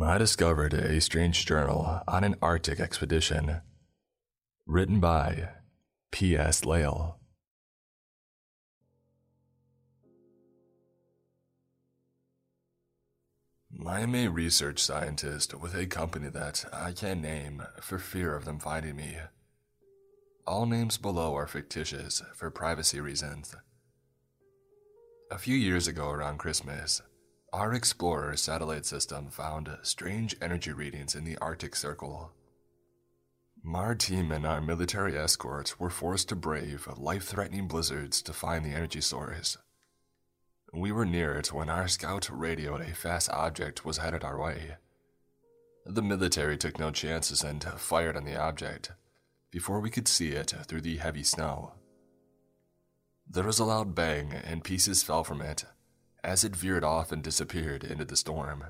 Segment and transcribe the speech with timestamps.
[0.00, 3.62] I discovered a strange journal on an Arctic expedition.
[4.64, 5.48] Written by
[6.12, 6.64] P.S.
[6.64, 7.18] Lale.
[13.84, 18.44] I am a research scientist with a company that I can't name for fear of
[18.44, 19.16] them finding me.
[20.46, 23.56] All names below are fictitious for privacy reasons.
[25.30, 27.02] A few years ago around Christmas,
[27.52, 32.32] our Explorer satellite system found strange energy readings in the Arctic Circle.
[33.74, 38.64] Our team and our military escorts were forced to brave life threatening blizzards to find
[38.64, 39.56] the energy source.
[40.74, 44.76] We were near it when our scout radioed a fast object was headed our way.
[45.86, 48.92] The military took no chances and fired on the object
[49.50, 51.72] before we could see it through the heavy snow.
[53.26, 55.64] There was a loud bang and pieces fell from it
[56.24, 58.64] as it veered off and disappeared into the storm.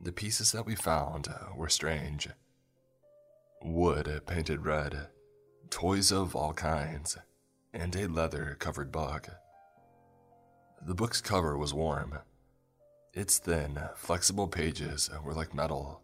[0.00, 2.28] The pieces that we found were strange
[3.64, 5.08] wood painted red,
[5.70, 7.16] toys of all kinds,
[7.72, 9.28] and a leather covered book.
[10.84, 12.18] The book's cover was warm.
[13.14, 16.00] Its thin, flexible pages were like metal.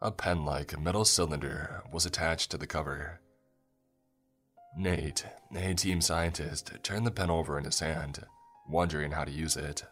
[0.00, 3.20] A pen like metal cylinder was attached to the cover.
[4.76, 8.24] Nate, a team scientist, turned the pen over in his hand,
[8.68, 9.84] wondering how to use it.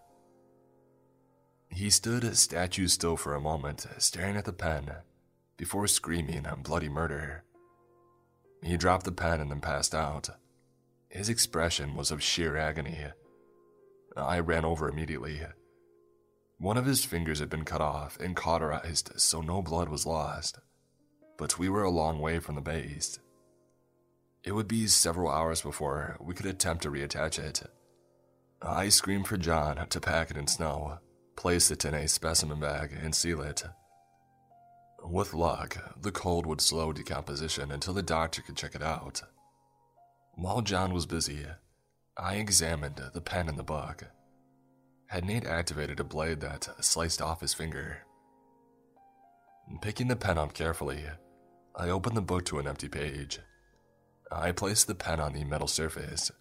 [1.71, 4.91] He stood statue still for a moment, staring at the pen,
[5.57, 7.45] before screaming bloody murder.
[8.63, 10.31] He dropped the pen and then passed out.
[11.09, 12.99] His expression was of sheer agony.
[14.17, 15.41] I ran over immediately.
[16.59, 20.59] One of his fingers had been cut off and cauterized, so no blood was lost.
[21.37, 23.21] But we were a long way from the base.
[24.43, 27.63] It would be several hours before we could attempt to reattach it.
[28.61, 30.99] I screamed for John to pack it in snow,
[31.37, 33.65] place it in a specimen bag, and seal it.
[35.05, 39.23] With luck, the cold would slow decomposition until the doctor could check it out.
[40.35, 41.47] While John was busy,
[42.17, 44.05] I examined the pen in the book.
[45.07, 47.99] Had Nate activated a blade that sliced off his finger?
[49.81, 51.05] Picking the pen up carefully,
[51.77, 53.39] I opened the book to an empty page.
[54.33, 56.33] I placed the pen on the metal surface,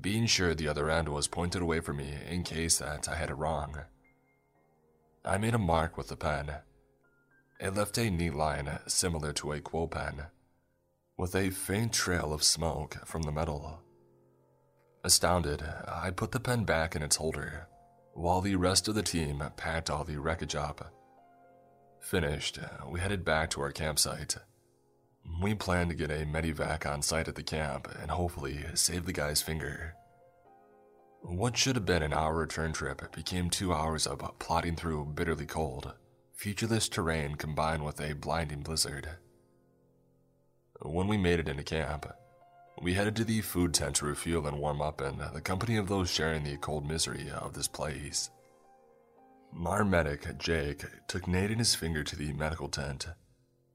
[0.00, 3.30] being sure the other end was pointed away from me in case that I had
[3.30, 3.76] it wrong.
[5.24, 6.50] I made a mark with the pen.
[7.60, 10.24] It left a neat line similar to a quill pen,
[11.16, 13.80] with a faint trail of smoke from the metal.
[15.04, 17.68] Astounded, I put the pen back in its holder,
[18.14, 20.92] while the rest of the team packed all the wreckage up.
[22.00, 22.58] Finished,
[22.88, 24.36] we headed back to our campsite.
[25.40, 29.12] We plan to get a medivac on site at the camp and hopefully save the
[29.12, 29.94] guy's finger.
[31.22, 35.46] What should have been an hour return trip became two hours of plodding through bitterly
[35.46, 35.94] cold,
[36.34, 39.08] featureless terrain combined with a blinding blizzard.
[40.80, 42.06] When we made it into camp,
[42.80, 45.88] we headed to the food tent to refuel and warm up in the company of
[45.88, 48.30] those sharing the cold misery of this place.
[49.64, 53.06] Our medic, Jake, took Nate and his finger to the medical tent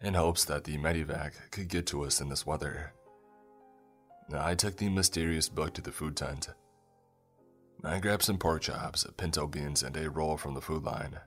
[0.02, 2.94] in hopes that the medivac could get to us in this weather.
[4.34, 6.50] I took the mysterious book to the food tent.
[7.84, 11.20] I grabbed some pork chops, pinto beans, and a roll from the food line,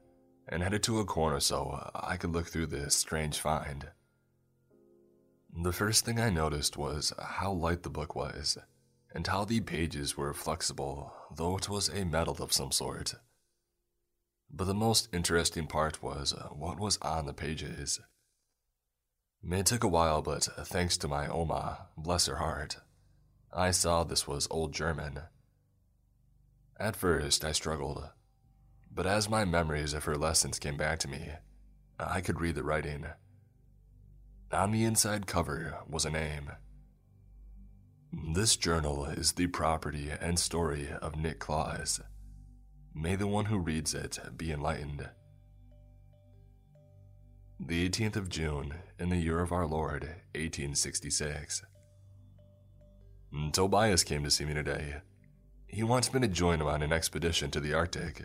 [0.49, 3.89] and headed to a corner so I could look through this strange find.
[5.63, 8.59] The first thing I noticed was how light the book was,
[9.13, 13.15] and how the pages were flexible, though it was a metal of some sort.
[14.53, 18.01] But the most interesting part was what was on the pages.
[19.43, 22.79] It took a while, but thanks to my Oma, bless her heart,
[23.53, 25.21] I saw this was Old German.
[26.79, 28.09] At first, I struggled,
[28.95, 31.31] but as my memories of her lessons came back to me,
[31.99, 33.07] I could read the writing.
[34.53, 36.53] On the inside cover was a name.
[38.35, 42.01] This journal is the property and story of Nick Claus.
[42.95, 45.09] May the one who reads it be enlightened.
[47.67, 50.03] The 18th of June, in the year of our Lord,
[50.35, 51.63] 1866.
[53.53, 54.97] Tobias came to see me today.
[55.67, 58.25] He wants me to join him on an expedition to the Arctic.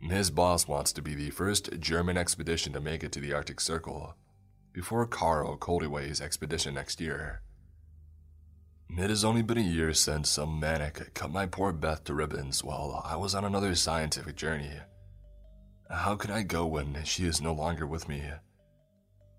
[0.00, 3.60] His boss wants to be the first German expedition to make it to the Arctic
[3.60, 4.14] Circle
[4.72, 7.42] before Carl Koldewey's expedition next year.
[8.88, 12.62] It has only been a year since some manic cut my poor Beth to ribbons
[12.62, 14.78] while I was on another scientific journey.
[15.90, 18.22] How can I go when she is no longer with me?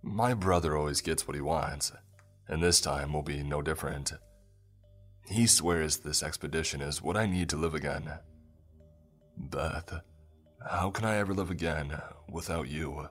[0.01, 1.91] My brother always gets what he wants,
[2.47, 4.13] and this time will be no different.
[5.27, 8.11] He swears this expedition is what I need to live again.
[9.37, 10.01] Beth,
[10.67, 13.09] How can I ever live again without you?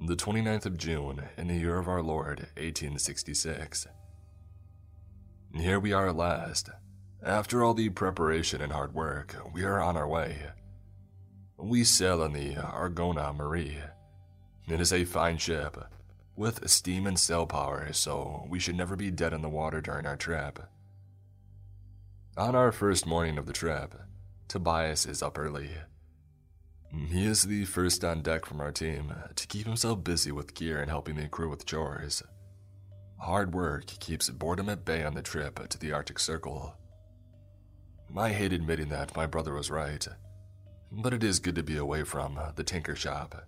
[0.00, 3.88] The 29th of June, in the year of our Lord, 1866.
[5.54, 6.70] Here we are at last.
[7.24, 10.42] After all the preparation and hard work, we are on our way.
[11.56, 13.78] We sail in the Argona Marie.
[14.68, 15.86] It is a fine ship,
[16.36, 20.04] with steam and sail power, so we should never be dead in the water during
[20.04, 20.58] our trip.
[22.36, 23.94] On our first morning of the trip,
[24.46, 25.70] Tobias is up early.
[27.08, 30.78] He is the first on deck from our team to keep himself busy with gear
[30.78, 32.22] and helping the crew with chores.
[33.16, 36.76] Hard work keeps boredom at bay on the trip to the Arctic Circle.
[38.16, 40.06] I hate admitting that my brother was right,
[40.92, 43.44] but it is good to be away from uh, the tinker shop.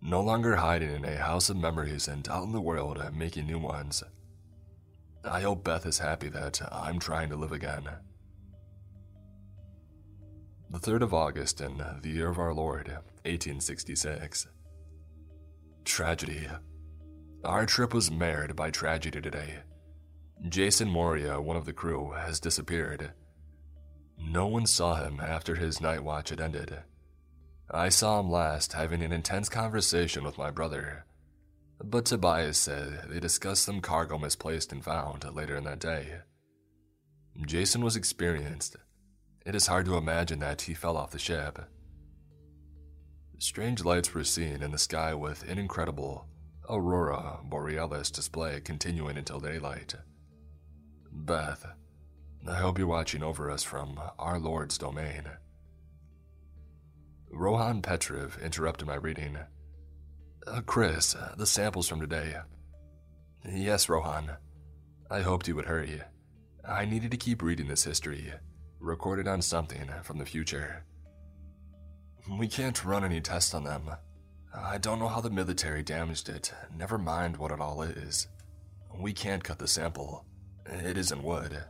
[0.00, 3.46] No longer hiding in a house of memories and out in the world uh, making
[3.46, 4.02] new ones.
[5.24, 7.86] I hope Beth is happy that I'm trying to live again.
[10.70, 12.88] The 3rd of August in the year of our Lord,
[13.24, 14.46] 1866.
[15.84, 16.48] Tragedy.
[17.44, 19.56] Our trip was marred by tragedy today.
[20.48, 23.12] Jason Moria, one of the crew, has disappeared.
[24.22, 26.78] No one saw him after his night watch had ended.
[27.70, 31.04] I saw him last having an intense conversation with my brother,
[31.82, 36.18] but Tobias said they discussed some cargo misplaced and found later in that day.
[37.46, 38.76] Jason was experienced
[39.46, 41.58] it is hard to imagine that he fell off the ship.
[43.38, 46.26] Strange lights were seen in the sky with an incredible
[46.68, 49.94] aurora borealis display continuing until daylight.
[51.10, 51.66] Beth,
[52.48, 55.24] I hope you're watching over us from our Lord's domain.
[57.30, 59.38] Rohan Petrov interrupted my reading.
[60.46, 62.34] Uh, Chris, the samples from today.
[63.48, 64.32] Yes, Rohan.
[65.10, 66.02] I hoped you would hurry.
[66.66, 68.32] I needed to keep reading this history
[68.80, 70.84] recorded on something from the future.
[72.38, 73.90] We can't run any tests on them.
[74.54, 78.26] I don't know how the military damaged it, never mind what it all is.
[78.98, 80.24] We can't cut the sample.
[80.66, 81.62] It isn't wood.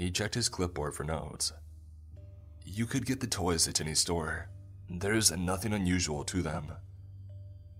[0.00, 1.52] He checked his clipboard for notes.
[2.64, 4.48] You could get the toys at any store.
[4.88, 6.72] There's nothing unusual to them.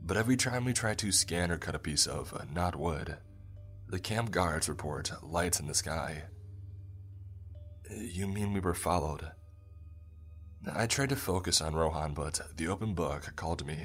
[0.04, 3.16] But every time we try to scan or cut a piece of uh, not wood,
[3.88, 6.24] the camp guards report lights in the sky.
[7.90, 9.32] You mean we were followed?
[10.70, 13.78] I tried to focus on Rohan, but the open book called me.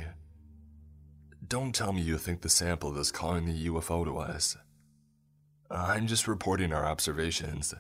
[1.48, 4.58] Don't tell me you think the sample is calling the UFO to us.
[5.72, 7.74] I'm just reporting our observations.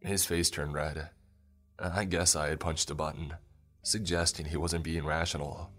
[0.00, 1.10] His face turned red.
[1.78, 3.34] Uh, I guess I had punched a button,
[3.82, 5.70] suggesting he wasn't being rational.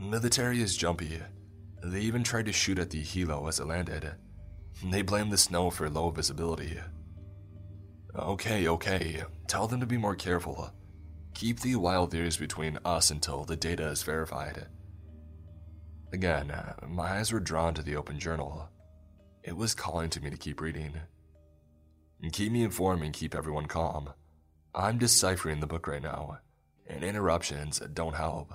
[0.00, 1.20] Military is jumpy.
[1.82, 4.12] They even tried to shoot at the helo as it landed.
[4.84, 6.78] They blame the snow for low visibility.
[8.14, 9.22] Okay, okay.
[9.46, 10.70] Tell them to be more careful.
[11.34, 14.66] Keep the wild theories between us until the data is verified.
[16.12, 16.52] Again,
[16.88, 18.68] my eyes were drawn to the open journal.
[19.42, 20.92] It was calling to me to keep reading.
[22.32, 24.10] Keep me informed and keep everyone calm.
[24.74, 26.38] I'm deciphering the book right now,
[26.86, 28.52] and interruptions don't help.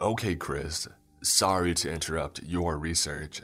[0.00, 0.88] Okay, Chris.
[1.22, 3.42] Sorry to interrupt your research.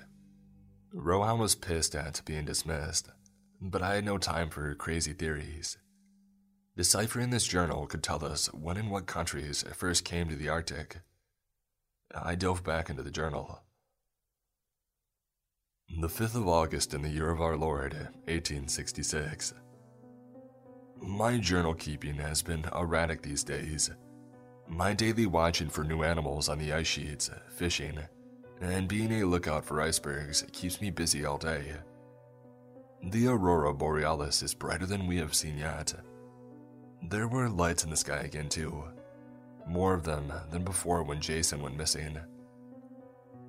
[0.92, 3.10] Rohan was pissed at being dismissed
[3.60, 5.78] but I had no time for crazy theories.
[6.76, 10.98] Deciphering this journal could tell us when and what countries first came to the Arctic.
[12.14, 13.62] I dove back into the journal.
[15.96, 19.54] The 5th of August in the year of our Lord, 1866.
[21.00, 23.90] My journal keeping has been erratic these days.
[24.68, 27.98] My daily watching for new animals on the ice sheets, fishing,
[28.60, 31.72] and being a lookout for icebergs keeps me busy all day.
[33.02, 35.94] The aurora borealis is brighter than we have seen yet.
[37.02, 38.84] There were lights in the sky again, too.
[39.66, 42.18] More of them than before when Jason went missing.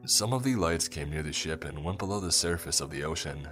[0.06, 3.04] Some of the lights came near the ship and went below the surface of the
[3.04, 3.48] ocean.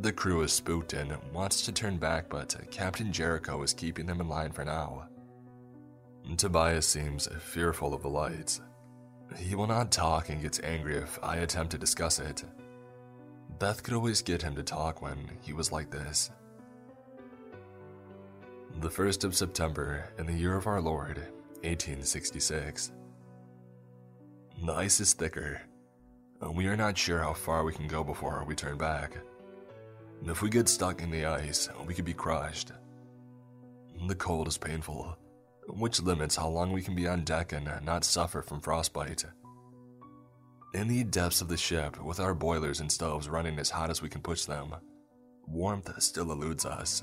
[0.00, 4.20] The crew is spooked and wants to turn back, but Captain Jericho is keeping them
[4.20, 5.08] in line for now.
[6.36, 8.60] Tobias seems fearful of the lights.
[9.36, 12.44] He will not talk and gets angry if I attempt to discuss it.
[13.58, 16.30] Beth could always get him to talk when he was like this.
[18.80, 21.18] The 1st of September in the year of our Lord,
[21.62, 22.92] 1866.
[24.62, 25.60] The ice is thicker.
[26.40, 29.16] and We are not sure how far we can go before we turn back.
[30.24, 32.72] If we get stuck in the ice, we could be crushed.
[34.06, 35.16] The cold is painful,
[35.68, 39.24] which limits how long we can be on deck and not suffer from frostbite.
[40.72, 44.02] In the depths of the ship, with our boilers and stoves running as hot as
[44.02, 44.74] we can push them,
[45.46, 47.02] warmth still eludes us.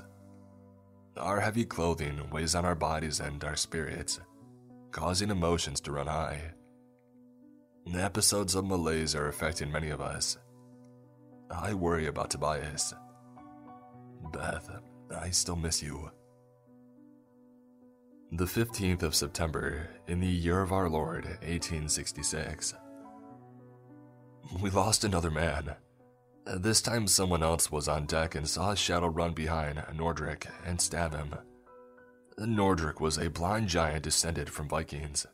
[1.16, 4.20] Our heavy clothing weighs on our bodies and our spirits,
[4.90, 6.52] causing emotions to run high.
[7.84, 10.38] The episodes of malaise are affecting many of us.
[11.50, 12.94] I worry about Tobias.
[14.32, 14.70] Beth,
[15.14, 16.10] I still miss you.
[18.30, 22.74] The 15th of September, in the year of our Lord, 1866.
[24.62, 25.74] We lost another man.
[26.46, 30.80] This time, someone else was on deck and saw a shadow run behind Nordric and
[30.80, 31.34] stab him.
[32.38, 35.26] Nordric was a blind giant descended from Vikings.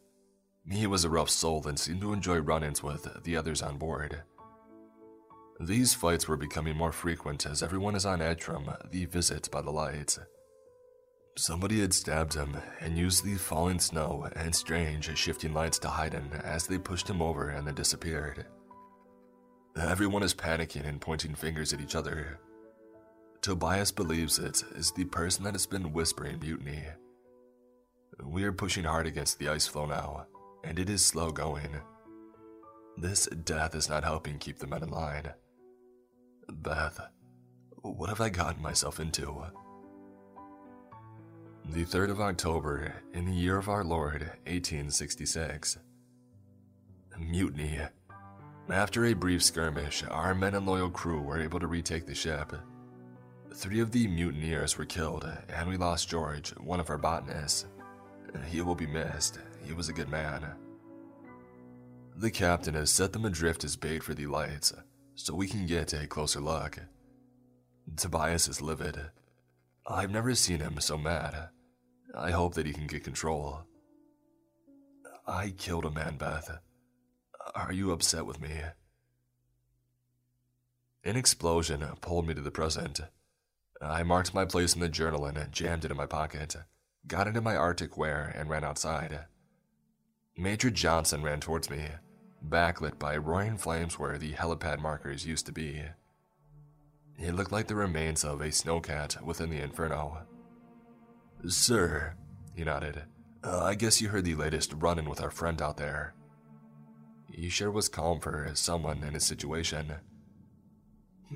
[0.70, 3.78] He was a rough soul and seemed to enjoy run ins with the others on
[3.78, 4.22] board.
[5.60, 9.62] These fights were becoming more frequent as everyone is on edge from the visit by
[9.62, 10.18] the lights.
[11.36, 16.12] Somebody had stabbed him and used the falling snow and strange shifting lights to hide
[16.12, 18.46] him as they pushed him over and then disappeared.
[19.76, 22.40] Everyone is panicking and pointing fingers at each other.
[23.40, 26.82] Tobias believes it is the person that has been whispering mutiny.
[28.22, 30.26] We are pushing hard against the ice floe now,
[30.64, 31.80] and it is slow going.
[32.96, 35.30] This death is not helping keep the men in line.
[36.50, 37.00] Beth,
[37.82, 39.44] what have I gotten myself into?
[41.70, 45.78] The 3rd of October, in the year of our Lord, 1866.
[47.18, 47.80] Mutiny.
[48.70, 52.52] After a brief skirmish, our men and loyal crew were able to retake the ship.
[53.54, 57.66] Three of the mutineers were killed, and we lost George, one of our botanists.
[58.46, 59.38] He will be missed.
[59.68, 60.46] He was a good man.
[62.16, 64.72] The captain has set them adrift as bait for the lights,
[65.14, 66.78] so we can get a closer look.
[67.94, 68.98] Tobias is livid.
[69.86, 71.50] I've never seen him so mad.
[72.16, 73.60] I hope that he can get control.
[75.26, 76.58] I killed a man, Beth.
[77.54, 78.50] Are you upset with me?
[81.04, 83.00] An explosion pulled me to the present.
[83.82, 86.56] I marked my place in the journal and jammed it in my pocket,
[87.06, 89.26] got into my Arctic wear, and ran outside.
[90.38, 91.84] Major Johnson ran towards me,
[92.48, 95.82] backlit by roaring flames where the helipad markers used to be.
[97.18, 100.18] It looked like the remains of a snowcat within the inferno.
[101.48, 102.14] Sir,
[102.54, 103.02] he nodded,
[103.42, 106.14] uh, I guess you heard the latest run in with our friend out there.
[107.28, 109.92] He sure was calm for someone in his situation.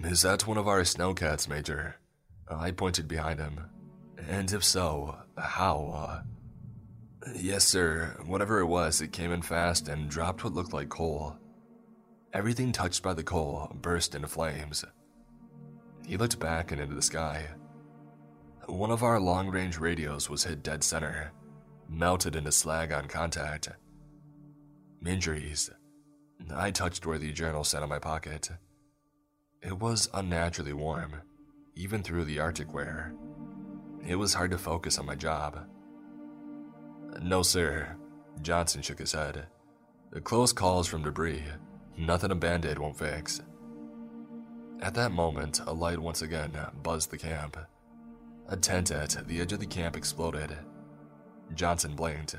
[0.04, 1.96] Is that one of our snowcats, Major?
[2.48, 3.58] I pointed behind him.
[4.28, 5.92] And if so, how?
[5.92, 6.22] Uh,
[7.34, 8.16] yes, sir.
[8.26, 11.36] Whatever it was, it came in fast and dropped what looked like coal.
[12.32, 14.84] Everything touched by the coal burst into flames.
[16.06, 17.46] He looked back and into the sky.
[18.66, 21.32] One of our long range radios was hit dead center,
[21.88, 23.68] melted into slag on contact.
[25.04, 25.70] Injuries.
[26.54, 28.50] I touched where the journal sat in my pocket.
[29.62, 31.22] It was unnaturally warm,
[31.74, 33.14] even through the Arctic wear.
[34.06, 35.66] It was hard to focus on my job.
[37.20, 37.96] No, sir.
[38.40, 39.46] Johnson shook his head.
[40.10, 41.44] The close calls from debris.
[41.96, 43.42] Nothing a band aid won't fix.
[44.80, 47.56] At that moment, a light once again buzzed the camp.
[48.48, 50.56] A tent at the edge of the camp exploded.
[51.54, 52.36] Johnson blinked.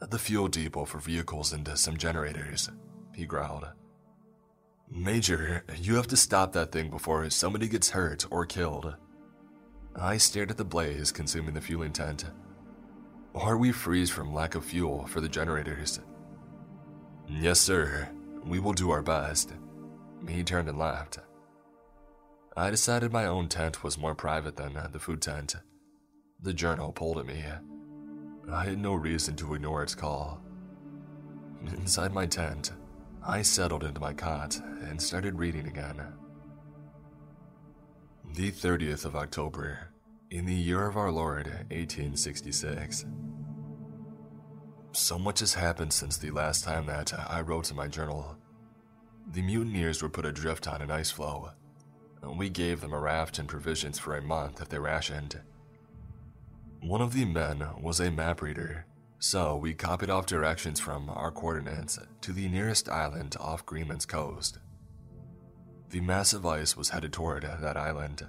[0.00, 2.70] The fuel depot for vehicles and some generators,
[3.14, 3.66] he growled.
[4.90, 8.94] Major, you have to stop that thing before somebody gets hurt or killed.
[9.96, 12.26] I stared at the blaze consuming the fueling tent.
[13.36, 16.00] Or we freeze from lack of fuel for the generators.
[17.28, 18.08] Yes, sir.
[18.46, 19.52] We will do our best.
[20.26, 21.18] He turned and laughed.
[22.56, 25.54] I decided my own tent was more private than uh, the food tent.
[26.40, 27.44] The journal pulled at me.
[28.50, 30.40] I had no reason to ignore its call.
[31.66, 32.72] Inside my tent,
[33.22, 36.00] I settled into my cot and started reading again.
[38.32, 39.85] The 30th of October,
[40.30, 43.06] in the year of our Lord, 1866.
[44.92, 48.36] So much has happened since the last time that I wrote in my journal.
[49.32, 51.50] The mutineers were put adrift on an ice floe.
[52.22, 55.40] We gave them a raft and provisions for a month if they rationed.
[56.80, 58.86] One of the men was a map reader
[59.18, 64.58] so we copied off directions from our coordinates to the nearest island off Greenland's coast.
[65.90, 68.26] The massive ice was headed toward that island.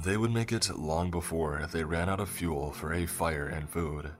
[0.00, 3.68] They would make it long before they ran out of fuel for a fire and
[3.68, 4.10] food.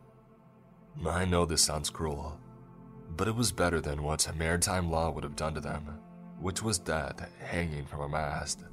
[1.05, 2.39] I know this sounds cruel,
[3.17, 5.99] but it was better than what maritime law would have done to them,
[6.39, 8.65] which was death hanging from a mast.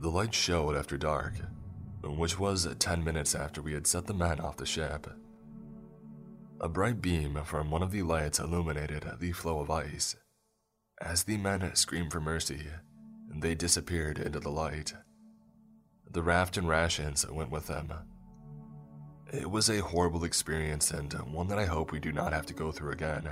[0.00, 1.34] The light showed after dark,
[2.02, 5.06] which was 10 minutes after we had set the men off the ship.
[6.60, 10.16] A bright beam from one of the lights illuminated the floe of ice.
[11.00, 12.66] As the men screamed for mercy,
[13.32, 14.94] they disappeared into the light.
[16.10, 17.92] The raft and rations went with them.
[19.32, 22.54] It was a horrible experience and one that I hope we do not have to
[22.54, 23.28] go through again.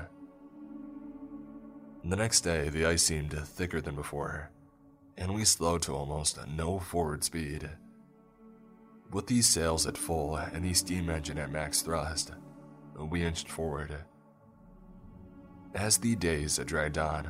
[2.05, 4.51] The next day, the ice seemed thicker than before,
[5.17, 7.71] and we slowed to almost no forward speed.
[9.11, 12.33] With these sails at full and the steam engine at max thrust,
[12.99, 13.97] we inched forward.
[15.75, 17.27] As the days dragged on,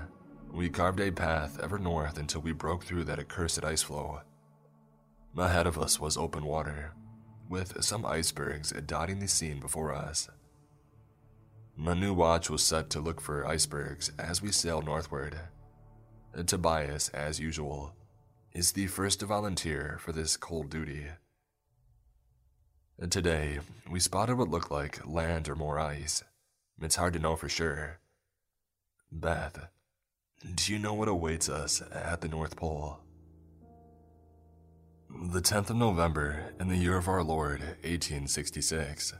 [0.50, 4.20] we carved a path ever north until we broke through that accursed ice floe.
[5.38, 6.94] Ahead of us was open water,
[7.48, 10.30] with some icebergs dotting the scene before us.
[11.76, 15.38] My new watch was set to look for icebergs as we sailed northward.
[16.46, 17.94] Tobias, as usual,
[18.52, 21.08] is the first to volunteer for this cold duty.
[23.10, 23.58] Today,
[23.90, 26.24] we spotted what looked like land or more ice.
[26.80, 28.00] It's hard to know for sure.
[29.12, 29.68] Beth,
[30.54, 33.00] do you know what awaits us at the North Pole?
[35.22, 39.14] The 10th of November, in the year of our Lord, 1866.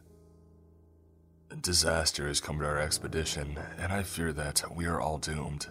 [1.63, 5.69] Disaster has come to our expedition, and I fear that we are all doomed.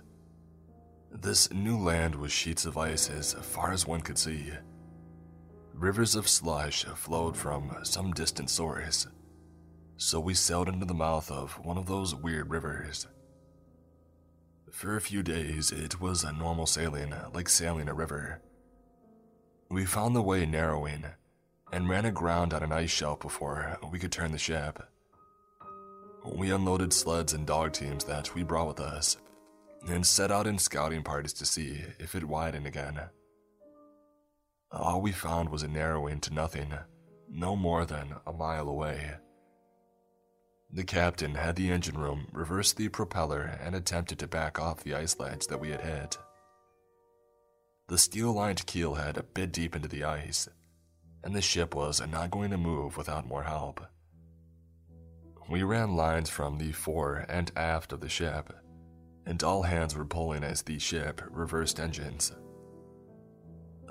[1.11, 4.51] This new land was sheets of ice as far as one could see.
[5.75, 9.07] Rivers of slush flowed from some distant source,
[9.97, 13.07] so we sailed into the mouth of one of those weird rivers.
[14.71, 18.41] For a few days, it was a normal sailing, like sailing a river.
[19.69, 21.05] We found the way narrowing
[21.71, 24.81] and ran aground on an ice shelf before we could turn the ship.
[26.23, 29.17] We unloaded sleds and dog teams that we brought with us
[29.87, 32.99] and set out in scouting parties to see if it widened again.
[34.71, 36.73] All we found was a narrowing to nothing,
[37.29, 39.15] no more than a mile away.
[40.71, 44.95] The captain had the engine room reverse the propeller and attempted to back off the
[44.95, 46.17] ice ledge that we had hit.
[47.87, 50.49] The steel lined keel had a bit deep into the ice,
[51.23, 53.79] and the ship was not going to move without more help.
[55.47, 58.51] We ran lines from the fore and aft of the ship,
[59.27, 62.31] and all hands were pulling as the ship reversed engines.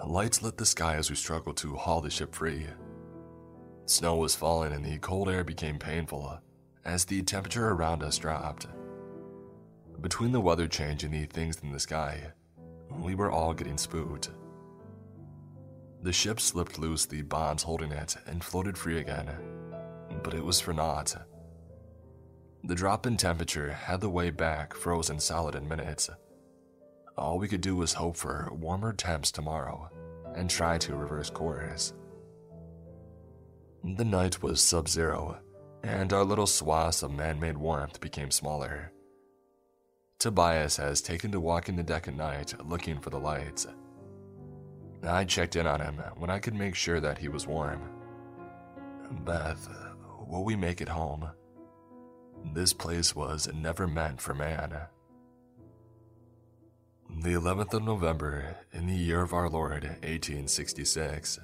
[0.05, 2.67] Lights lit the sky as we struggled to haul the ship free.
[3.87, 6.41] Snow was falling and the cold air became painful
[6.85, 8.67] as the temperature around us dropped.
[10.01, 12.33] Between the weather change and the things in the sky,
[13.03, 14.31] we were all getting spooked.
[16.03, 19.31] The ship slipped loose the bonds holding it and floated free again,
[20.23, 21.17] but it was for naught.
[22.65, 26.11] The drop in temperature had the way back frozen solid in minutes,
[27.17, 29.89] all we could do was hope for warmer temps tomorrow
[30.35, 31.93] and try to reverse course.
[33.85, 35.39] The night was sub zero,
[35.85, 38.91] and our little swaths of man made warmth became smaller.
[40.19, 43.67] Tobias has taken to walking the deck at night looking for the lights.
[45.03, 47.83] I checked in on him when I could make sure that he was warm.
[49.25, 49.69] Beth,
[50.27, 51.29] will we make it home?
[52.55, 54.75] This place was never meant for man.
[57.23, 61.39] The 11th of November, in the year of our Lord, 1866.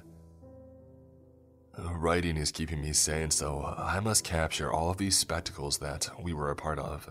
[1.77, 6.33] Writing is keeping me sane, so I must capture all of these spectacles that we
[6.33, 7.09] were a part of.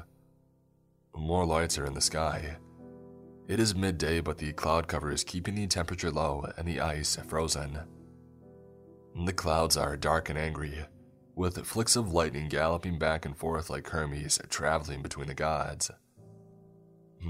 [1.16, 2.56] More lights are in the sky.
[3.48, 7.16] It is midday, but the cloud cover is keeping the temperature low and the ice
[7.26, 7.80] frozen.
[9.24, 10.84] The clouds are dark and angry,
[11.34, 15.90] with flicks of lightning galloping back and forth like Hermes traveling between the gods.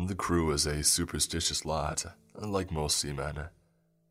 [0.06, 3.46] The crew is a superstitious lot, like most seamen,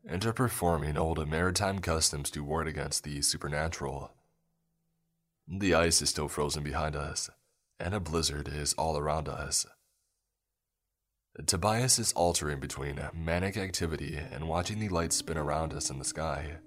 [0.04, 4.12] and are performing old maritime customs to ward against the supernatural.
[5.46, 7.30] The ice is still frozen behind us,
[7.80, 9.66] and a blizzard is all around us.
[11.46, 16.04] Tobias is altering between manic activity and watching the lights spin around us in the
[16.04, 16.58] sky.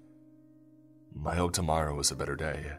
[1.24, 2.72] I hope tomorrow is a better day.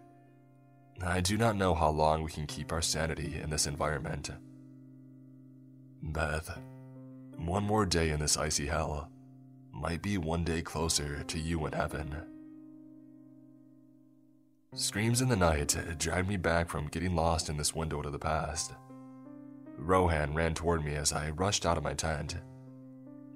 [1.02, 4.30] I do not know how long we can keep our sanity in this environment.
[6.02, 6.58] Beth,
[7.38, 9.10] one more day in this icy hell
[9.72, 12.35] might be one day closer to you in heaven.
[14.76, 18.20] Screams in the night dragged me back from getting lost in this window to the
[18.20, 18.74] past.
[19.78, 22.36] Rohan ran toward me as I rushed out of my tent.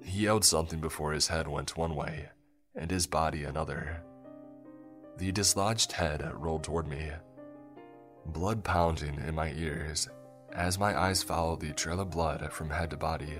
[0.04, 2.28] He yelled something before his head went one way
[2.74, 4.02] and his body another.
[5.16, 7.10] The dislodged head rolled toward me,
[8.26, 10.10] blood pounding in my ears
[10.52, 13.38] as my eyes followed the trail of blood from head to body.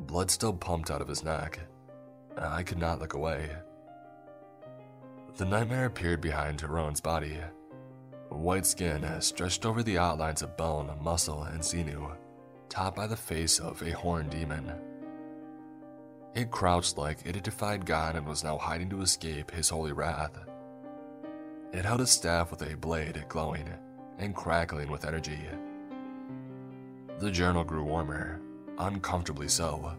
[0.00, 1.58] Blood still pumped out of his neck.
[2.38, 3.50] I could not look away.
[5.38, 7.38] The nightmare appeared behind Tyrone body.
[8.28, 12.10] White skin stretched over the outlines of bone, muscle, and sinew,
[12.68, 14.72] topped by the face of a horned demon.
[16.34, 19.92] It crouched like it had defied God and was now hiding to escape his holy
[19.92, 20.36] wrath.
[21.72, 23.72] It held a staff with a blade glowing
[24.18, 25.38] and crackling with energy.
[27.20, 28.40] The journal grew warmer,
[28.76, 29.92] uncomfortably so,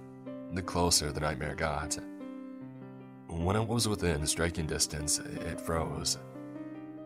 [0.51, 1.97] the closer the nightmare got.
[3.29, 6.17] When it was within striking distance, it froze.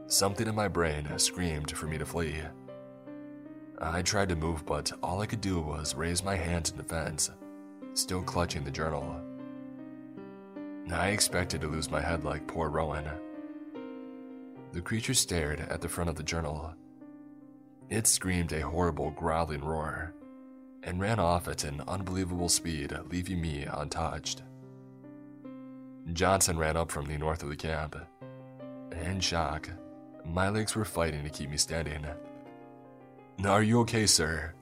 [0.08, 2.42] Something in my brain screamed for me to flee.
[3.78, 7.30] I tried to move, but all I could do was raise my hand in defense,
[7.94, 9.20] still clutching the journal.
[10.94, 13.10] I expected to lose my head like poor Rohan.
[14.72, 16.74] The creature stared at the front of the journal.
[17.90, 20.14] It screamed a horrible growling roar
[20.84, 24.42] and ran off at an unbelievable speed, leaving me untouched.
[26.12, 27.96] Johnson ran up from the north of the camp.
[29.06, 29.70] In shock,
[30.26, 32.06] my legs were fighting to keep me standing.
[33.46, 34.54] Are you okay, sir?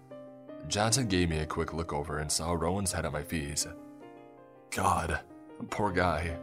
[0.67, 3.65] Johnson gave me a quick look over and saw Rohan's head at my feet.
[4.69, 5.19] God,
[5.69, 6.37] poor guy.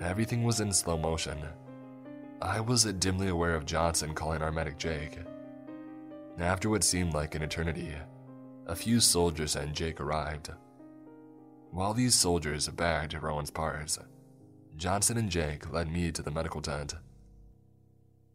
[0.00, 1.38] Everything was in slow motion.
[2.40, 5.18] I was dimly aware of Johnson calling our medic Jake.
[6.38, 7.92] After what seemed like an eternity,
[8.66, 10.50] a few soldiers and Jake arrived.
[11.70, 13.98] While these soldiers bagged Rohan's parts,
[14.76, 16.94] Johnson and Jake led me to the medical tent.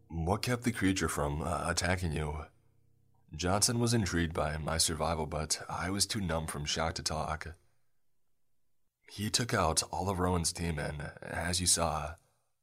[0.09, 2.45] What kept the creature from uh, attacking you?
[3.35, 7.55] Johnson was intrigued by my survival, but I was too numb from shock to talk.
[9.09, 12.15] He took out all of Rohan's team and, as you saw,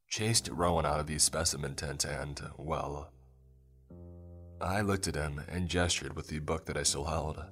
[0.08, 3.12] chased Rohan out of the specimen tent and, well.
[4.60, 7.42] I looked at him and gestured with the book that I still held.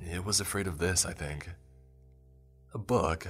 [0.00, 1.48] It was afraid of this, I think.
[2.74, 3.26] A book?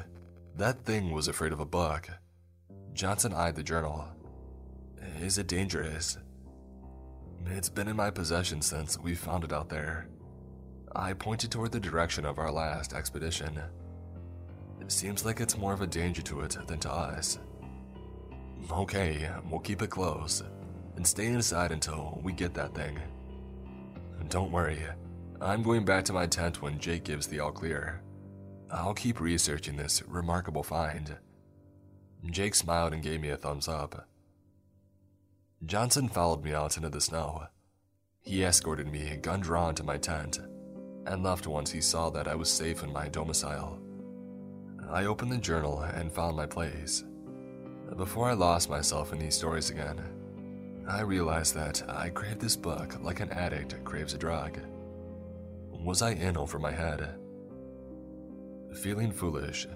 [0.57, 2.09] That thing was afraid of a book.
[2.93, 4.07] Johnson eyed the journal.
[5.21, 6.17] Is it dangerous?
[7.47, 10.07] It's been in my possession since we found it out there.
[10.95, 13.61] I pointed toward the direction of our last expedition.
[14.81, 17.41] It seems like it's more of a danger to it than to us.
[18.71, 20.45] Okay, we'll keep it close
[20.95, 22.97] and stay inside until we get that thing.
[24.29, 24.79] Don't worry,
[25.41, 28.03] I'm going back to my tent when Jake gives the all clear.
[28.75, 31.17] I'll keep researching this remarkable find.
[32.31, 34.09] Jake smiled and gave me a thumbs up.
[35.67, 37.49] Johnson followed me out into the snow.
[38.23, 40.39] He escorted me, gun drawn, to my tent,
[41.07, 43.79] and left once he saw that I was safe in my domicile.
[44.91, 47.05] I opened the journal and found my place.
[47.97, 50.01] Before I lost myself in these stories again,
[50.89, 54.59] I realized that I craved this book like an addict craves a drug.
[55.71, 57.19] Was I in over my head?
[58.81, 59.67] Feeling foolish,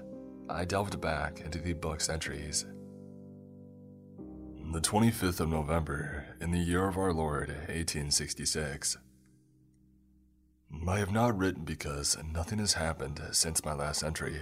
[0.49, 2.65] I delved back into the book's entries
[4.73, 8.99] the 25th of November, in the year of our Lord, 1866.
[10.87, 14.39] I have not written because nothing has happened since my last entry.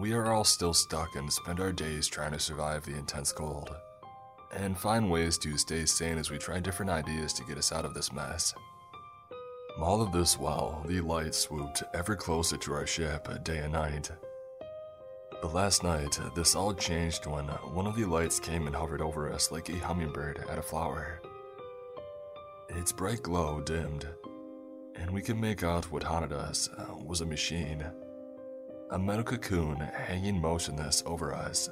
[0.00, 3.70] We are all still stuck and spend our days trying to survive the intense cold,
[4.52, 7.84] and find ways to stay sane as we try different ideas to get us out
[7.84, 8.52] of this mess.
[9.80, 14.10] All of this while the light swooped ever closer to our ship day and night.
[15.40, 19.32] But last night, this all changed when one of the lights came and hovered over
[19.32, 21.20] us like a hummingbird at a flower.
[22.70, 24.08] Its bright glow dimmed,
[24.96, 27.86] and we could make out what haunted us uh, was a machine.
[28.90, 31.70] A metal cocoon hanging motionless over us.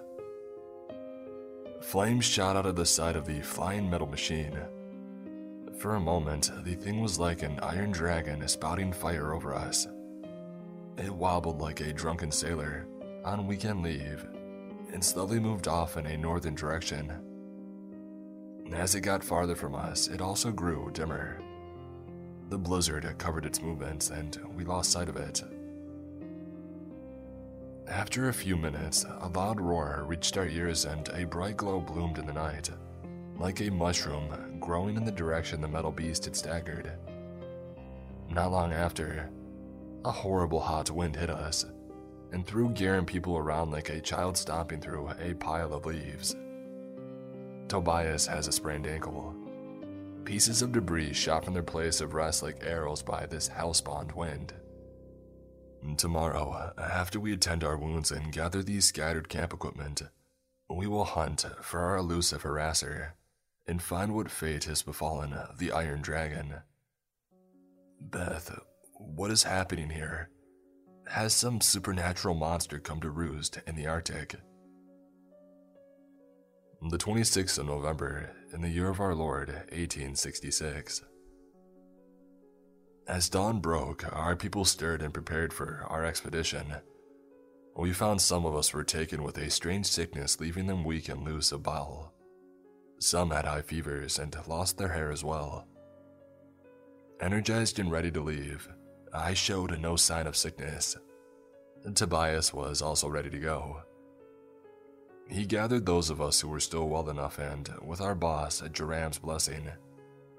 [1.83, 4.57] Flames shot out of the side of the flying metal machine.
[5.79, 9.87] For a moment, the thing was like an iron dragon spouting fire over us.
[10.97, 12.87] It wobbled like a drunken sailor
[13.25, 14.27] on weekend leave
[14.93, 17.13] and slowly moved off in a northern direction.
[18.73, 21.43] As it got farther from us, it also grew dimmer.
[22.49, 25.43] The blizzard had covered its movements, and we lost sight of it.
[27.87, 32.19] After a few minutes, a loud roar reached our ears and a bright glow bloomed
[32.19, 32.71] in the night,
[33.39, 36.91] like a mushroom growing in the direction the metal beast had staggered.
[38.29, 39.31] Not long after,
[40.05, 41.65] a horrible hot wind hit us,
[42.33, 46.35] and threw gear and people around like a child stomping through a pile of leaves.
[47.69, 49.37] Tobias has a sprained ankle.
[50.25, 54.53] Pieces of debris shot from their place of rest like arrows by this hellspawned wind.
[55.97, 60.03] Tomorrow, after we attend our wounds and gather these scattered camp equipment,
[60.69, 63.13] we will hunt for our elusive harasser
[63.69, 66.55] and find what fate has befallen the Iron Dragon.
[68.01, 68.59] Beth,
[68.95, 70.31] what is happening here?
[71.09, 74.37] Has some supernatural monster come to roost in the Arctic?
[76.83, 81.03] The 26th of November, in the year of our Lord, 1866.
[83.09, 86.75] As dawn broke, our people stirred and prepared for our expedition.
[87.77, 91.25] We found some of us were taken with a strange sickness, leaving them weak and
[91.25, 92.13] loose of bowel.
[92.99, 95.67] Some had high fevers and lost their hair as well.
[97.21, 98.69] Energized and ready to leave,
[99.13, 100.97] I showed no sign of sickness.
[101.95, 103.83] Tobias was also ready to go.
[105.29, 109.19] He gathered those of us who were still well enough, and with our boss, Joram's
[109.19, 109.69] blessing,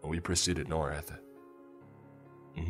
[0.04, 1.12] we proceeded north.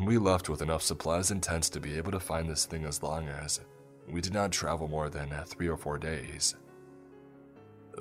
[0.04, 3.02] We left with enough supplies and tents to be able to find this thing as
[3.02, 3.60] long as
[4.08, 6.56] we did not travel more than three or four days.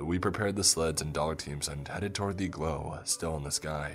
[0.01, 3.51] We prepared the sleds and dog teams and headed toward the glow still in the
[3.51, 3.93] sky.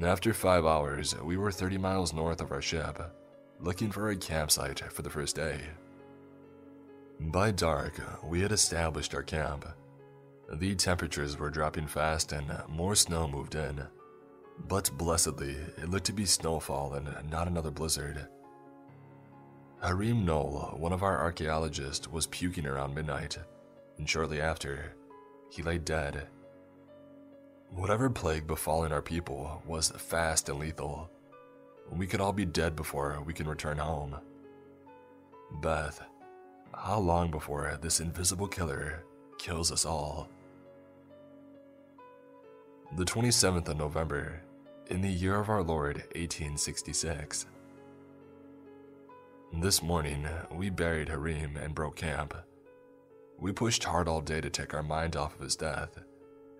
[0.00, 3.00] After five hours, we were 30 miles north of our ship,
[3.60, 5.60] looking for a campsite for the first day.
[7.20, 9.66] By dark, we had established our camp.
[10.52, 13.82] The temperatures were dropping fast and more snow moved in.
[14.68, 18.26] But blessedly, it looked to be snowfall and not another blizzard.
[19.82, 23.36] Harim Knoll, one of our archaeologists, was puking around midnight,
[23.98, 24.94] and shortly after,
[25.50, 26.28] he lay dead.
[27.70, 31.10] Whatever plague befallen our people was fast and lethal.
[31.90, 34.16] We could all be dead before we can return home.
[35.60, 36.00] Beth,
[36.72, 39.02] how long before this invisible killer
[39.38, 40.28] kills us all?
[42.96, 44.42] The 27th of November,
[44.86, 47.46] in the year of our Lord 1866.
[49.60, 52.32] This morning, we buried Harim and broke camp.
[53.38, 55.98] We pushed hard all day to take our mind off of his death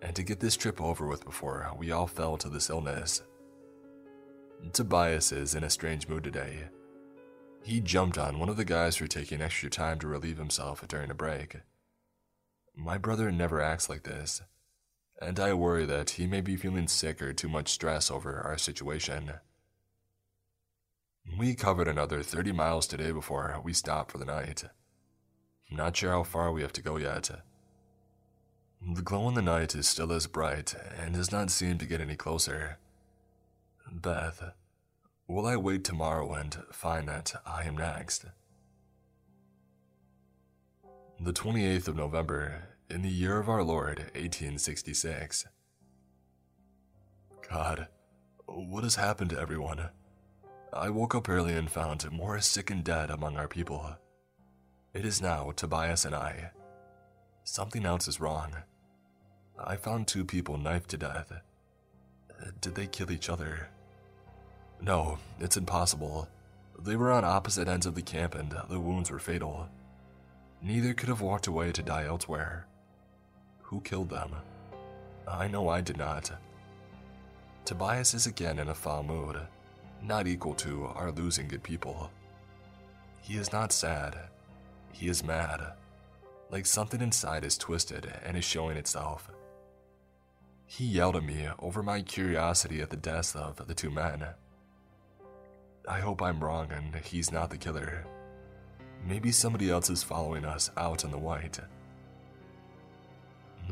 [0.02, 3.22] and to get this trip over with before we all fell to this illness.
[4.74, 6.64] Tobias is in a strange mood today.
[7.64, 11.10] He jumped on one of the guys for taking extra time to relieve himself during
[11.10, 11.56] a break.
[12.76, 14.42] My brother never acts like this,
[15.20, 18.58] and I worry that he may be feeling sick or too much stress over our
[18.58, 19.32] situation.
[21.38, 24.64] We covered another 30 miles today before we stopped for the night.
[25.70, 27.30] Not sure how far we have to go yet.
[28.94, 32.00] The glow in the night is still as bright and does not seem to get
[32.00, 32.78] any closer.
[33.90, 34.52] Beth,
[35.26, 38.26] will I wait tomorrow and find that I am next?
[41.20, 45.46] The 28th of November, in the year of our Lord, 1866.
[47.48, 47.86] God,
[48.46, 49.90] what has happened to everyone?
[50.74, 53.94] I woke up early and found more sick and dead among our people.
[54.94, 56.52] It is now Tobias and I.
[57.44, 58.56] Something else is wrong.
[59.62, 61.30] I found two people knifed to death.
[62.62, 63.68] Did they kill each other?
[64.80, 66.26] No, it's impossible.
[66.82, 69.68] They were on opposite ends of the camp and the wounds were fatal.
[70.62, 72.66] Neither could have walked away to die elsewhere.
[73.64, 74.30] Who killed them?
[75.28, 76.32] I know I did not.
[77.66, 79.38] Tobias is again in a foul mood
[80.02, 82.10] not equal to our losing good people.
[83.20, 84.16] He is not sad.
[84.92, 85.60] He is mad.
[86.50, 89.30] Like something inside is twisted and is showing itself.
[90.66, 94.26] He yelled at me over my curiosity at the deaths of the two men.
[95.88, 98.04] I hope I'm wrong and he's not the killer.
[99.06, 101.58] Maybe somebody else is following us out in the white.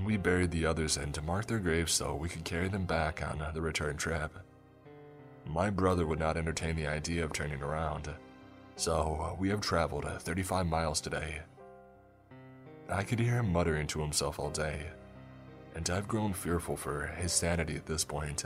[0.04, 3.22] We buried the others and to mark their graves so we could carry them back
[3.22, 4.32] on the return trip.
[5.46, 8.08] My brother would not entertain the idea of turning around,
[8.76, 11.40] so uh, we have traveled uh, 35 miles today.
[12.88, 14.86] I could hear him muttering to himself all day,
[15.74, 18.44] and I've grown fearful for his sanity at this point.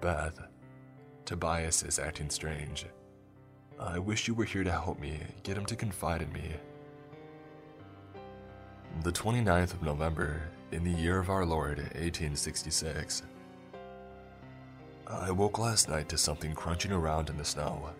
[0.00, 0.40] Beth,
[1.24, 2.86] Tobias is acting strange.
[3.78, 6.54] I wish you were here to help me get him to confide in me.
[9.02, 13.22] The 29th of November, in the year of our Lord, 1866.
[15.08, 17.90] I woke last night to something crunching around in the snow.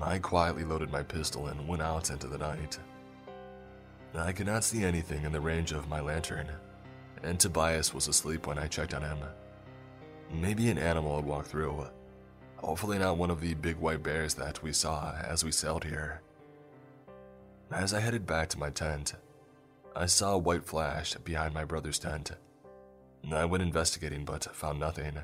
[0.00, 2.78] I quietly loaded my pistol and went out into the night.
[4.14, 6.48] I could not see anything in the range of my lantern,
[7.22, 9.18] and Tobias was asleep when I checked on him.
[10.32, 11.86] Maybe an animal had walked through.
[12.56, 16.22] Hopefully, not one of the big white bears that we saw as we sailed here.
[17.70, 19.14] As I headed back to my tent,
[19.94, 22.30] I saw a white flash behind my brother's tent.
[23.30, 25.18] I went investigating but found nothing.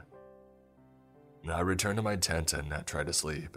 [1.51, 3.57] I returned to my tent and tried to sleep.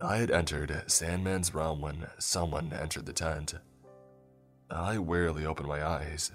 [0.00, 3.54] I had entered Sandman's realm when someone entered the tent.
[4.70, 6.32] I warily opened my eyes.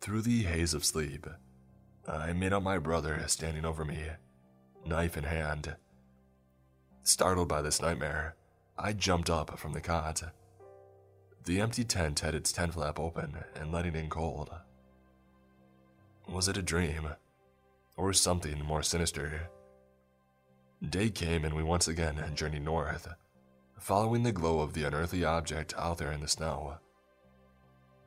[0.00, 1.26] Through the haze of sleep,
[2.06, 4.00] I made out my brother standing over me,
[4.84, 5.76] knife in hand.
[7.04, 8.34] Startled by this nightmare,
[8.76, 10.22] I jumped up from the cot.
[11.44, 14.50] The empty tent had its tent flap open and letting in cold.
[16.28, 17.08] Was it a dream?
[17.96, 19.48] Or something more sinister.
[20.88, 23.08] Day came and we once again journeyed north,
[23.78, 26.78] following the glow of the unearthly object out there in the snow.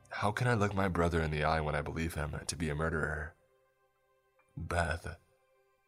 [0.09, 2.69] How can I look my brother in the eye when I believe him to be
[2.69, 3.33] a murderer?
[4.57, 5.17] Beth,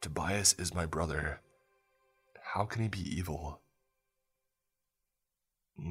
[0.01, 1.41] Tobias is my brother.
[2.53, 3.62] How can he be evil?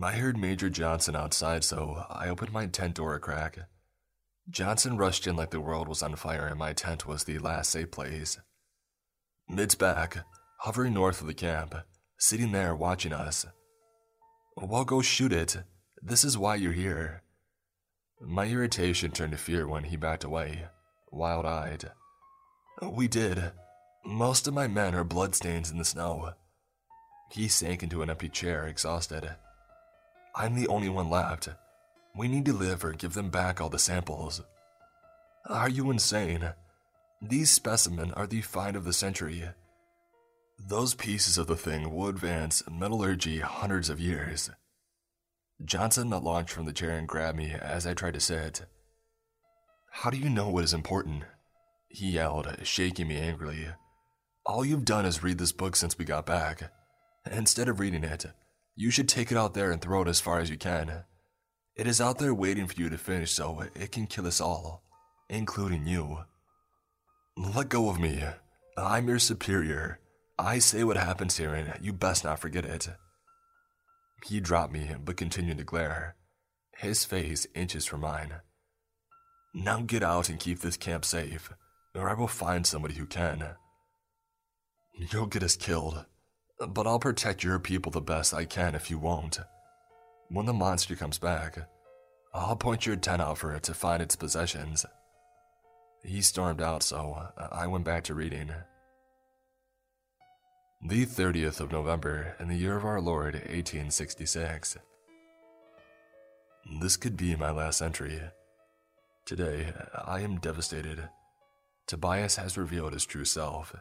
[0.02, 3.58] I heard Major Johnson outside, so I opened my tent door a crack.
[4.48, 7.70] Johnson rushed in like the world was on fire and my tent was the last
[7.70, 8.38] safe place.
[9.48, 10.18] Mid's back,
[10.60, 11.74] hovering north of the camp,
[12.18, 13.44] sitting there watching us.
[14.56, 15.56] Well, go shoot it.
[16.00, 17.22] This is why you're here.
[18.20, 20.66] My irritation turned to fear when he backed away,
[21.10, 21.90] wild eyed.
[22.82, 23.52] We did.
[24.04, 26.34] Most of my men are bloodstains in the snow.
[27.32, 29.28] He sank into an empty chair, exhausted.
[30.34, 31.48] I'm the only one left.
[32.16, 34.42] We need to live or give them back all the samples.
[35.48, 36.52] Are you insane?
[37.20, 39.44] These specimens are the find of the century.
[40.58, 44.50] Those pieces of the thing will advance metallurgy hundreds of years.
[45.64, 48.62] Johnson launched from the chair and grabbed me as I tried to sit.
[49.90, 51.24] How do you know what is important?
[51.88, 53.68] He yelled, shaking me angrily.
[54.44, 56.70] All you've done is read this book since we got back.
[57.30, 58.26] Instead of reading it,
[58.74, 61.04] you should take it out there and throw it as far as you can.
[61.76, 64.82] It is out there waiting for you to finish so it can kill us all,
[65.28, 66.20] including you.
[67.36, 68.22] Let go of me.
[68.78, 70.00] I'm your superior.
[70.38, 72.88] I say what happens here and you best not forget it.
[74.24, 76.16] He dropped me but continued to glare,
[76.78, 78.36] his face inches from mine.
[79.54, 81.52] Now get out and keep this camp safe,
[81.94, 83.48] or I will find somebody who can.
[84.94, 86.06] You'll get us killed.
[86.66, 89.40] But I'll protect your people the best I can if you won't.
[90.28, 91.58] When the monster comes back,
[92.34, 94.84] I'll point your tent out for it to find its possessions.
[96.02, 98.50] He stormed out, so I went back to reading.
[100.82, 104.76] The 30th of November in the year of our Lord 1866.
[106.80, 108.20] This could be my last entry.
[109.24, 111.08] Today, I am devastated.
[111.86, 113.74] Tobias has revealed his true self.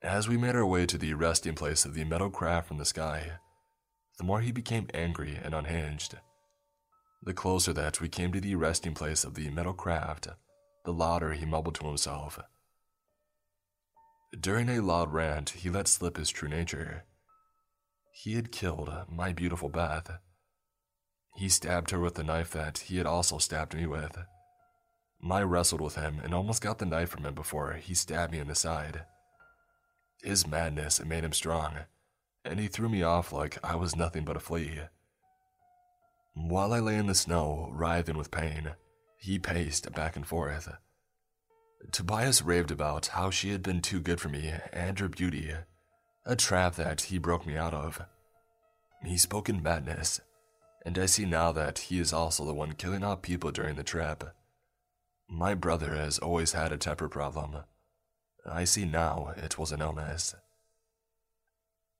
[0.00, 2.84] As we made our way to the resting place of the metal craft from the
[2.84, 3.32] sky,
[4.22, 6.14] the more he became angry and unhinged.
[7.24, 10.28] The closer that we came to the resting place of the metal craft,
[10.84, 12.38] the louder he mumbled to himself.
[14.38, 17.02] During a loud rant, he let slip his true nature.
[18.12, 20.20] He had killed my beautiful Beth.
[21.34, 24.16] He stabbed her with the knife that he had also stabbed me with.
[25.28, 28.38] I wrestled with him and almost got the knife from him before he stabbed me
[28.38, 29.04] in the side.
[30.22, 31.86] His madness made him strong,
[32.44, 34.80] and he threw me off like I was nothing but a flea.
[36.34, 38.72] While I lay in the snow, writhing with pain,
[39.16, 40.68] he paced back and forth.
[41.90, 45.52] Tobias raved about how she had been too good for me and her beauty,
[46.24, 48.02] a trap that he broke me out of.
[49.04, 50.20] He spoke in madness,
[50.86, 53.82] and I see now that he is also the one killing off people during the
[53.82, 54.24] trip.
[55.28, 57.64] My brother has always had a temper problem,
[58.44, 60.34] I see now it was an illness.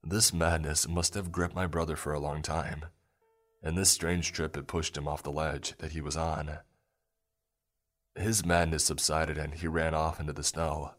[0.04, 2.86] This madness must have gripped my brother for a long time,
[3.62, 6.58] and this strange trip had pushed him off the ledge that he was on.
[8.16, 10.92] His madness subsided and he ran off into the snow.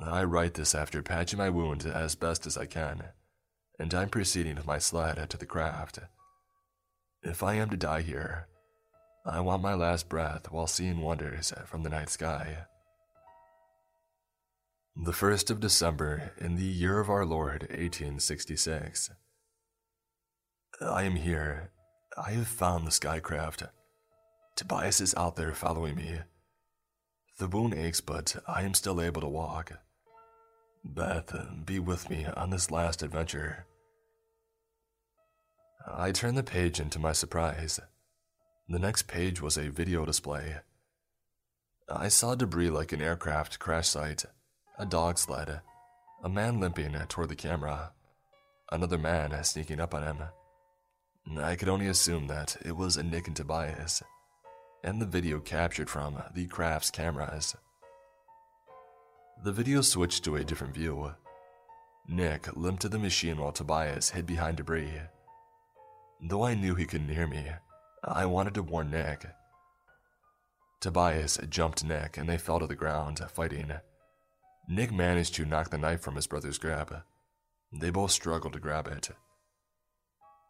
[0.00, 3.10] I write this after patching my wound as best as I can,
[3.78, 5.98] and I'm proceeding with my sled to the craft.
[7.22, 8.48] If I am to die here,
[9.26, 12.66] I want my last breath while seeing wonders from the night sky.
[14.96, 19.10] The 1st of December in the year of our Lord 1866.
[20.80, 21.72] I am here.
[22.16, 23.68] I have found the skycraft.
[24.54, 26.20] Tobias is out there following me.
[27.40, 29.72] The wound aches, but I am still able to walk.
[30.84, 31.34] Beth,
[31.66, 33.66] be with me on this last adventure.
[35.84, 37.80] I turned the page into my surprise.
[38.68, 40.58] The next page was a video display.
[41.88, 44.24] I saw debris like an aircraft crash site
[44.78, 45.60] a dog sled,
[46.22, 47.92] a man limping toward the camera,
[48.72, 50.18] another man sneaking up on him.
[51.38, 54.02] I could only assume that it was Nick and Tobias,
[54.82, 57.54] and the video captured from the craft's cameras.
[59.44, 61.14] The video switched to a different view.
[62.08, 65.00] Nick limped to the machine while Tobias hid behind debris.
[66.20, 67.46] Though I knew he couldn't hear me,
[68.02, 69.26] I wanted to warn Nick.
[70.80, 73.72] Tobias jumped Nick and they fell to the ground, fighting.
[74.66, 77.02] Nick managed to knock the knife from his brother's grab.
[77.72, 79.10] They both struggled to grab it.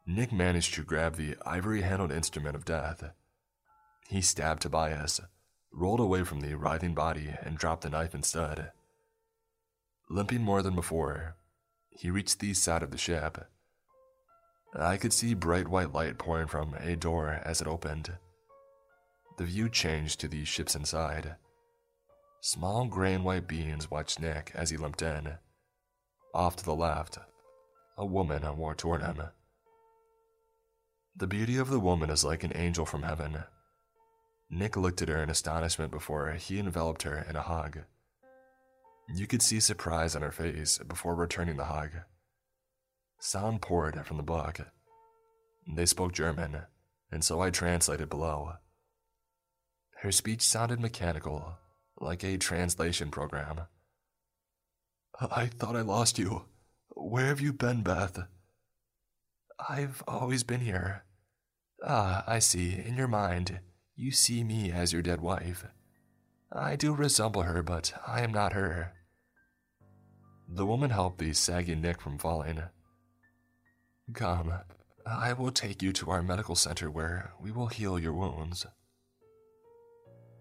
[0.07, 3.03] Nick managed to grab the ivory handled instrument of death.
[4.09, 5.21] He stabbed Tobias,
[5.73, 8.71] rolled away from the writhing body and dropped the knife instead.
[10.11, 11.37] Limping more than before,
[11.91, 13.49] he reached the side of the ship.
[14.77, 18.13] I could see bright white light pouring from a door as it opened.
[19.39, 21.37] The view changed to the ship's inside.
[22.47, 25.39] Small gray and white beings watched Nick as he limped in.
[26.35, 27.17] Off to the left,
[27.97, 29.23] a woman walked toward him.
[31.17, 33.45] The beauty of the woman is like an angel from heaven.
[34.51, 37.79] Nick looked at her in astonishment before he enveloped her in a hug.
[39.09, 41.93] You could see surprise on her face before returning the hug.
[43.21, 44.61] Sound poured from the book.
[45.67, 46.65] They spoke German,
[47.11, 48.57] and so I translated below.
[50.03, 51.57] Her speech sounded mechanical,
[51.99, 53.63] like a translation program.
[55.21, 56.45] I thought I lost you.
[56.89, 58.19] Where have you been, Beth?
[59.69, 61.05] I've always been here.
[61.87, 62.83] Ah, I see.
[62.85, 63.61] In your mind,
[63.95, 65.67] you see me as your dead wife.
[66.53, 68.93] I do resemble her, but I am not her.
[70.49, 72.63] The woman helped the sagging Nick from falling.
[74.13, 74.53] Come,
[75.07, 78.67] I will take you to our medical center where we will heal your wounds.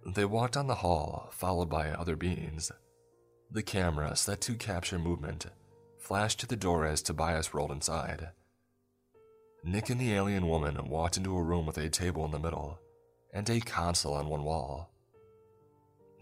[0.05, 2.71] They walked down the hall, followed by other beings.
[3.49, 5.45] The camera, set to capture movement,
[5.97, 8.29] flashed to the door as Tobias rolled inside.
[9.63, 12.79] Nick and the alien woman walked into a room with a table in the middle
[13.33, 14.91] and a console on one wall.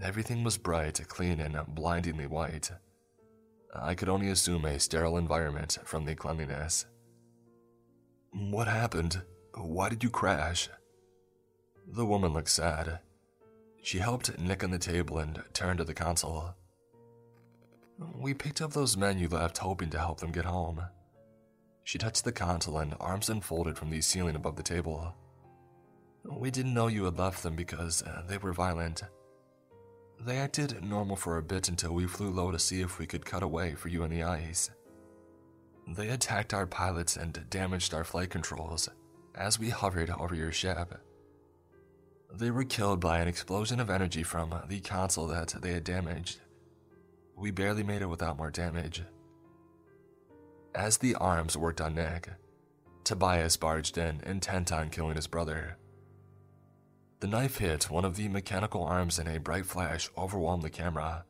[0.01, 2.71] Everything was bright, clean, and blindingly white.
[3.73, 6.86] I could only assume a sterile environment from the cleanliness.
[8.32, 9.21] What happened?
[9.55, 10.69] Why did you crash?
[11.88, 12.99] The woman looked sad.
[13.82, 16.55] She helped Nick on the table and turned to the console.
[18.15, 20.82] We picked up those men you left hoping to help them get home.
[21.84, 25.15] She touched the console and arms unfolded from the ceiling above the table.
[26.23, 29.03] We didn't know you had left them because uh, they were violent.
[30.19, 33.25] They acted normal for a bit until we flew low to see if we could
[33.25, 34.69] cut away for you in the ice.
[35.88, 38.88] They attacked our pilots and damaged our flight controls
[39.34, 40.93] as we hovered over your ship.
[42.34, 46.39] They were killed by an explosion of energy from the console that they had damaged.
[47.36, 49.03] We barely made it without more damage.
[50.73, 52.29] As the arms worked on Nick,
[53.03, 55.77] Tobias barged in, intent on killing his brother.
[57.19, 61.25] The knife hit one of the mechanical arms and a bright flash overwhelmed the camera.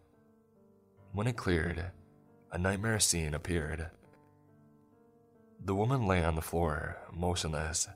[1.14, 1.92] When it cleared,
[2.52, 3.90] a nightmare scene appeared.
[5.64, 7.88] The woman lay on the floor, motionless.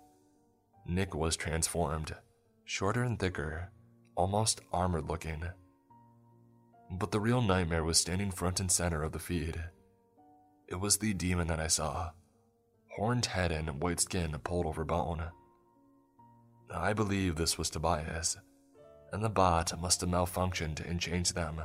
[0.85, 2.15] Nick was transformed,
[2.65, 3.71] shorter and thicker,
[4.15, 5.43] almost armored looking.
[6.91, 9.63] But the real nightmare was standing front and center of the feed.
[10.67, 12.11] It was the demon that I saw.
[12.95, 15.23] Horned head and white skin pulled over bone.
[16.73, 18.37] I believe this was Tobias,
[19.13, 21.61] and the bot must have malfunctioned and changed them.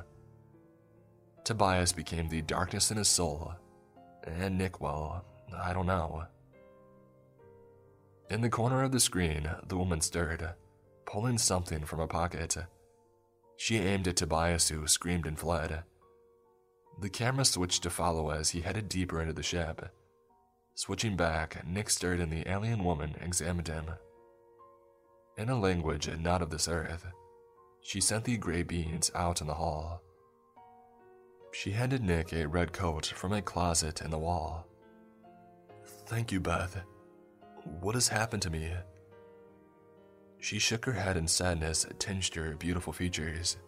[1.45, 3.55] Tobias became the darkness in his soul,
[4.25, 5.25] and Nick, well,
[5.57, 6.25] I don't know.
[8.29, 10.51] In the corner of the screen, the woman stirred,
[11.11, 12.57] pulling something from a pocket.
[13.57, 15.83] She aimed at Tobias, who screamed and fled.
[17.01, 19.91] The camera switched to follow as he headed deeper into the ship.
[20.77, 23.87] Switching back, Nick stirred and the alien woman examined him.
[25.37, 27.05] In a language not of this earth,
[27.83, 30.03] she sent the gray beings out in the hall.
[31.53, 34.67] She handed Nick a red coat from a closet in the wall.
[36.07, 36.81] Thank you, Beth.
[37.81, 38.73] What has happened to me?
[40.41, 43.59] She shook her head and sadness tinged her beautiful features.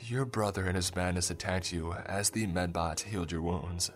[0.00, 3.90] Your brother and his madness attacked you as the medbot healed your wounds.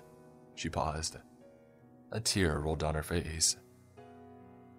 [0.54, 1.16] She paused.
[2.12, 3.56] A tear rolled down her face.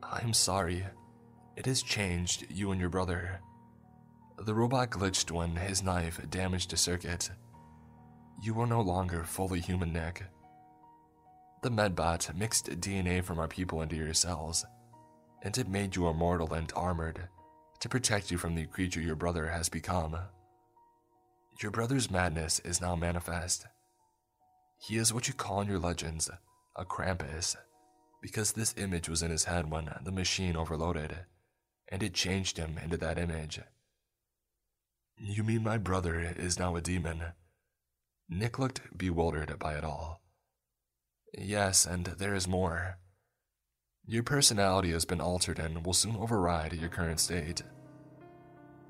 [0.02, 0.86] I'm sorry.
[1.58, 3.42] It has changed you and your brother.
[4.38, 7.32] The robot glitched when his knife damaged a circuit.
[8.42, 10.24] You are no longer fully human, Nick.
[11.64, 14.64] The medbot mixed DNA from our people into your cells,
[15.48, 17.30] and it made you immortal and armored
[17.80, 20.14] to protect you from the creature your brother has become.
[21.62, 23.66] Your brother's madness is now manifest.
[24.78, 26.30] He is what you call in your legends
[26.76, 27.56] a Krampus,
[28.22, 31.16] because this image was in his head when the machine overloaded,
[31.88, 33.62] and it changed him into that image.
[35.18, 37.22] You mean my brother is now a demon?
[38.28, 40.20] Nick looked bewildered by it all.
[41.34, 42.98] Yes, and there is more.
[44.10, 47.62] Your personality has been altered and will soon override your current state.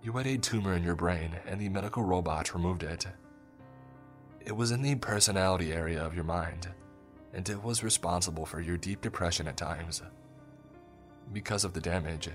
[0.04, 3.08] You had a tumor in your brain, and the medical robot removed it.
[4.46, 6.70] It was in the personality area of your mind,
[7.34, 10.04] and it was responsible for your deep depression at times.
[11.34, 12.30] Because of the damage,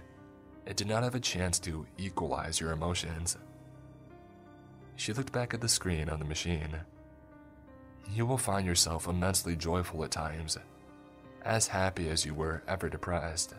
[0.67, 3.37] it did not have a chance to equalize your emotions.
[4.97, 6.81] She looked back at the screen on the machine.
[8.13, 10.59] You will find yourself immensely joyful at times,
[11.45, 13.55] as happy as you were ever depressed.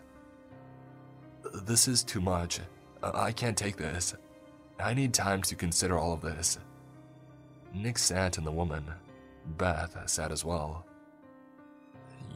[1.63, 2.59] This is too much.
[3.01, 4.15] I can't take this.
[4.79, 6.57] I need time to consider all of this.
[7.73, 8.85] Nick sat and the woman,
[9.57, 10.85] Beth, sat as well.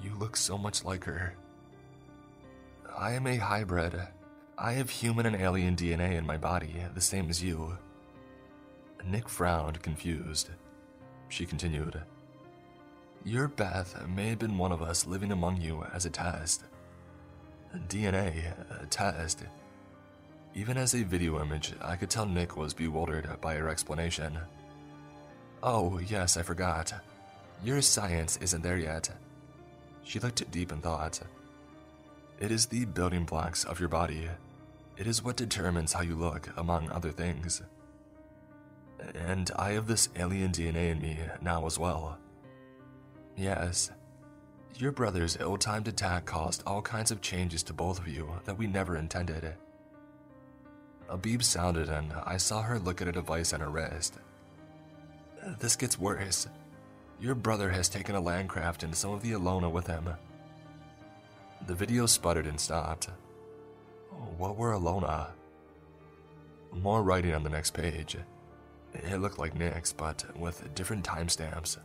[0.04, 1.36] You look so much like her.
[2.98, 4.00] I am a hybrid.
[4.58, 7.78] I have human and alien DNA in my body, the same as you.
[9.06, 10.50] Nick frowned, confused.
[11.30, 12.02] She continued,
[13.24, 16.63] Your Beth may have been one of us living among you as a test.
[17.89, 19.43] DNA, a test.
[20.55, 24.39] Even as a video image, I could tell Nick was bewildered by her explanation.
[25.61, 26.93] Oh, yes, I forgot.
[27.63, 29.09] Your science isn't there yet.
[30.03, 31.20] She looked deep in thought.
[32.39, 34.30] It is the building blocks of your body.
[34.97, 37.61] It is what determines how you look, among other things.
[39.13, 42.18] And I have this alien DNA in me now as well.
[43.38, 43.92] Yes,
[44.78, 48.58] your brother's ill timed attack caused all kinds of changes to both of you that
[48.58, 49.54] we never intended.
[51.08, 54.16] A beep sounded, and I saw her look at a device on her wrist.
[55.60, 56.48] This gets worse.
[57.20, 60.10] Your brother has taken a landcraft and some of the Alona with him.
[61.68, 63.10] The video sputtered and stopped.
[64.38, 65.28] What were Alona?
[66.74, 68.18] More writing on the next page.
[68.94, 71.78] It looked like Nick's, but with different timestamps.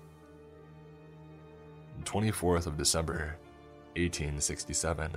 [2.04, 3.36] 24th of December,
[3.96, 5.12] 1867.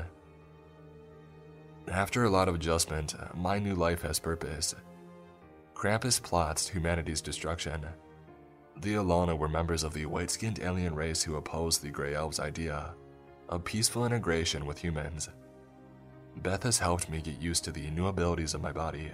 [1.92, 4.76] After a lot of adjustment, my new life has purpose.
[5.74, 7.86] Krampus plots humanity's destruction.
[8.82, 12.40] The Alona were members of the white skinned alien race who opposed the Grey Elves'
[12.40, 12.94] idea
[13.50, 15.30] of peaceful integration with humans.
[16.38, 19.12] Beth has helped me get used to the new abilities of my body.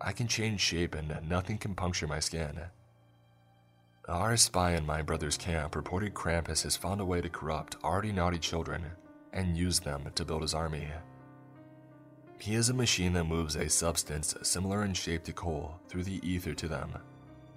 [0.00, 2.60] I can change shape and nothing can puncture my skin.
[4.08, 8.12] Our spy in my brother's camp reported Krampus has found a way to corrupt already
[8.12, 8.84] naughty children
[9.32, 10.86] and use them to build his army.
[12.38, 16.24] He is a machine that moves a substance similar in shape to coal through the
[16.24, 16.92] ether to them,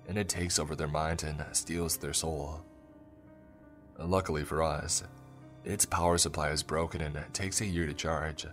[0.08, 2.64] and it takes over their mind and steals their soul.
[4.00, 5.04] Luckily for us,
[5.64, 8.48] its power supply is broken and takes a year to charge.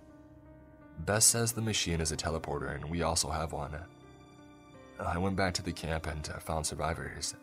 [0.99, 3.75] Beth says the machine is a teleporter and we also have one.
[5.01, 7.35] I went back to the camp and found survivors.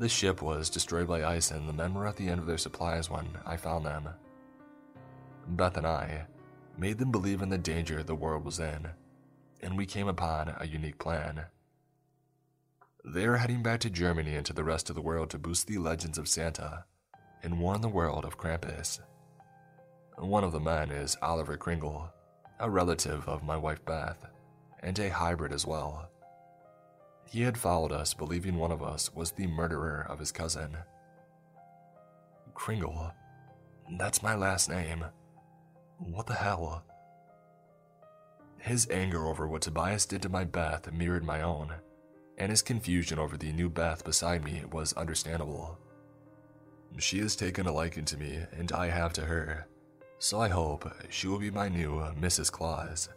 [0.00, 2.56] The ship was destroyed by ice, and the men were at the end of their
[2.56, 4.08] supplies when I found them.
[5.46, 6.24] Beth and I
[6.78, 8.88] made them believe in the danger the world was in,
[9.60, 11.44] and we came upon a unique plan.
[13.04, 15.66] They are heading back to Germany and to the rest of the world to boost
[15.66, 16.86] the legends of Santa
[17.42, 19.00] and warn the world of Krampus.
[20.16, 22.10] One of the men is Oliver Kringle,
[22.58, 24.24] a relative of my wife Beth,
[24.82, 26.09] and a hybrid as well.
[27.30, 30.76] He had followed us, believing one of us was the murderer of his cousin.
[32.54, 33.12] Kringle.
[33.98, 35.04] That's my last name.
[35.98, 36.82] What the hell?
[38.58, 41.72] His anger over what Tobias did to my Beth mirrored my own,
[42.36, 45.78] and his confusion over the new Beth beside me was understandable.
[46.98, 49.68] She has taken a liking to me, and I have to her,
[50.18, 52.50] so I hope she will be my new Mrs.
[52.50, 53.08] Claus.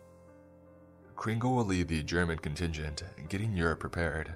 [1.15, 4.35] Kringle will lead the German contingent, getting Europe prepared.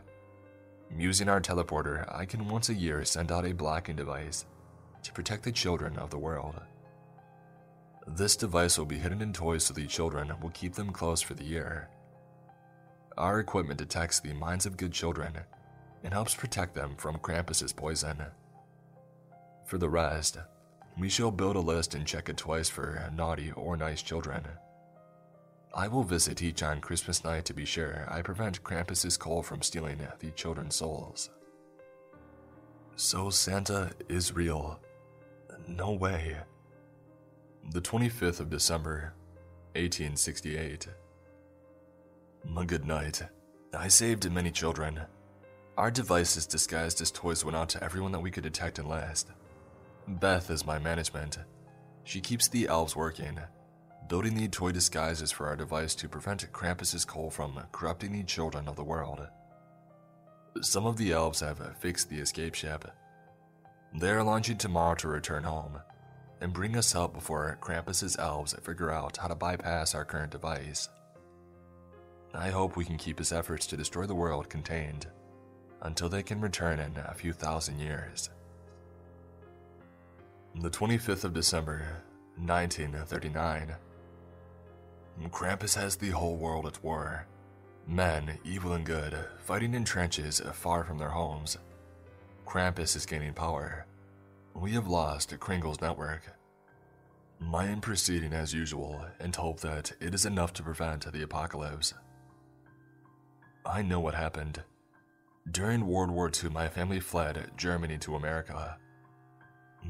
[0.95, 4.45] Using our teleporter, I can once a year send out a blocking device
[5.03, 6.61] to protect the children of the world.
[8.07, 11.33] This device will be hidden in toys so the children will keep them close for
[11.33, 11.89] the year.
[13.17, 15.33] Our equipment detects the minds of good children
[16.03, 18.23] and helps protect them from Krampus's poison.
[19.65, 20.37] For the rest,
[20.97, 24.43] we shall build a list and check it twice for naughty or nice children.
[25.77, 29.61] I will visit each on Christmas night to be sure I prevent Krampus's coal from
[29.61, 31.29] stealing the children's souls.
[32.95, 34.79] So Santa is real.
[35.67, 36.37] No way.
[37.69, 39.13] The 25th of December,
[39.75, 40.87] 1868.
[42.57, 43.21] A good night.
[43.71, 45.01] I saved many children.
[45.77, 49.27] Our devices disguised as toys went out to everyone that we could detect and last.
[50.07, 51.37] Beth is my management.
[52.03, 53.39] She keeps the elves working
[54.07, 58.67] building the toy disguises for our device to prevent Krampus's coal from corrupting the children
[58.67, 59.27] of the world.
[60.61, 62.85] Some of the elves have fixed the escape ship.
[63.93, 65.79] They are launching tomorrow to return home
[66.41, 70.89] and bring us help before Krampus's elves figure out how to bypass our current device.
[72.33, 75.07] I hope we can keep his efforts to destroy the world contained
[75.81, 78.29] until they can return in a few thousand years.
[80.55, 82.03] The 25th of December,
[82.37, 83.75] 1939.
[85.25, 87.25] Krampus has the whole world at war.
[87.87, 91.57] Men, evil and good, fighting in trenches far from their homes.
[92.45, 93.85] Krampus is gaining power.
[94.53, 96.23] We have lost Kringle's network.
[97.53, 101.93] I am proceeding as usual and hope that it is enough to prevent the apocalypse.
[103.65, 104.63] I know what happened.
[105.51, 108.77] During World War II, my family fled Germany to America.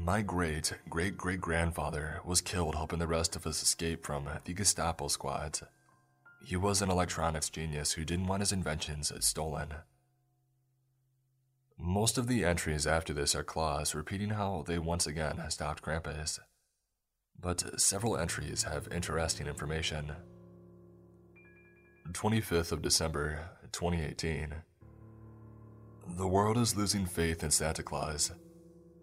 [0.04, 4.54] My great great great grandfather was killed helping the rest of us escape from the
[4.54, 5.62] Gestapo squads.
[6.44, 9.74] He was an electronics genius who didn't want his inventions stolen.
[11.76, 16.38] Most of the entries after this are Claus repeating how they once again stopped Krampus.
[17.40, 20.12] But several entries have interesting information.
[22.12, 24.54] 25th of December, 2018.
[26.16, 28.32] The world is losing faith in Santa Claus.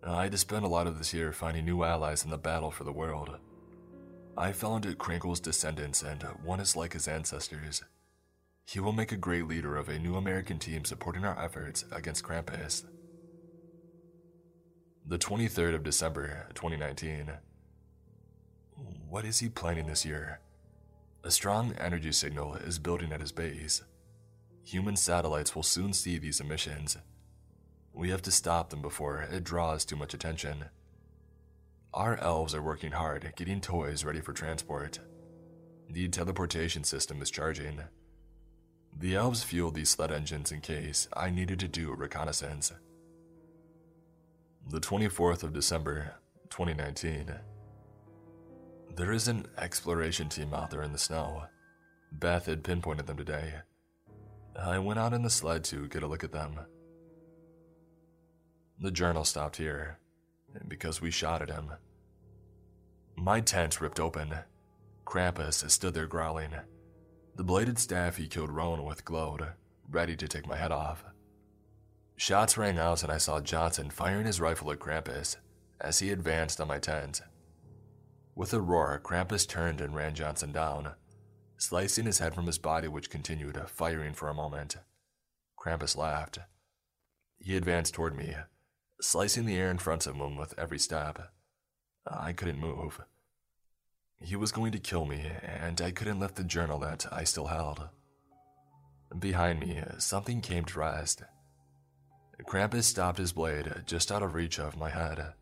[0.07, 2.69] I had to spend a lot of this year finding new allies in the battle
[2.69, 3.37] for the world.
[4.37, 7.83] I found Kringle's descendants and one is like his ancestors.
[8.65, 12.23] He will make a great leader of a new American team supporting our efforts against
[12.23, 12.83] Krampus.
[15.07, 17.31] The 23rd of December, 2019.
[19.09, 20.39] What is he planning this year?
[21.23, 23.83] A strong energy signal is building at his base.
[24.63, 26.97] Human satellites will soon see these emissions.
[27.95, 30.65] We have to stop them before it draws too much attention.
[31.93, 34.99] Our elves are working hard getting toys ready for transport.
[35.89, 37.79] The teleportation system is charging.
[38.97, 42.73] The elves fueled these sled engines in case I needed to do a reconnaissance.
[44.69, 46.15] The 24th of December,
[46.49, 47.33] 2019.
[48.95, 51.43] There is an exploration team out there in the snow.
[52.11, 53.53] Beth had pinpointed them today.
[54.59, 56.59] I went out in the sled to get a look at them.
[58.79, 59.99] The journal stopped here
[60.67, 61.71] because we shot at him.
[63.15, 64.35] My tent ripped open.
[65.05, 66.51] Krampus stood there growling.
[67.35, 69.47] The bladed staff he killed Rohan with glowed,
[69.89, 71.05] ready to take my head off.
[72.17, 75.37] Shots rang out and I saw Johnson firing his rifle at Krampus
[75.81, 77.21] as he advanced on my tent.
[78.35, 80.93] With a roar, Krampus turned and ran Johnson down,
[81.57, 84.77] slicing his head from his body, which continued firing for a moment.
[85.57, 86.39] Krampus laughed.
[87.39, 88.35] He advanced toward me,
[89.01, 91.21] slicing the air in front of him with every stab.
[92.07, 93.01] I couldn't move.
[94.19, 97.47] He was going to kill me, and I couldn't lift the journal that I still
[97.47, 97.89] held.
[99.19, 101.23] Behind me, something came to rest.
[102.43, 105.33] Krampus stopped his blade just out of reach of my head.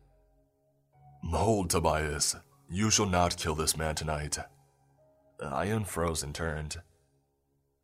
[1.24, 2.36] Hold, Tobias.
[2.68, 4.38] You shall not kill this man tonight.
[5.42, 6.76] I unfroze and turned.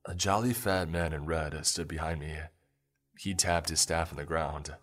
[0.06, 2.36] A jolly fat man in red stood behind me.
[3.18, 4.74] He tapped his staff on the ground.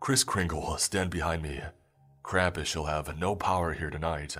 [0.00, 1.60] Kris Kringle, stand behind me.
[2.24, 4.34] Krampus shall have no power here tonight.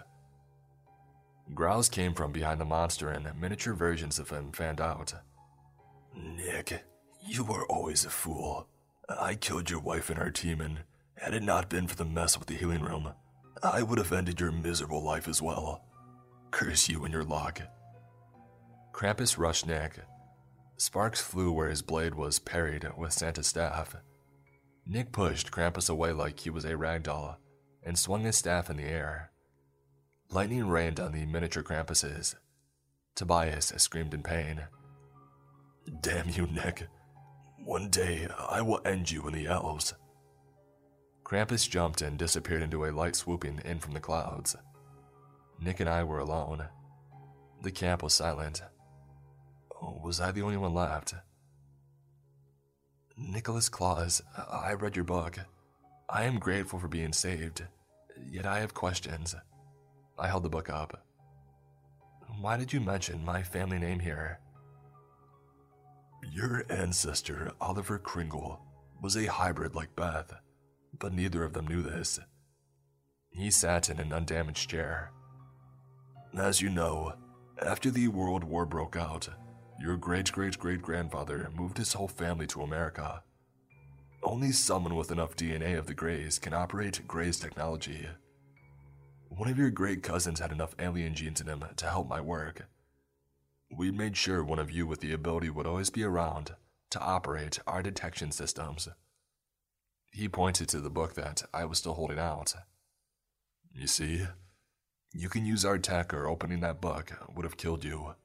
[1.54, 5.12] Growls came from behind the monster and miniature versions of him fanned out.
[6.16, 6.82] Nick,
[7.26, 8.68] you were always a fool.
[9.08, 10.78] I killed your wife and our team, and
[11.16, 13.12] had it not been for the mess with the healing room,
[13.62, 15.84] I would have ended your miserable life as well.
[16.52, 17.60] Curse you and your luck.
[18.92, 19.98] Krampus rushed Nick.
[20.78, 23.96] Sparks flew where his blade was parried with Santa's staff.
[24.90, 27.38] Nick pushed Krampus away like he was a rag doll
[27.84, 29.30] and swung his staff in the air.
[30.30, 32.34] Lightning rained on the miniature Krampuses.
[33.14, 34.62] Tobias screamed in pain.
[36.00, 36.88] Damn you, Nick.
[37.64, 39.94] One day I will end you and the elves.
[41.22, 44.56] Krampus jumped and disappeared into a light swooping in from the clouds.
[45.60, 46.66] Nick and I were alone.
[47.62, 48.60] The camp was silent.
[50.02, 51.14] Was I the only one left?
[53.22, 55.38] Nicholas Claus, I read your book.
[56.08, 57.62] I am grateful for being saved,
[58.30, 59.34] yet I have questions.
[60.18, 61.04] I held the book up.
[62.40, 64.40] Why did you mention my family name here?
[66.32, 68.60] Your ancestor, Oliver Kringle,
[69.02, 70.32] was a hybrid like Beth,
[70.98, 72.18] but neither of them knew this.
[73.30, 75.12] He sat in an undamaged chair.
[76.36, 77.14] As you know,
[77.60, 79.28] after the World War broke out,
[79.80, 83.22] your great great great grandfather moved his whole family to America.
[84.22, 88.06] Only someone with enough DNA of the Greys can operate Grey's technology.
[89.30, 92.68] One of your great cousins had enough alien genes in him to help my work.
[93.74, 96.56] We made sure one of you with the ability would always be around
[96.90, 98.88] to operate our detection systems.
[100.12, 102.54] He pointed to the book that I was still holding out.
[103.72, 104.26] You see,
[105.14, 108.16] you can use our tech or opening that book would have killed you.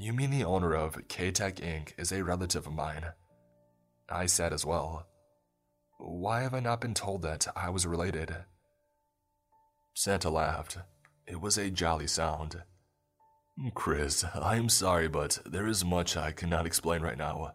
[0.00, 1.92] You mean the owner of K-Tech Inc.
[1.98, 3.04] is a relative of mine?
[4.08, 5.08] I said as well.
[5.98, 8.32] Why have I not been told that I was related?
[9.94, 10.78] Santa laughed.
[11.26, 12.62] It was a jolly sound.
[13.74, 17.54] Chris, I am sorry, but there is much I cannot explain right now.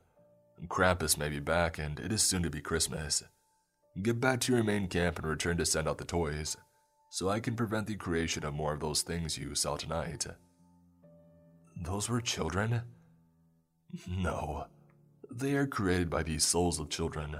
[0.67, 3.23] Krampus may be back, and it is soon to be Christmas.
[4.01, 6.57] Get back to your main camp and return to send out the toys,
[7.09, 10.27] so I can prevent the creation of more of those things you saw tonight.
[11.75, 12.81] Those were children?
[14.07, 14.67] No.
[15.29, 17.35] They are created by the souls of children.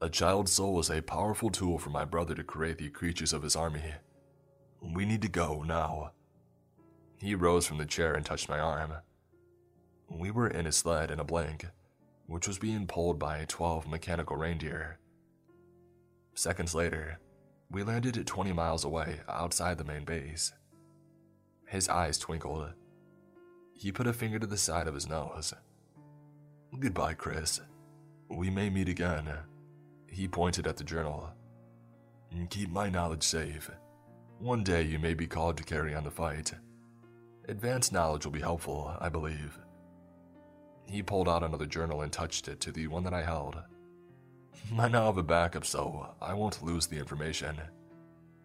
[0.00, 3.42] A child's soul is a powerful tool for my brother to create the creatures of
[3.42, 3.94] his army.
[4.80, 6.12] We need to go now.
[7.18, 8.94] He rose from the chair and touched my arm.
[10.08, 11.66] We were in a sled in a blank,
[12.26, 14.98] which was being pulled by 12 mechanical reindeer.
[16.34, 17.20] Seconds later,
[17.70, 20.52] we landed 20 miles away outside the main base.
[21.66, 22.72] His eyes twinkled.
[23.82, 25.52] He put a finger to the side of his nose.
[26.78, 27.60] Goodbye, Chris.
[28.28, 29.28] We may meet again.
[30.06, 31.30] He pointed at the journal.
[32.48, 33.68] Keep my knowledge safe.
[34.38, 36.52] One day you may be called to carry on the fight.
[37.48, 39.58] Advanced knowledge will be helpful, I believe.
[40.86, 43.56] He pulled out another journal and touched it to the one that I held.
[44.78, 47.60] I now have a backup, so I won't lose the information.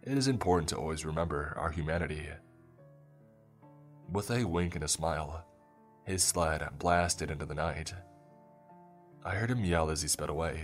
[0.01, 2.25] It is important to always remember our humanity.
[4.11, 5.43] With a wink and a smile,
[6.05, 7.93] his sled blasted into the night.
[9.25, 10.63] I heard him yell as he sped away.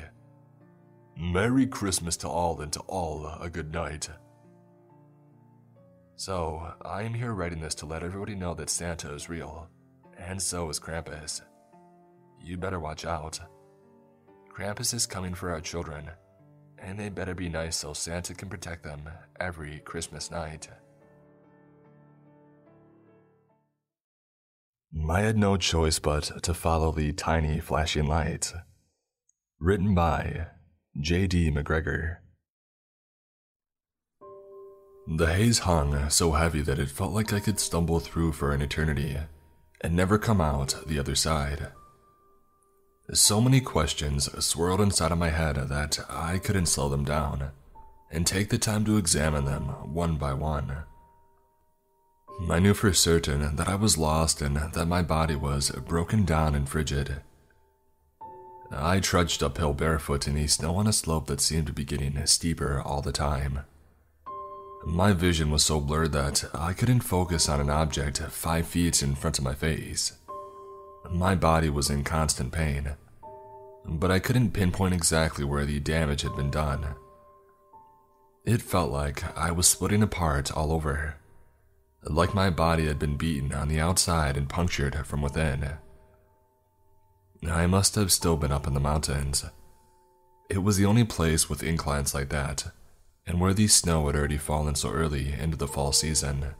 [1.17, 4.09] Merry Christmas to all and to all a good night.
[6.15, 9.67] So, I am here writing this to let everybody know that Santa is real,
[10.17, 11.41] and so is Krampus.
[12.41, 13.39] You better watch out.
[14.49, 16.09] Krampus is coming for our children,
[16.77, 20.69] and they better be nice so Santa can protect them every Christmas night.
[25.09, 28.53] I had no choice but to follow the tiny flashing light.
[29.59, 30.47] Written by
[30.99, 31.51] J.D.
[31.51, 32.17] McGregor.
[35.17, 38.61] The haze hung so heavy that it felt like I could stumble through for an
[38.61, 39.17] eternity
[39.81, 41.69] and never come out the other side.
[43.11, 47.51] So many questions swirled inside of my head that I couldn't slow them down
[48.11, 49.63] and take the time to examine them
[49.93, 50.83] one by one.
[52.49, 56.55] I knew for certain that I was lost and that my body was broken down
[56.55, 57.21] and frigid.
[58.71, 62.25] I trudged uphill barefoot in the snow on a slope that seemed to be getting
[62.25, 63.59] steeper all the time.
[64.85, 69.15] My vision was so blurred that I couldn't focus on an object five feet in
[69.15, 70.13] front of my face.
[71.09, 72.95] My body was in constant pain,
[73.85, 76.95] but I couldn't pinpoint exactly where the damage had been done.
[78.43, 81.15] It felt like I was splitting apart all over,
[82.05, 85.77] like my body had been beaten on the outside and punctured from within.
[87.49, 89.45] I must have still been up in the mountains.
[90.49, 92.71] It was the only place with inclines like that,
[93.25, 96.53] and where the snow had already fallen so early into the fall season.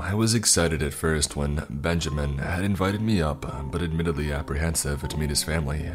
[0.00, 5.16] I was excited at first when Benjamin had invited me up, but admittedly apprehensive to
[5.16, 5.90] meet his family.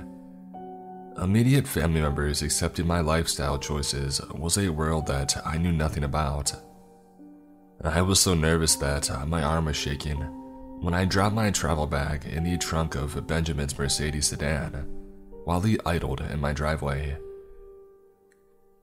[1.21, 6.53] Immediate family members accepting my lifestyle choices was a world that I knew nothing about.
[7.83, 10.17] I was so nervous that uh, my arm was shaking
[10.81, 14.85] when I dropped my travel bag in the trunk of Benjamin's Mercedes sedan
[15.45, 17.17] while he idled in my driveway.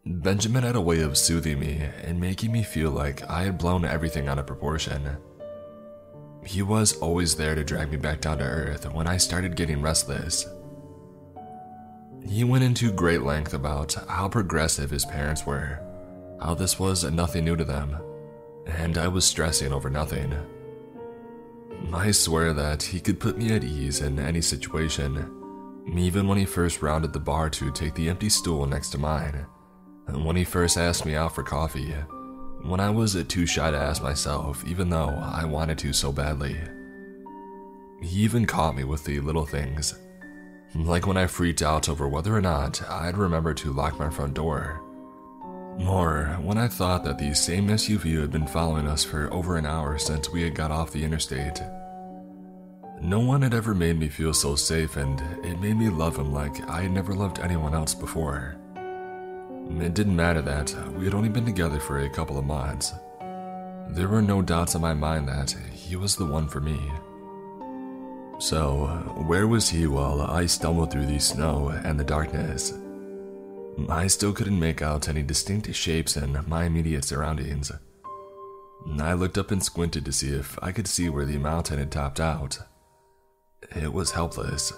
[0.05, 3.85] Benjamin had a way of soothing me and making me feel like I had blown
[3.85, 5.17] everything out of proportion.
[6.45, 9.81] He was always there to drag me back down to earth when I started getting
[9.81, 10.45] restless.
[12.27, 15.79] He went into great length about how progressive his parents were,
[16.41, 17.97] how this was nothing new to them,
[18.69, 20.35] and I was stressing over nothing.
[21.93, 25.35] I swear that he could put me at ease in any situation,
[25.97, 29.47] even when he first rounded the bar to take the empty stool next to mine
[30.13, 31.95] when he first asked me out for coffee,
[32.63, 36.57] when I was too shy to ask myself, even though I wanted to so badly.
[38.01, 39.95] He even caught me with the little things,
[40.75, 44.35] like when I freaked out over whether or not I'd remember to lock my front
[44.35, 44.83] door.
[45.87, 49.67] Or when I thought that the same SUV had been following us for over an
[49.67, 51.63] hour since we had got off the interstate.
[53.01, 56.33] No one had ever made me feel so safe, and it made me love him
[56.33, 58.57] like I had never loved anyone else before.
[59.81, 62.93] It didn't matter that we had only been together for a couple of months.
[63.91, 66.81] There were no doubts in my mind that he was the one for me.
[68.41, 68.87] So,
[69.27, 72.73] where was he while I stumbled through the snow and the darkness?
[73.89, 77.71] I still couldn't make out any distinct shapes in my immediate surroundings.
[78.99, 81.93] I looked up and squinted to see if I could see where the mountain had
[81.93, 82.59] topped out.
[83.77, 84.73] It was helpless.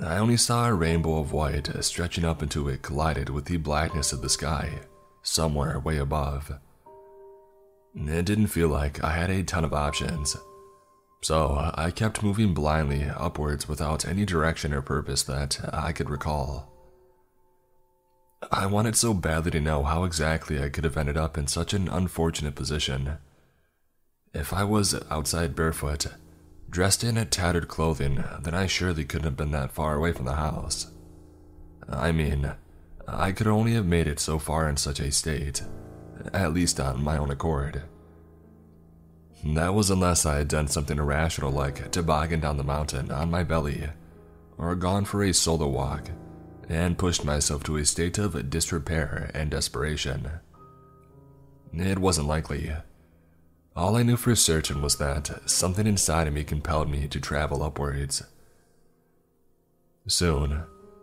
[0.00, 4.12] I only saw a rainbow of white stretching up until it collided with the blackness
[4.12, 4.80] of the sky,
[5.22, 6.52] somewhere way above.
[7.94, 10.36] It didn't feel like I had a ton of options.
[11.22, 16.73] So I kept moving blindly upwards without any direction or purpose that I could recall.
[18.50, 21.72] I wanted so badly to know how exactly I could have ended up in such
[21.72, 23.18] an unfortunate position.
[24.32, 26.06] If I was outside barefoot,
[26.68, 30.34] dressed in tattered clothing, then I surely couldn't have been that far away from the
[30.34, 30.88] house.
[31.88, 32.52] I mean,
[33.06, 35.62] I could only have made it so far in such a state,
[36.32, 37.82] at least on my own accord.
[39.44, 43.44] That was unless I had done something irrational like toboggan down the mountain on my
[43.44, 43.88] belly,
[44.58, 46.08] or gone for a solo walk
[46.68, 50.30] and pushed myself to a state of disrepair and desperation.
[51.72, 52.72] It wasn't likely.
[53.76, 57.62] All I knew for certain was that something inside of me compelled me to travel
[57.62, 58.22] upwards.
[60.06, 60.62] Soon,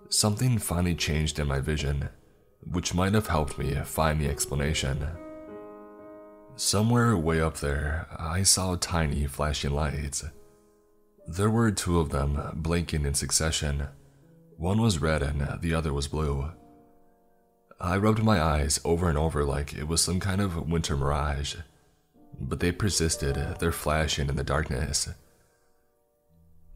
[0.09, 2.09] something finally changed in my vision,
[2.63, 5.07] which might have helped me find the explanation.
[6.55, 10.23] Somewhere way up there, I saw tiny flashing lights.
[11.27, 13.87] There were two of them blinking in succession
[14.61, 16.51] one was red and the other was blue.
[17.79, 21.55] I rubbed my eyes over and over like it was some kind of winter mirage,
[22.39, 25.09] but they persisted, their flashing in the darkness.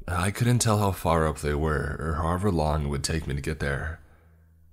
[0.08, 3.36] I couldn't tell how far up they were or however long it would take me
[3.36, 4.00] to get there,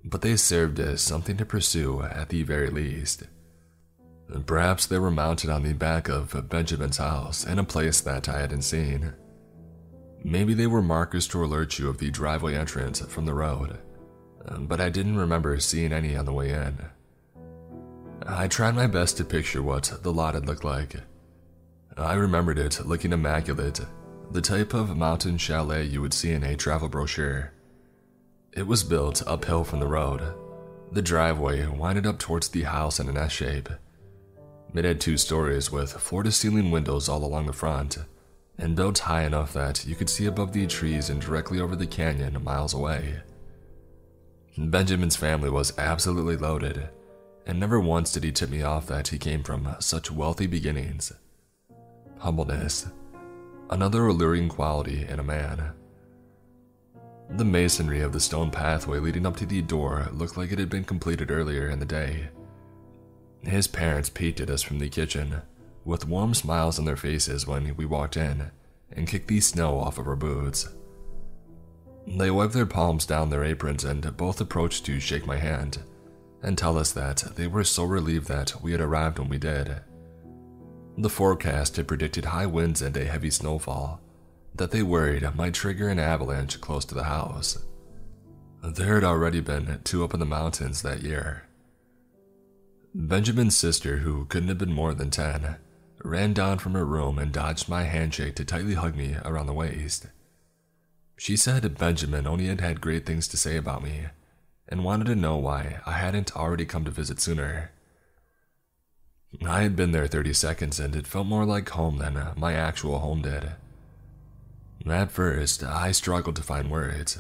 [0.03, 3.25] but they served as something to pursue at the very least.
[4.47, 8.41] Perhaps they were mounted on the back of Benjamin's house in a place that I
[8.41, 9.13] hadn't seen.
[10.25, 13.79] Maybe they were markers to alert you of the driveway entrance from the road,
[14.47, 16.79] um, but I didn't remember seeing any on the way in.
[18.27, 20.97] I tried my best to picture what the lot had looked like.
[21.97, 23.81] I remembered it looking immaculate,
[24.31, 27.53] the type of mountain chalet you would see in a travel brochure.
[28.53, 30.23] It was built uphill from the road.
[30.93, 33.69] The driveway winded up towards the house in an S shape.
[34.75, 37.99] It had two stories with floor to ceiling windows all along the front
[38.63, 41.87] and built high enough that you could see above the trees and directly over the
[41.87, 43.17] canyon miles away.
[44.57, 46.89] Benjamin's family was absolutely loaded,
[47.45, 51.13] and never once did he tip me off that he came from such wealthy beginnings.
[52.19, 52.87] Humbleness,
[53.69, 55.73] another alluring quality in a man.
[57.31, 60.71] The masonry of the stone pathway leading up to the door looked like it had
[60.71, 62.29] been completed earlier in the day.
[63.43, 65.43] His parents peeked at us from the kitchen,
[65.85, 68.51] with warm smiles on their faces when we walked in
[68.91, 70.69] and kicked the snow off of our boots.
[72.07, 75.79] They wiped their palms down their aprons and both approached to shake my hand
[76.43, 79.81] and tell us that they were so relieved that we had arrived when we did.
[80.99, 84.01] The forecast had predicted high winds and a heavy snowfall
[84.55, 87.59] that they worried might trigger an avalanche close to the house.
[88.63, 91.45] There had already been two up in the mountains that year.
[92.95, 95.57] Benjamin's sister, who couldn't have been more than 10,
[96.05, 99.53] ran down from her room and dodged my handshake to tightly hug me around the
[99.53, 100.07] waist.
[101.17, 104.07] She said Benjamin only had had great things to say about me
[104.69, 107.71] and wanted to know why I hadn't already come to visit sooner.
[109.47, 112.55] I had been there 30 seconds and it felt more like home than uh, my
[112.55, 113.53] actual home did.
[114.87, 117.19] At first, I struggled to find words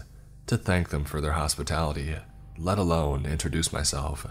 [0.49, 2.17] to thank them for their hospitality,
[2.59, 4.27] let alone introduce myself.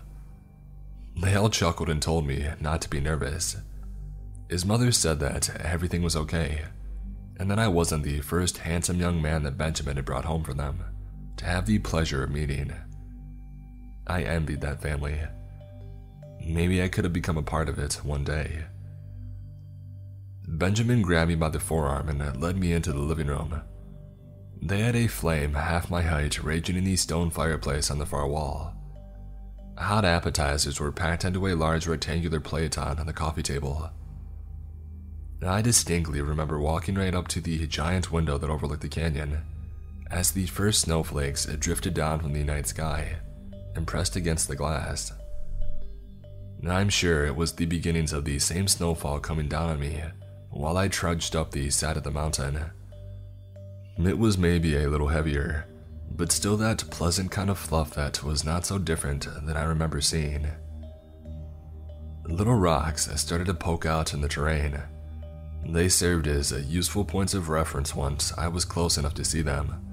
[1.15, 3.57] They all chuckled and told me not to be nervous
[4.51, 6.65] his mother said that everything was okay,
[7.39, 10.53] and that I wasn't the first handsome young man that Benjamin had brought home for
[10.53, 10.83] them
[11.37, 12.73] to have the pleasure of meeting.
[14.05, 15.17] I envied that family.
[16.45, 18.65] Maybe I could have become a part of it one day.
[20.49, 23.61] Benjamin grabbed me by the forearm and led me into the living room.
[24.61, 28.27] They had a flame half my height raging in the stone fireplace on the far
[28.27, 28.73] wall.
[29.77, 33.89] Hot appetizers were packed into a large rectangular plate on the coffee table.
[35.43, 39.39] I distinctly remember walking right up to the giant window that overlooked the canyon
[40.11, 43.15] as the first snowflakes drifted down from the night sky
[43.75, 45.11] and pressed against the glass.
[46.67, 50.03] I'm sure it was the beginnings of the same snowfall coming down on me
[50.51, 52.59] while I trudged up the side of the mountain.
[53.97, 55.65] It was maybe a little heavier,
[56.11, 60.01] but still that pleasant kind of fluff that was not so different than I remember
[60.01, 60.47] seeing.
[62.25, 64.79] Little rocks started to poke out in the terrain
[65.65, 69.85] they served as useful points of reference once I was close enough to see them,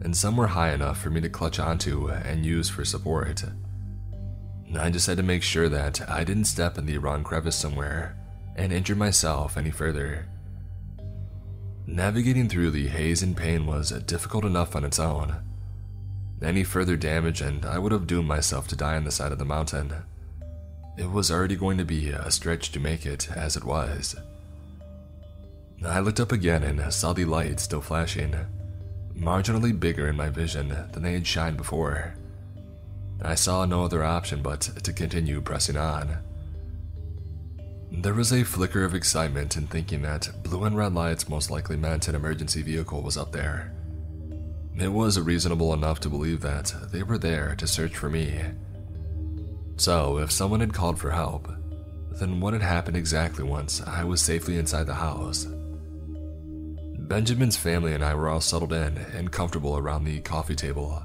[0.00, 3.44] and some were high enough for me to clutch onto and use for support.
[4.76, 8.16] I just had to make sure that I didn't step in the wrong crevice somewhere
[8.56, 10.26] and injure myself any further.
[11.86, 15.36] Navigating through the haze and pain was difficult enough on its own.
[16.42, 19.38] Any further damage, and I would have doomed myself to die on the side of
[19.38, 19.92] the mountain.
[20.98, 24.16] It was already going to be a stretch to make it as it was.
[25.86, 28.34] I looked up again and uh, saw the light still flashing,
[29.14, 32.14] marginally bigger in my vision than they had shined before.
[33.22, 36.18] I saw no other option but to continue pressing on.
[37.90, 41.76] There was a flicker of excitement in thinking that blue and red lights most likely
[41.76, 43.72] meant an emergency vehicle was up there.
[44.76, 48.40] It was reasonable enough to believe that they were there to search for me.
[49.76, 51.48] So, if someone had called for help,
[52.18, 55.46] then what had happened exactly once I was safely inside the house?
[57.08, 61.02] Benjamin's family and I were all settled in and comfortable around the coffee table.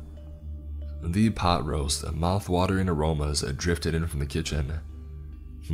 [1.03, 4.79] The pot roast, mouth-watering aromas drifted in from the kitchen.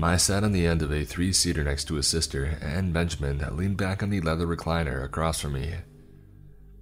[0.01, 3.77] I sat on the end of a three-seater next to his sister, and Benjamin leaned
[3.77, 5.75] back on the leather recliner across from me.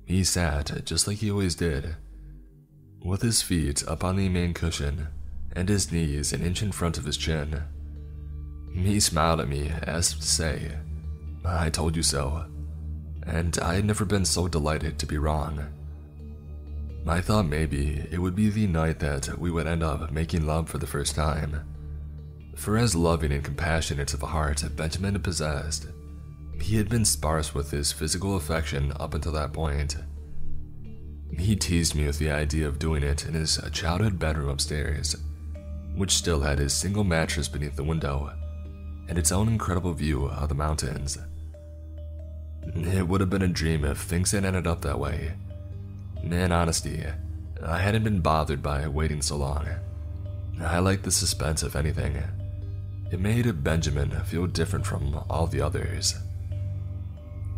[0.06, 1.96] He sat just like he always did,
[3.04, 5.08] with his feet up on the main cushion
[5.56, 7.64] and his knees an inch in front of his chin.
[8.74, 10.72] He smiled at me as to say,
[11.46, 12.46] I told you so
[13.26, 15.66] and I had never been so delighted to be wrong.
[17.06, 20.70] I thought maybe it would be the night that we would end up making love
[20.70, 21.62] for the first time.
[22.56, 25.88] For as loving and compassionate of a heart Benjamin possessed,
[26.62, 29.98] he had been sparse with his physical affection up until that point.
[31.38, 35.16] He teased me with the idea of doing it in his childhood bedroom upstairs,
[35.96, 38.32] which still had his single mattress beneath the window
[39.10, 41.18] and its own incredible view of the mountains.
[42.66, 45.34] It would have been a dream if things had ended up that way.
[46.24, 47.04] In honesty,
[47.66, 49.68] I hadn't been bothered by waiting so long.
[50.62, 52.22] I liked the suspense, if anything.
[53.12, 56.16] It made Benjamin feel different from all the others.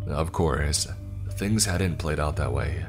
[0.06, 0.86] Of course,
[1.30, 2.84] things hadn't played out that way.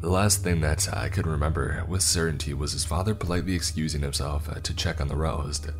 [0.00, 4.50] The last thing that I could remember with certainty was his father politely excusing himself
[4.62, 5.70] to check on the roast.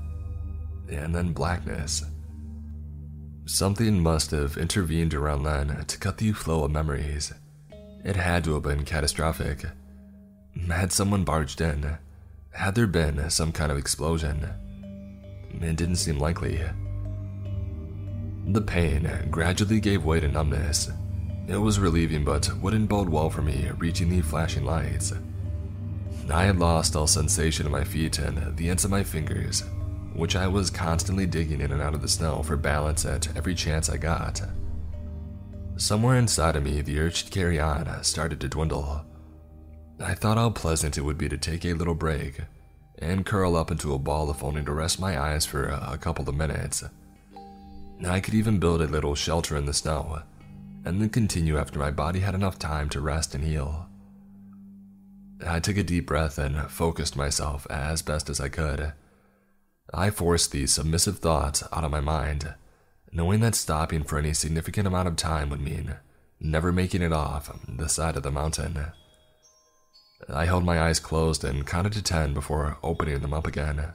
[0.88, 2.04] And then blackness.
[3.52, 7.34] Something must have intervened around then to cut the flow of memories.
[8.02, 9.66] It had to have been catastrophic.
[10.68, 11.98] Had someone barged in?
[12.52, 14.48] Had there been some kind of explosion?
[15.60, 16.62] It didn't seem likely.
[18.46, 20.90] The pain gradually gave way to numbness.
[21.46, 25.12] It was relieving, but wouldn't bode well for me reaching the flashing lights.
[26.32, 29.62] I had lost all sensation in my feet and the ends of my fingers
[30.14, 33.54] which I was constantly digging in and out of the snow for balance at every
[33.54, 34.42] chance I got.
[35.76, 39.04] Somewhere inside of me, the urge to carry on started to dwindle.
[40.00, 42.40] I thought how pleasant it would be to take a little break
[42.98, 46.28] and curl up into a ball if only to rest my eyes for a couple
[46.28, 46.84] of minutes.
[48.06, 50.22] I could even build a little shelter in the snow
[50.84, 53.86] and then continue after my body had enough time to rest and heal.
[55.44, 58.92] I took a deep breath and focused myself as best as I could.
[59.94, 62.54] I forced these submissive thoughts out of my mind,
[63.12, 65.96] knowing that stopping for any significant amount of time would mean
[66.40, 68.86] never making it off the side of the mountain.
[70.28, 73.92] I held my eyes closed and counted to ten before opening them up again.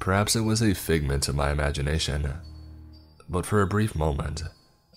[0.00, 2.34] Perhaps it was a figment of my imagination,
[3.28, 4.42] but for a brief moment,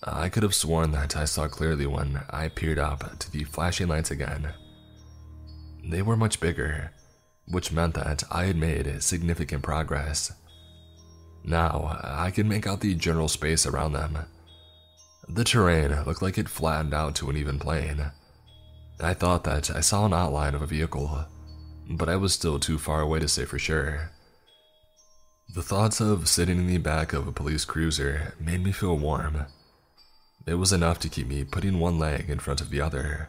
[0.02, 3.88] I could have sworn that I saw clearly when I peered up to the flashing
[3.88, 4.52] lights again.
[5.88, 6.92] They were much bigger,
[7.48, 10.32] which meant that I had made significant progress.
[11.44, 14.18] Now, I could make out the general space around them.
[15.28, 18.10] The terrain looked like it flattened out to an even plane.
[19.00, 21.26] I thought that I saw an outline of a vehicle,
[21.90, 24.10] but I was still too far away to say for sure.
[25.54, 29.46] The thoughts of sitting in the back of a police cruiser made me feel warm.
[30.46, 33.28] It was enough to keep me putting one leg in front of the other.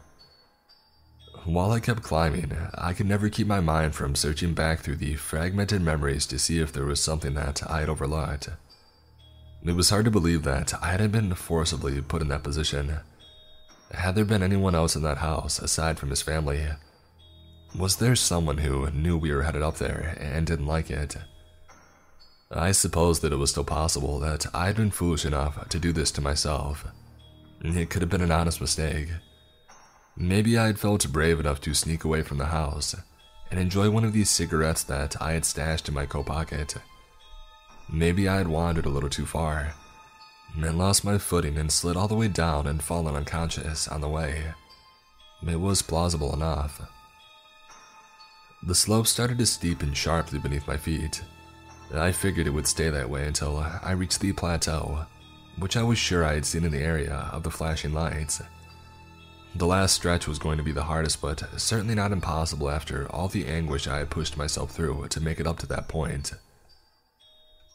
[1.48, 5.14] While I kept climbing, I could never keep my mind from searching back through the
[5.14, 8.50] fragmented memories to see if there was something that I had overlooked.
[9.64, 12.98] It was hard to believe that I hadn't been forcibly put in that position.
[13.92, 16.66] Had there been anyone else in that house aside from his family?
[17.74, 21.16] Was there someone who knew we were headed up there and didn't like it?
[22.50, 25.94] I suppose that it was still possible that I had been foolish enough to do
[25.94, 26.86] this to myself.
[27.62, 29.08] It could have been an honest mistake.
[30.20, 32.96] Maybe I had felt brave enough to sneak away from the house
[33.52, 36.74] and enjoy one of these cigarettes that I had stashed in my coat pocket.
[37.88, 39.74] Maybe I had wandered a little too far
[40.56, 44.08] and lost my footing and slid all the way down and fallen unconscious on the
[44.08, 44.54] way.
[45.46, 46.82] It was plausible enough.
[48.64, 51.22] The slope started to steepen sharply beneath my feet.
[51.94, 55.06] I figured it would stay that way until I reached the plateau,
[55.58, 58.42] which I was sure I had seen in the area of the flashing lights.
[59.54, 63.28] The last stretch was going to be the hardest, but certainly not impossible after all
[63.28, 66.32] the anguish I had pushed myself through to make it up to that point.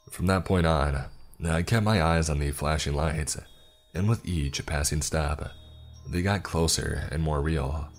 [0.09, 1.05] From that point on,
[1.43, 3.37] I kept my eyes on the flashing lights,
[3.93, 5.51] and with each passing step,
[6.07, 7.89] they got closer and more real.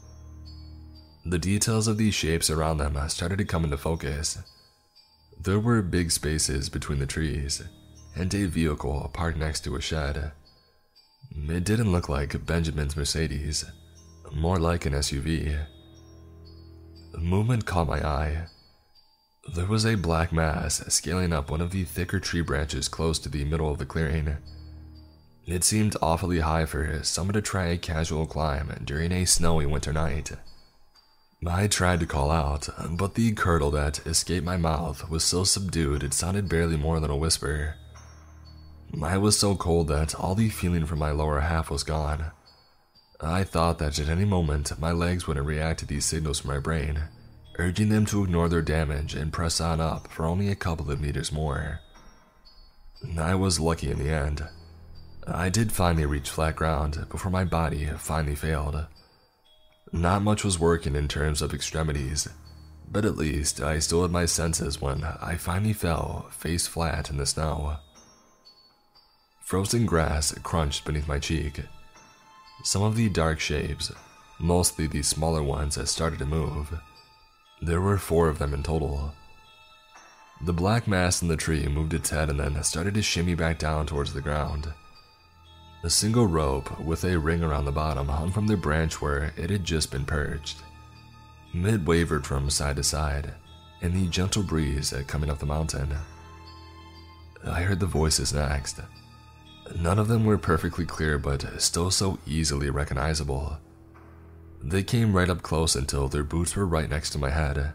[1.26, 4.38] The details of these shapes around them started to come into focus.
[5.38, 7.62] There were big spaces between the trees,
[8.14, 10.32] and a vehicle parked next to a shed.
[11.36, 13.64] It didn't look like Benjamin's Mercedes,
[14.32, 15.66] more like an SUV.
[17.18, 18.46] Movement caught my eye.
[19.54, 23.28] There was a black mass scaling up one of the thicker tree branches close to
[23.28, 24.36] the middle of the clearing.
[25.46, 29.92] It seemed awfully high for someone to try a casual climb during a snowy winter
[29.92, 30.32] night.
[31.46, 36.02] I tried to call out, but the curdle that escaped my mouth was so subdued
[36.02, 37.74] it sounded barely more than a whisper.
[39.02, 42.30] I was so cold that all the feeling from my lower half was gone.
[43.20, 46.58] I thought that at any moment my legs wouldn't react to these signals from my
[46.58, 47.04] brain,
[47.58, 51.00] urging them to ignore their damage and press on up for only a couple of
[51.00, 51.80] meters more.
[53.18, 54.46] I was lucky in the end.
[55.26, 58.86] I did finally reach flat ground before my body finally failed.
[59.92, 62.28] Not much was working in terms of extremities,
[62.90, 67.16] but at least I still had my senses when I finally fell face flat in
[67.16, 67.76] the snow.
[69.44, 71.60] Frozen grass crunched beneath my cheek.
[72.62, 73.92] Some of the dark shapes,
[74.38, 76.80] mostly the smaller ones, had started to move.
[77.60, 79.12] There were four of them in total.
[80.40, 83.58] The black mass in the tree moved its head and then started to shimmy back
[83.58, 84.72] down towards the ground.
[85.82, 89.50] A single rope with a ring around the bottom hung from the branch where it
[89.50, 90.56] had just been perched.
[91.52, 93.34] It wavered from side to side
[93.82, 95.94] in the gentle breeze coming up the mountain.
[97.46, 98.80] I heard the voices next,
[99.74, 103.58] None of them were perfectly clear, but still so easily recognizable.
[104.62, 107.72] They came right up close until their boots were right next to my head.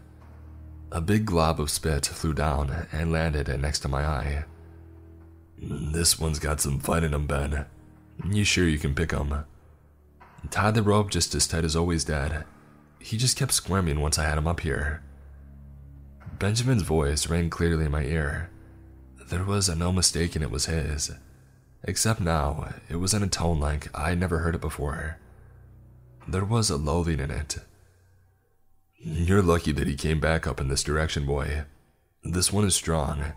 [0.92, 4.44] A big glob of spit flew down and landed next to my eye.
[5.58, 7.66] This one's got some fight in him, Ben.
[8.28, 9.44] You sure you can pick him?
[10.50, 12.44] Tied the rope just as tight as always, Dad.
[12.98, 15.02] He just kept squirming once I had him up here.
[16.38, 18.50] Benjamin's voice rang clearly in my ear.
[19.28, 21.12] There was no mistaking it was his.
[21.84, 25.18] Except now, it was in a tone like I'd never heard it before.
[26.28, 27.58] There was a loathing in it.
[28.98, 31.64] You're lucky that he came back up in this direction, boy.
[32.22, 33.32] This one is strong.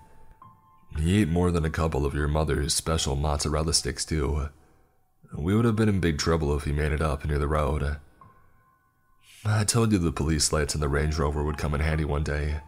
[0.99, 4.49] He ate more than a couple of your mother's special mozzarella sticks, too.
[5.35, 7.97] We would have been in big trouble if he made it up near the road.
[9.45, 12.23] I told you the police lights in the Range Rover would come in handy one
[12.23, 12.59] day.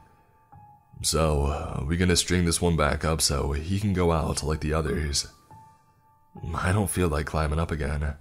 [1.03, 4.73] So, we're gonna string this one back up so he can go out like the
[4.73, 5.27] others.
[6.53, 8.15] I don't feel like climbing up again.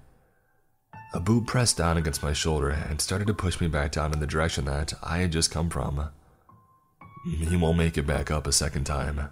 [1.12, 4.20] A boot pressed down against my shoulder and started to push me back down in
[4.20, 6.10] the direction that I had just come from.
[7.24, 9.30] He won't make it back up a second time.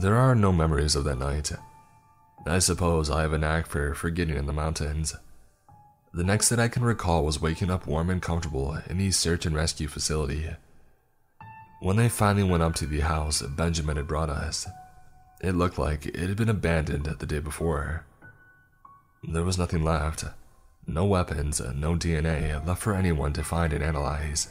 [0.00, 1.52] There are no memories of that night.
[2.46, 5.14] I suppose I have a knack for forgetting in the mountains.
[6.12, 9.46] The next that I can recall was waking up warm and comfortable in the search
[9.46, 10.50] and rescue facility.
[11.80, 14.66] When they finally went up to the house Benjamin had brought us,
[15.44, 18.06] it looked like it had been abandoned the day before.
[19.22, 20.24] There was nothing left.
[20.86, 24.48] No weapons, no DNA left for anyone to find and analyze.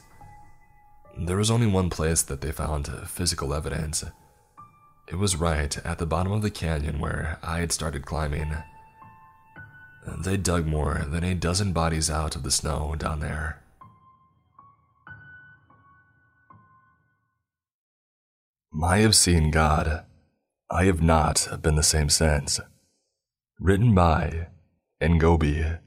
[1.17, 4.03] There was only one place that they found physical evidence.
[5.07, 8.55] It was right at the bottom of the canyon where I had started climbing.
[10.23, 13.61] They dug more than a dozen bodies out of the snow down there.
[18.81, 20.03] Have seen God.
[20.69, 22.59] I have not been the same since.
[23.59, 24.47] Written by
[25.01, 25.79] Ngobi.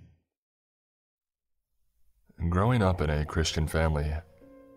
[2.51, 4.13] Growing up in a Christian family,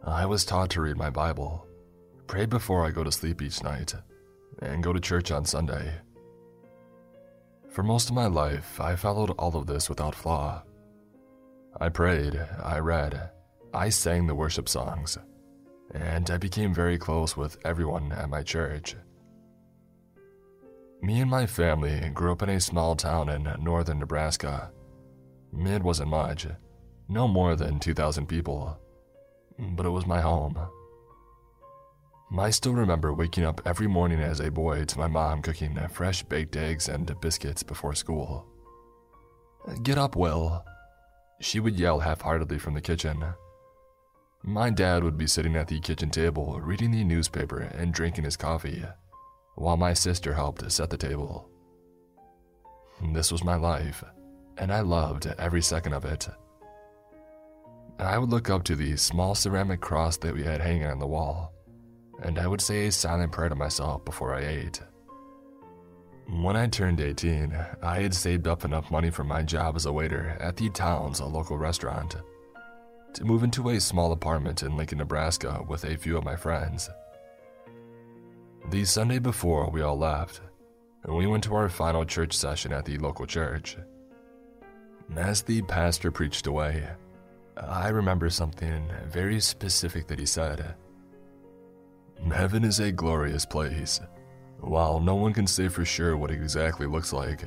[0.03, 1.67] I was taught to read my Bible,
[2.27, 3.93] pray before I go to sleep each night,
[4.61, 5.93] and go to church on Sunday.
[7.69, 10.63] For most of my life, I followed all of this without flaw.
[11.80, 13.30] I prayed, I read,
[13.73, 15.17] I sang the worship songs,
[15.93, 18.95] and I became very close with everyone at my church.
[21.01, 24.71] Me and my family grew up in a small town in northern Nebraska.
[25.57, 26.45] It wasn't much,
[27.07, 28.77] no more than 2,000 people,
[29.57, 30.59] but it was my home.
[32.38, 36.21] I still remember waking up every morning as a boy to my mom cooking fresh
[36.23, 38.45] baked eggs and biscuits before school.
[39.84, 40.63] Get up, Will.
[41.41, 43.23] She would yell half heartedly from the kitchen.
[44.43, 48.38] My dad would be sitting at the kitchen table reading the newspaper and drinking his
[48.38, 48.84] coffee
[49.60, 51.49] while my sister helped set the table.
[53.14, 54.03] This was my life,
[54.57, 56.27] and I loved every second of it.
[57.99, 61.07] I would look up to the small ceramic cross that we had hanging on the
[61.07, 61.53] wall,
[62.23, 64.81] and I would say a silent prayer to myself before I ate.
[66.27, 69.91] When I turned 18, I had saved up enough money from my job as a
[69.94, 72.15] waiter at the town's local restaurant
[73.14, 76.90] to move into a small apartment in Lincoln, Nebraska with a few of my friends.
[78.68, 80.41] The Sunday before we all left,
[81.03, 83.77] and we went to our final church session at the local church.
[85.15, 86.88] As the pastor preached away,
[87.57, 90.76] I remember something very specific that he said.
[92.31, 93.99] Heaven is a glorious place.
[94.60, 97.45] While no one can say for sure what it exactly looks like,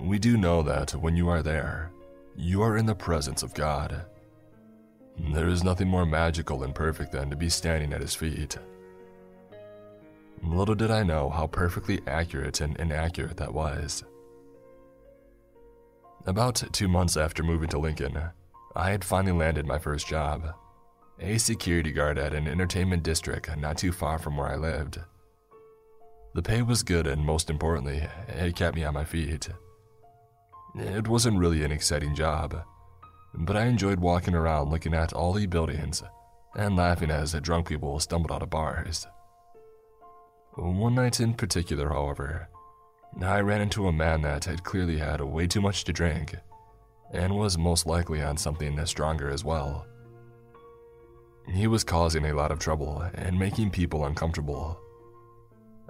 [0.00, 1.92] we do know that when you are there,
[2.36, 4.06] you are in the presence of God.
[5.32, 8.56] There is nothing more magical and perfect than to be standing at his feet.
[10.42, 14.04] Little did I know how perfectly accurate and inaccurate that was.
[16.26, 18.18] About two months after moving to Lincoln,
[18.76, 20.54] I had finally landed my first job
[21.20, 25.00] a security guard at an entertainment district not too far from where I lived.
[26.34, 29.48] The pay was good, and most importantly, it kept me on my feet.
[30.76, 32.62] It wasn't really an exciting job,
[33.34, 36.02] but I enjoyed walking around looking at all the buildings
[36.56, 39.06] and laughing as drunk people stumbled out of bars.
[40.60, 42.48] One night in particular, however,
[43.22, 46.34] I ran into a man that had clearly had way too much to drink
[47.12, 49.86] and was most likely on something stronger as well.
[51.54, 54.80] He was causing a lot of trouble and making people uncomfortable.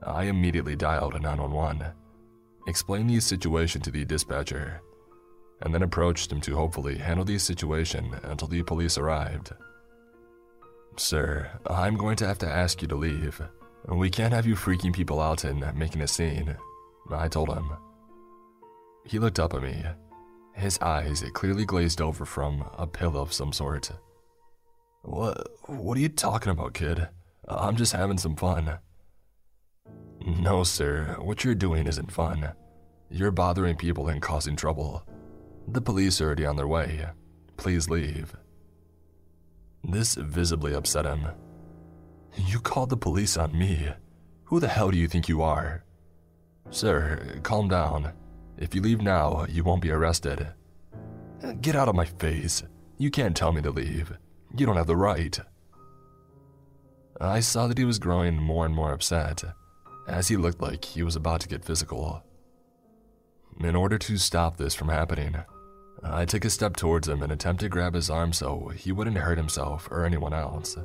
[0.03, 1.87] I immediately dialed 911,
[2.67, 4.83] explained the situation to the dispatcher,
[5.63, 9.51] and then approached him to hopefully handle the situation until the police arrived.
[10.99, 13.41] Sir, I'm going to have to ask you to leave.
[13.87, 16.57] We can't have you freaking people out and making a scene,
[17.11, 17.71] I told him.
[19.05, 19.85] He looked up at me
[20.59, 23.91] his eyes clearly glazed over from a pill of some sort.
[25.03, 27.09] What, what are you talking about, kid?
[27.47, 28.79] I'm just having some fun.
[30.27, 32.53] No, sir, what you're doing isn't fun.
[33.09, 35.07] You're bothering people and causing trouble.
[35.69, 37.07] The police are already on their way.
[37.57, 38.35] Please leave.
[39.85, 41.29] This visibly upset him.
[42.37, 43.89] You called the police on me.
[44.45, 45.85] Who the hell do you think you are?
[46.71, 48.13] Sir, calm down.
[48.57, 50.49] If you leave now, you won't be arrested.
[51.61, 52.63] Get out of my face.
[52.99, 54.17] You can't tell me to leave.
[54.57, 55.39] You don't have the right.
[57.21, 59.45] I saw that he was growing more and more upset,
[60.07, 62.23] as he looked like he was about to get physical.
[63.61, 65.37] In order to stop this from happening,
[66.03, 69.19] I took a step towards him and attempted to grab his arm so he wouldn't
[69.19, 70.77] hurt himself or anyone else.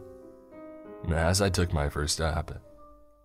[1.11, 2.51] As I took my first step,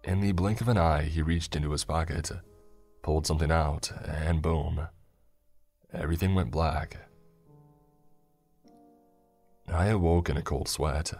[0.04, 2.30] in the blink of an eye, he reached into his pocket
[3.08, 4.86] pulled something out, and boom,
[5.94, 6.98] everything went black.
[9.66, 11.14] I awoke in a cold sweat,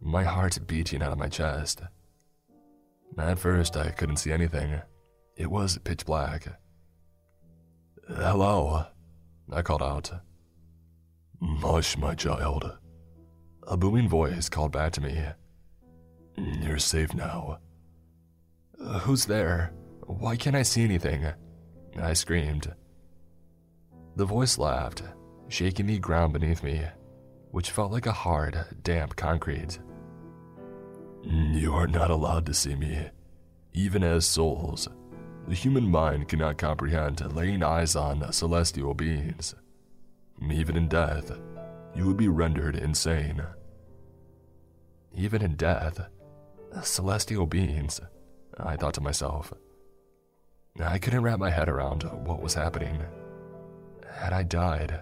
[0.00, 1.82] my heart beating out of my chest.
[3.16, 4.80] At first, I couldn't see anything.
[5.36, 6.48] It was pitch black.
[8.08, 8.86] Hello,
[9.52, 10.10] I called out.
[11.40, 12.76] Mush, my child.
[13.68, 15.16] A booming voice called back to me.
[16.62, 17.58] You're safe now.
[18.82, 19.72] Uh, who's there?
[20.06, 21.26] Why can't I see anything?
[22.00, 22.72] I screamed.
[24.16, 25.02] The voice laughed,
[25.48, 26.82] shaking the ground beneath me,
[27.50, 29.78] which felt like a hard, damp concrete.
[31.22, 33.08] You are not allowed to see me.
[33.72, 34.88] Even as souls,
[35.46, 39.54] the human mind cannot comprehend laying eyes on celestial beings.
[40.50, 41.32] Even in death,
[41.94, 43.42] you would be rendered insane.
[45.14, 46.00] Even in death,
[46.82, 48.00] celestial beings,
[48.58, 49.52] I thought to myself.
[50.78, 53.02] I couldn't wrap my head around what was happening.
[54.08, 55.00] Had I died?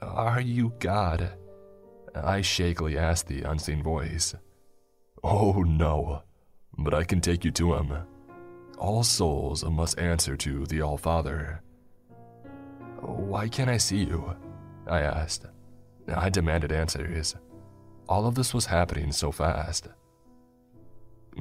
[0.00, 1.32] Are you God?
[2.14, 4.34] I shakily asked the unseen voice.
[5.22, 6.22] Oh no,
[6.76, 7.96] but I can take you to him.
[8.78, 11.62] All souls must answer to the All Father.
[13.00, 14.36] Why can't I see you?
[14.86, 15.46] I asked.
[16.12, 17.36] I demanded answers.
[18.12, 19.88] All of this was happening so fast.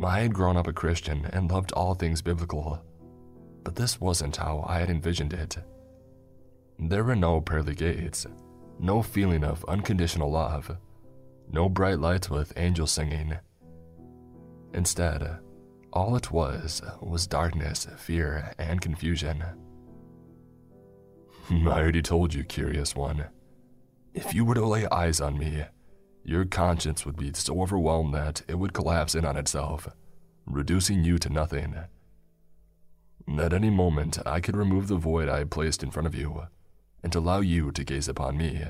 [0.02, 2.82] I had grown up a Christian and loved all things biblical,
[3.66, 5.58] but this wasn't how I had envisioned it.
[6.80, 8.26] There were no pearly gates,
[8.80, 10.78] no feeling of unconditional love,
[11.52, 13.38] no bright lights with angels singing.
[14.74, 15.40] Instead,
[15.92, 19.44] all it was was darkness, fear, and confusion.
[21.50, 23.26] I already told you, curious one.
[24.14, 25.66] If you were to lay eyes on me,
[26.24, 29.88] your conscience would be so overwhelmed that it would collapse in on itself,
[30.46, 31.76] reducing you to nothing.
[33.40, 36.48] At any moment, I could remove the void I placed in front of you
[37.04, 38.64] and allow you to gaze upon me.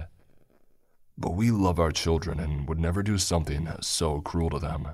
[1.18, 4.88] But we love our children and would never do something so cruel to them.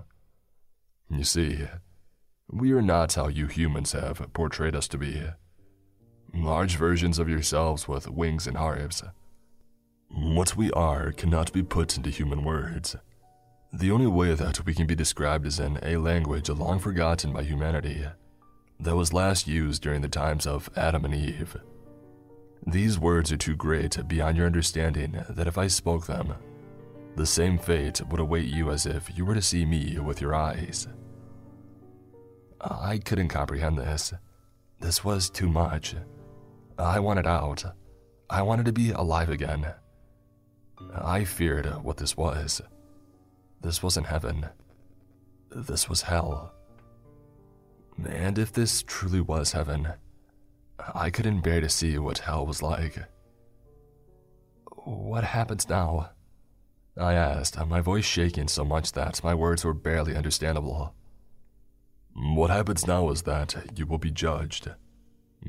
[1.09, 1.65] You see,
[2.49, 5.21] we are not how you humans have portrayed us to be.
[6.33, 9.03] Large versions of yourselves with wings and harps.
[10.09, 12.95] What we are cannot be put into human words.
[13.73, 17.43] The only way that we can be described is in a language long forgotten by
[17.43, 18.05] humanity
[18.79, 21.57] that was last used during the times of Adam and Eve.
[22.65, 26.35] These words are too great beyond your understanding that if I spoke them,
[27.15, 30.35] the same fate would await you as if you were to see me with your
[30.35, 30.87] eyes.
[32.61, 34.13] I couldn't comprehend this.
[34.79, 35.95] This was too much.
[36.77, 37.63] I wanted out.
[38.29, 39.73] I wanted to be alive again.
[40.93, 42.61] I feared what this was.
[43.61, 44.47] This wasn't heaven.
[45.49, 46.53] This was hell.
[48.07, 49.87] And if this truly was heaven,
[50.93, 53.03] I couldn't bear to see what hell was like.
[54.83, 56.11] What happens now?
[56.95, 60.93] I asked, my voice shaking so much that my words were barely understandable.
[62.15, 64.71] What happens now is that you will be judged.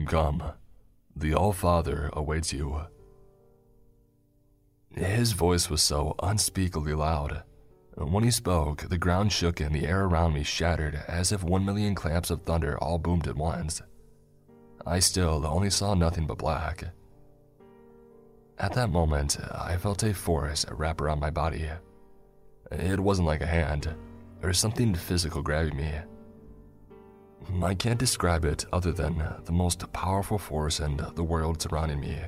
[0.07, 0.43] Come,
[1.17, 2.83] the All Father awaits you.
[4.99, 7.43] His voice was so unspeakably loud.
[7.97, 11.65] When he spoke, the ground shook and the air around me shattered as if one
[11.65, 13.81] million claps of thunder all boomed at once.
[14.85, 16.85] I still only saw nothing but black.
[18.59, 21.69] At that moment, I felt a force wrap around my body.
[22.73, 23.95] It wasn't like a hand
[24.43, 25.93] or something physical grabbing me.
[27.62, 32.19] I can't describe it other than the most powerful force in the world surrounding me.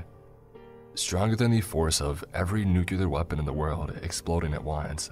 [0.95, 5.11] Stronger than the force of every nuclear weapon in the world exploding at once.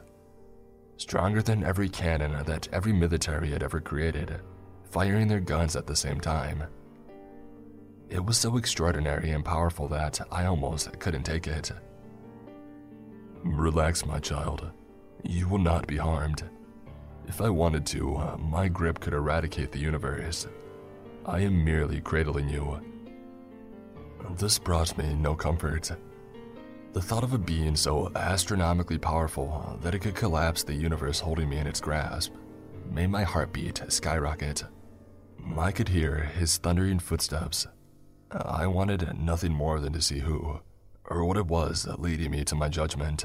[0.96, 4.40] Stronger than every cannon that every military had ever created,
[4.90, 6.64] firing their guns at the same time.
[8.10, 11.70] It was so extraordinary and powerful that I almost couldn't take it.
[13.44, 14.70] Relax, my child.
[15.22, 16.42] You will not be harmed.
[17.28, 20.48] If I wanted to, my grip could eradicate the universe.
[21.26, 22.80] I am merely cradling you.
[24.38, 25.90] This brought me no comfort.
[26.92, 31.48] The thought of a being so astronomically powerful that it could collapse the universe holding
[31.48, 32.32] me in its grasp
[32.90, 34.64] made my heartbeat skyrocket.
[35.56, 37.66] I could hear his thundering footsteps
[38.30, 40.60] I wanted nothing more than to see who,
[41.04, 43.24] or what it was leading me to my judgment.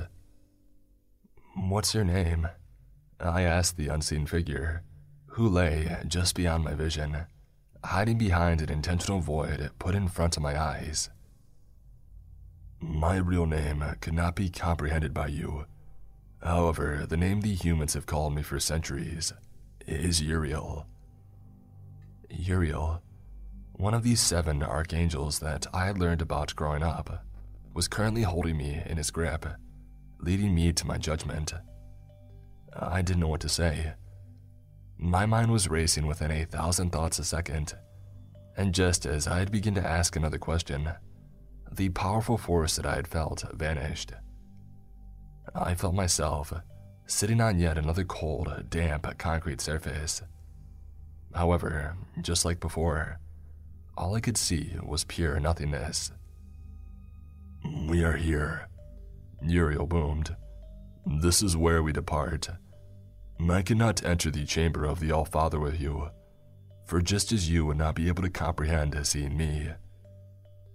[1.55, 2.47] What's your name?
[3.19, 4.83] I asked the unseen figure,
[5.27, 7.25] who lay just beyond my vision,
[7.83, 11.09] hiding behind an intentional void put in front of my eyes.
[12.79, 15.65] My real name could not be comprehended by you.
[16.41, 19.33] However, the name the humans have called me for centuries
[19.85, 20.87] is Uriel.
[22.29, 23.01] Uriel
[23.73, 27.25] one of these seven archangels that I had learned about growing up
[27.73, 29.45] was currently holding me in his grip,
[30.19, 31.53] leading me to my judgment.
[32.71, 33.93] I didn't know what to say.
[34.97, 37.73] My mind was racing within a thousand thoughts a second,
[38.55, 40.89] and just as I had begun to ask another question,
[41.71, 44.13] the powerful force that I had felt vanished.
[45.55, 46.53] I felt myself
[47.05, 50.21] sitting on yet another cold, damp concrete surface.
[51.33, 53.19] However, just like before,
[53.97, 56.11] all I could see was pure nothingness.
[57.87, 58.67] We are here,
[59.41, 60.35] Uriel boomed.
[61.05, 62.49] This is where we depart.
[63.39, 66.09] I cannot enter the chamber of the All Father with you,
[66.85, 69.69] for just as you would not be able to comprehend seeing me,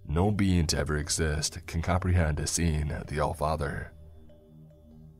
[0.07, 3.91] no being to ever exist can comprehend seeing the All Father.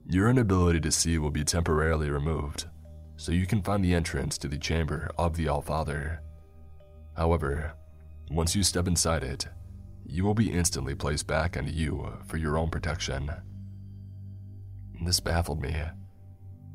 [0.07, 2.65] Your inability to see will be temporarily removed,
[3.17, 6.21] so you can find the entrance to the chamber of the All Father.
[7.15, 7.73] However,
[8.31, 9.47] once you step inside it,
[10.05, 13.29] you will be instantly placed back onto you for your own protection.
[15.03, 15.75] This baffled me.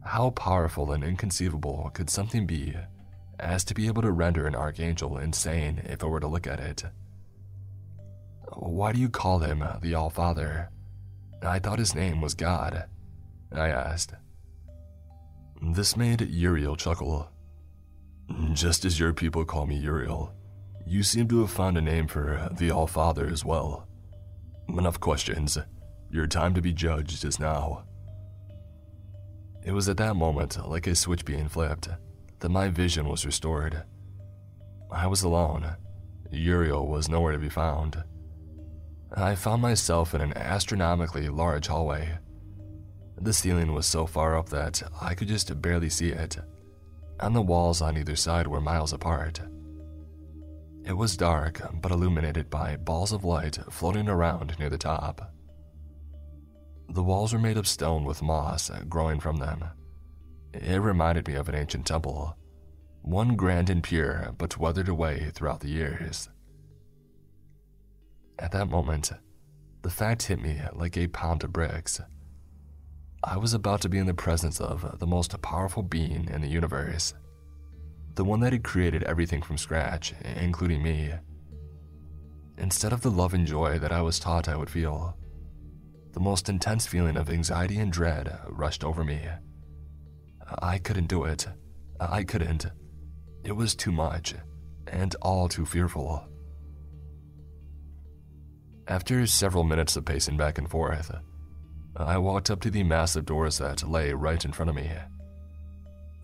[0.04, 2.74] How powerful and inconceivable could something be
[3.40, 6.60] as to be able to render an archangel insane if I were to look at
[6.60, 6.84] it?
[8.52, 10.70] Why do you call him the All Father?
[11.42, 12.84] I thought his name was God,
[13.50, 14.14] I asked.
[15.62, 17.30] This made Uriel chuckle.
[18.52, 20.32] Just as your people call me Uriel,
[20.86, 23.88] you seem to have found a name for the All Father as well.
[24.68, 25.58] Enough questions.
[26.10, 27.84] Your time to be judged is now.
[29.64, 31.88] It was at that moment, like a switch being flipped,
[32.40, 33.82] that my vision was restored.
[34.90, 35.76] I was alone.
[36.30, 38.02] Uriel was nowhere to be found.
[39.16, 42.18] I found myself in an astronomically large hallway.
[43.16, 46.36] The ceiling was so far up that I could just barely see it,
[47.20, 49.40] and the walls on either side were miles apart.
[50.84, 55.33] It was dark, but illuminated by balls of light floating around near the top.
[56.88, 59.64] The walls were made of stone with moss uh, growing from them.
[60.52, 62.36] It reminded me of an ancient temple,
[63.02, 66.28] one grand and pure, but weathered away throughout the years.
[68.38, 69.12] At that moment,
[69.82, 72.00] the fact hit me like a pound of bricks.
[73.22, 76.48] I was about to be in the presence of the most powerful being in the
[76.48, 77.14] universe,
[78.14, 81.12] the one that had created everything from scratch, including me.
[82.58, 85.16] Instead of the love and joy that I was taught I would feel,
[86.14, 89.20] the most intense feeling of anxiety and dread rushed over me.
[90.62, 91.46] I couldn't do it.
[92.00, 92.66] I couldn't.
[93.44, 94.34] It was too much,
[94.86, 96.26] and all too fearful.
[98.86, 101.10] After several minutes of pacing back and forth,
[101.96, 104.90] I walked up to the massive doors that lay right in front of me.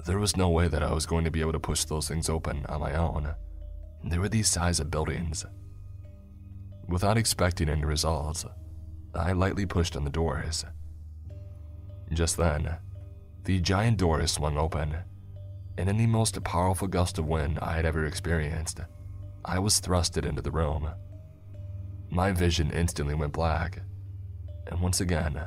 [0.07, 2.29] There was no way that I was going to be able to push those things
[2.29, 3.35] open on my own.
[4.05, 5.45] They were the size of buildings.
[6.89, 8.47] Without expecting any results,
[9.15, 10.65] I lightly pushed on the doors.
[12.13, 12.77] Just then,
[13.45, 14.97] the giant doors swung open,
[15.79, 18.81] and in the most powerful gust of wind I had ever experienced,
[19.45, 20.91] I was thrusted into the room.
[22.11, 23.83] My vision instantly went black,
[24.67, 25.41] and once again,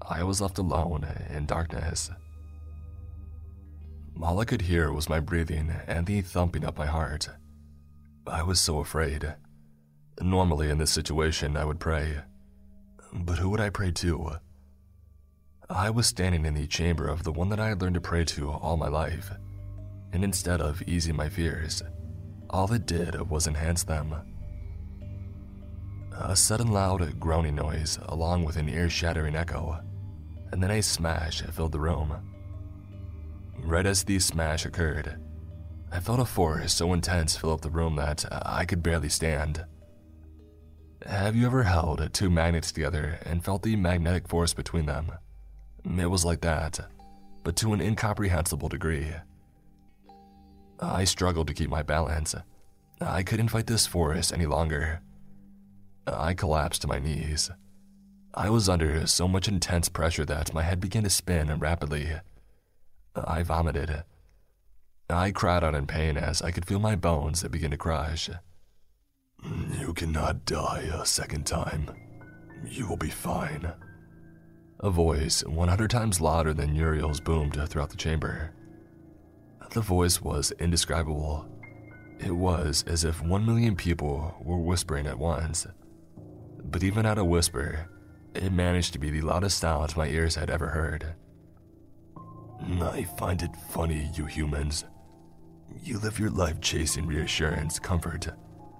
[0.00, 2.10] I was left alone in darkness.
[4.22, 7.28] All I could hear was my breathing and the thumping of my heart.
[8.26, 9.34] I was so afraid.
[10.20, 12.18] Normally, in this situation, I would pray.
[13.12, 14.32] But who would I pray to?
[15.70, 18.24] I was standing in the chamber of the one that I had learned to pray
[18.24, 19.30] to all my life,
[20.12, 21.82] and instead of easing my fears,
[22.50, 24.14] all it did was enhance them.
[26.12, 29.78] A sudden loud groaning noise, along with an ear shattering echo,
[30.50, 32.14] and then a smash filled the room.
[33.58, 35.20] Right as the smash occurred,
[35.92, 39.64] I felt a force so intense fill up the room that I could barely stand.
[41.08, 45.10] Have you ever held two magnets together and felt the magnetic force between them?
[45.82, 46.80] It was like that,
[47.42, 49.12] but to an incomprehensible degree.
[50.78, 52.34] I struggled to keep my balance.
[53.00, 55.00] I couldn't fight this force any longer.
[56.06, 57.50] I collapsed to my knees.
[58.34, 62.16] I was under so much intense pressure that my head began to spin rapidly.
[63.16, 64.04] I vomited.
[65.08, 68.28] I cried out in pain as I could feel my bones begin to crush.
[69.44, 71.90] You cannot die a second time.
[72.64, 73.72] You will be fine.
[74.80, 78.52] A voice 100 times louder than Uriel's boomed throughout the chamber.
[79.70, 81.46] The voice was indescribable.
[82.18, 85.66] It was as if one million people were whispering at once.
[86.64, 87.88] But even at a whisper,
[88.34, 91.14] it managed to be the loudest sound my ears had ever heard.
[92.82, 94.84] I find it funny, you humans.
[95.82, 98.28] You live your life chasing reassurance, comfort,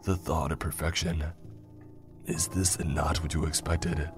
[0.03, 1.25] the thought of perfection.
[2.27, 4.11] Is this not what you expected?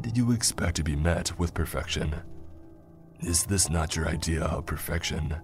[0.00, 2.14] Did you expect to be met with perfection?
[3.20, 5.36] Is this not your idea of perfection?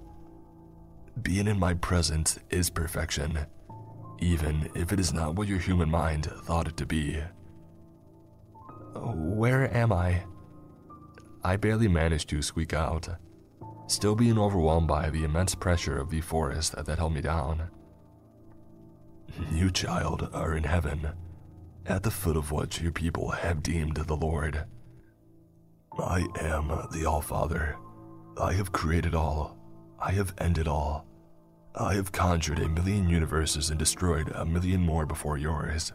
[1.23, 3.39] Being in my presence is perfection,
[4.19, 7.21] even if it is not what your human mind thought it to be.
[8.95, 10.25] Where am I?
[11.43, 13.09] I barely managed to squeak out,
[13.87, 17.71] still being overwhelmed by the immense pressure of the forest that held me down.
[19.51, 21.09] You, child, are in heaven,
[21.87, 24.65] at the foot of what your people have deemed the Lord.
[25.99, 27.77] I am the All-Father.
[28.41, 29.59] I have created all.
[30.01, 31.07] I have ended all.
[31.75, 35.93] I have conjured a million universes and destroyed a million more before yours.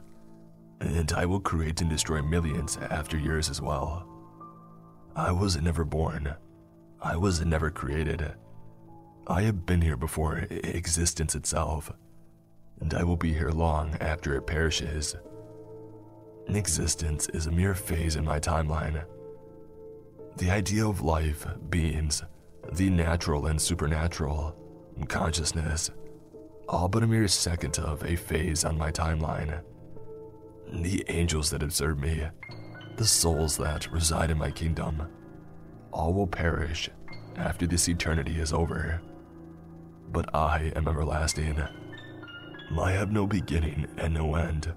[0.80, 4.08] And I will create and destroy millions after yours as well.
[5.16, 6.36] I was never born.
[7.02, 8.34] I was never created.
[9.28, 11.92] I have been here before existence itself,
[12.80, 15.16] and I will be here long after it perishes.
[16.48, 19.04] Existence is a mere phase in my timeline.
[20.38, 22.24] The idea of life, beings,
[22.72, 24.56] the natural and supernatural,
[25.08, 25.92] consciousness,
[26.70, 29.62] all but a mere second of a phase on my timeline.
[30.72, 32.24] The angels that observe me,
[32.98, 35.08] the souls that reside in my kingdom,
[35.92, 36.90] all will perish
[37.38, 39.02] after this eternity is over.
[40.10, 41.62] But I am everlasting.
[42.76, 44.74] I have no beginning and no end.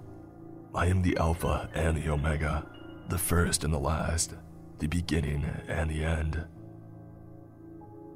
[0.75, 2.65] I am the Alpha and the Omega,
[3.09, 4.35] the first and the last,
[4.79, 6.47] the beginning and the end.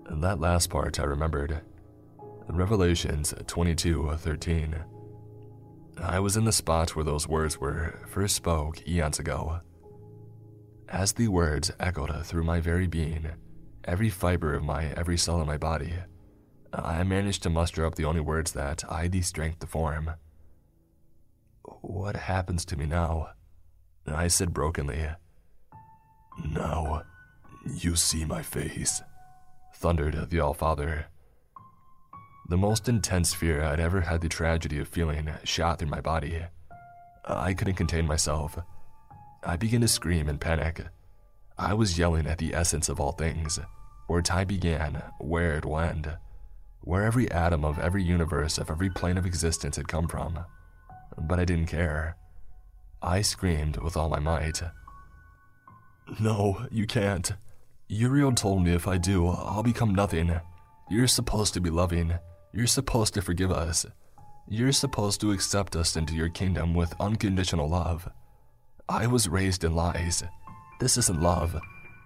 [0.07, 1.61] And that last part I remembered.
[2.49, 4.85] In Revelations 22:13.
[5.99, 9.61] I was in the spot where those words were first spoke eons ago.
[10.89, 13.29] As the words echoed through my very being,
[13.85, 15.95] every fiber of my every cell in my body,
[16.77, 20.11] I managed to muster up the only words that I the strength to form
[21.81, 23.31] What happens to me now?
[24.07, 25.09] I said brokenly.
[26.45, 27.03] Now,
[27.65, 29.03] you see my face,
[29.75, 31.07] thundered the Allfather.
[32.49, 36.43] The most intense fear I'd ever had the tragedy of feeling shot through my body.
[37.25, 38.59] I couldn't contain myself.
[39.43, 40.83] I began to scream in panic.
[41.57, 43.59] I was yelling at the essence of all things,
[44.09, 46.19] where time began, where it end,
[46.85, 50.39] where every atom of every universe of every plane of existence had come from.
[51.19, 52.17] But I didn't care.
[53.03, 54.63] I screamed with all my might.
[56.21, 57.33] No, you can't.
[57.89, 60.39] Uriel told me if I do, I'll become nothing.
[60.91, 62.15] You're supposed to be loving.
[62.53, 63.87] You're supposed to forgive us.
[64.49, 68.11] You're supposed to accept us into your kingdom with unconditional love.
[68.89, 70.23] I was raised in lies.
[70.81, 71.59] This isn't love.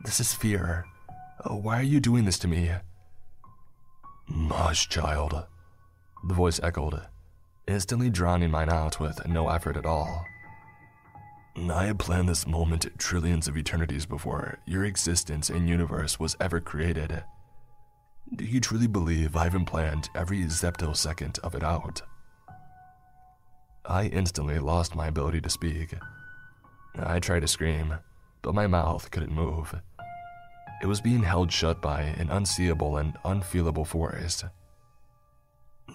[0.05, 0.84] This is fear.
[1.44, 2.70] Oh, why are you doing this to me?
[4.28, 5.46] Mush, child.
[6.26, 7.00] The voice echoed,
[7.66, 10.24] instantly drowning mine out with no effort at all.
[11.70, 16.60] I had planned this moment trillions of eternities before your existence and universe was ever
[16.60, 17.24] created.
[18.36, 22.02] Do you truly believe I haven't planned every zeptosecond of it out?
[23.86, 25.94] I instantly lost my ability to speak.
[26.98, 27.94] I tried to scream,
[28.42, 29.74] but my mouth couldn't move.
[30.80, 34.44] It was being held shut by an unseeable and unfeelable force.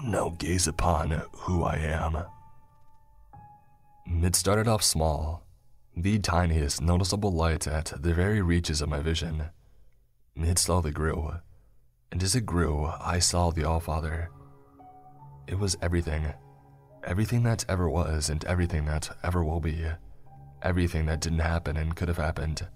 [0.04, 2.18] Now gaze upon who I am.
[4.06, 5.46] It started off small,
[5.96, 9.46] the tiniest noticeable light at the very reaches of my vision.
[10.36, 11.36] It slowly grew,
[12.12, 14.30] and as it grew, I saw the All Father.
[15.48, 16.34] It was everything.
[17.04, 19.86] Everything that ever was and everything that ever will be.
[20.62, 22.68] Everything that didn't happen and could have happened.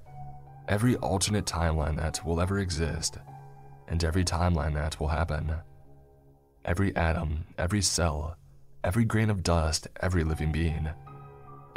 [0.68, 3.18] Every alternate timeline that will ever exist.
[3.88, 5.56] And every timeline that will happen.
[6.66, 8.36] Every atom, every cell,
[8.84, 10.90] every grain of dust, every living being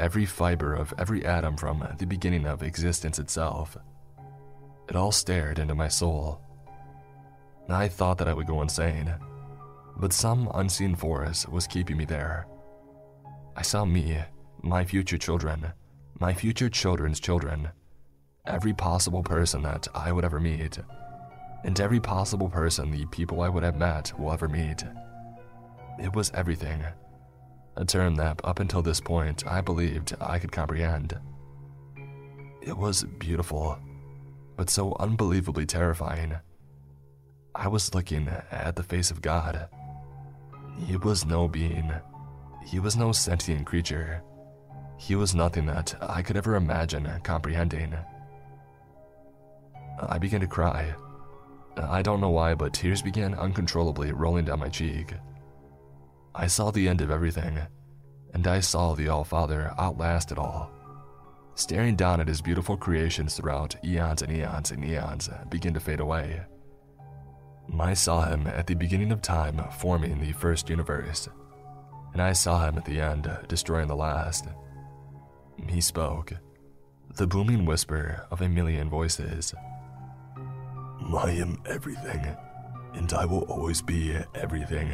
[0.01, 3.77] every fiber of every atom from the beginning of existence itself.
[4.89, 6.41] It all stared into my soul.
[7.69, 9.15] I thought that I would go insane,
[9.99, 12.47] but some unseen force was keeping me there.
[13.55, 14.19] I saw me,
[14.62, 15.71] my future children,
[16.19, 17.69] my future children's children,
[18.47, 20.79] every possible person that I would ever meet,
[21.65, 24.85] and every possible person the people I would have met will ever meet.
[25.99, 26.85] It was everything
[27.77, 31.19] a term that, up until this point, I believed I could comprehend.
[32.61, 33.79] It was beautiful,
[34.57, 36.37] but so unbelievably terrifying.
[37.55, 39.69] I was looking at the face of God.
[40.87, 41.93] He was no being,
[42.67, 44.23] he was no sentient creature.
[44.99, 47.97] He was nothing that I could ever imagine comprehending.
[50.09, 50.94] I began to cry.
[51.77, 55.14] I don't know why, but tears began uncontrollably rolling down my cheek.
[56.35, 57.59] I saw the end of everything,
[58.32, 60.70] and I saw the All-Father outlast it all.
[61.55, 66.01] Staring down at his beautiful creations throughout eons and eons and eons begin to fade
[66.01, 66.40] away.
[67.78, 71.28] I saw him at the beginning of time forming the first universe,
[72.12, 74.47] and I saw him at the end destroying the last.
[75.68, 76.32] He spoke,
[77.16, 79.55] the booming whisper of a million voices.
[81.16, 82.37] I am everything,
[82.95, 84.93] and I will always be everything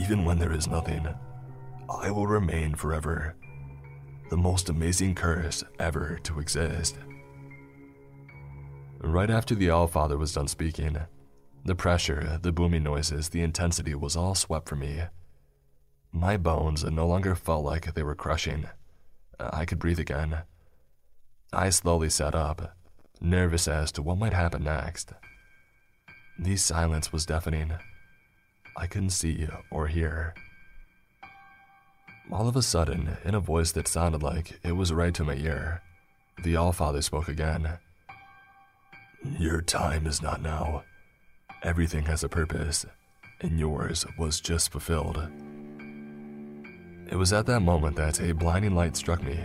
[0.00, 1.06] even when there is nothing,
[1.88, 3.34] I will remain forever.
[4.30, 6.98] The most amazing curse ever to exist.
[9.00, 10.96] Right after the Allfather was done speaking,
[11.64, 15.02] the pressure, the booming noises, the intensity was all swept from me.
[16.12, 18.66] My bones no longer felt like they were crushing.
[19.38, 20.42] I could breathe again.
[21.52, 22.76] I slowly sat up,
[23.22, 25.12] nervous as to what might happen next.
[26.38, 27.72] The silence was deafening.
[28.76, 30.34] I couldn't see or hear.
[32.30, 35.34] All of a sudden, in a voice that sounded like it was right to my
[35.34, 35.82] ear,
[36.42, 37.78] the Allfather spoke again.
[39.38, 40.84] Your time is not now.
[41.62, 42.86] Everything has a purpose,
[43.40, 45.28] and yours was just fulfilled.
[47.10, 49.38] It was at that moment that a blinding light struck me,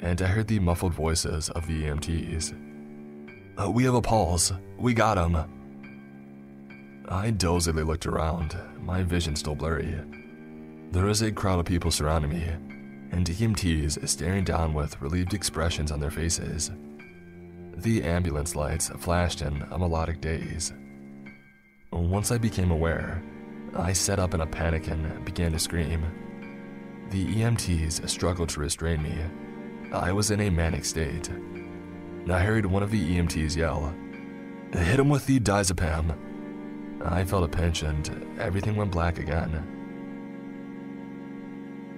[0.00, 2.67] and I heard the muffled voices of the EMTs.
[3.60, 4.52] Uh, we have a pulse.
[4.76, 5.36] We got him.
[7.08, 9.98] I dozily looked around, my vision still blurry.
[10.92, 12.44] There is a crowd of people surrounding me,
[13.10, 16.70] and EMTs staring down with relieved expressions on their faces.
[17.76, 20.72] The ambulance lights flashed in a melodic daze.
[21.90, 23.22] Once I became aware,
[23.74, 26.04] I sat up in a panic and began to scream.
[27.10, 29.16] The EMTs struggled to restrain me.
[29.92, 31.30] I was in a manic state.
[32.28, 33.94] I heard one of the EMTs yell,
[34.74, 36.16] uh, Hit him with the diazepam.
[37.04, 39.74] I felt a pinch and everything went black again.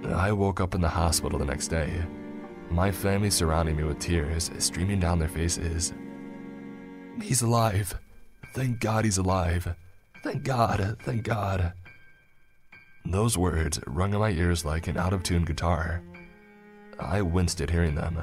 [0.06, 2.02] I woke up in the hospital the next day,
[2.70, 5.92] my family surrounding me with tears streaming down their faces.
[7.20, 7.98] He's alive.
[8.55, 9.74] Thank God he's alive.
[10.22, 11.72] Thank God, thank God.
[13.05, 16.02] Those words rung in my ears like an out of tune guitar.
[16.98, 18.18] I winced at hearing them.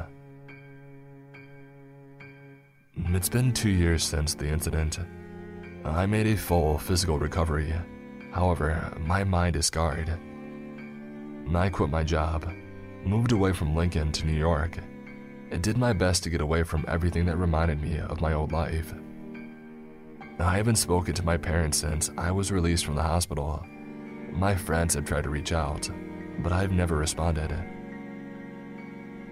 [3.05, 4.99] It's been two years since the incident.
[5.85, 7.73] I made a full physical recovery.
[8.31, 10.11] However, my mind is scarred.
[11.55, 12.51] I quit my job,
[13.05, 14.79] moved away from Lincoln to New York,
[15.51, 18.51] and did my best to get away from everything that reminded me of my old
[18.51, 18.93] life.
[20.39, 23.63] I haven't spoken to my parents since I was released from the hospital.
[24.31, 25.89] My friends have tried to reach out,
[26.39, 27.55] but I've never responded.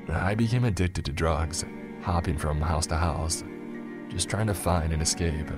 [0.07, 1.65] I became addicted to drugs,
[2.01, 3.43] hopping from house to house,
[4.15, 5.51] just trying to find an escape.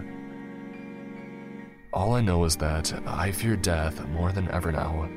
[1.93, 5.07] All I know is that I fear death more than ever now,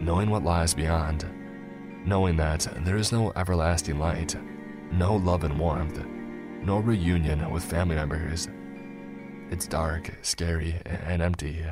[0.00, 1.26] knowing what lies beyond,
[2.06, 4.36] knowing that there is no everlasting light,
[4.90, 6.02] no love and warmth,
[6.62, 8.48] no reunion with family members.
[9.50, 11.66] It's dark, scary, and empty.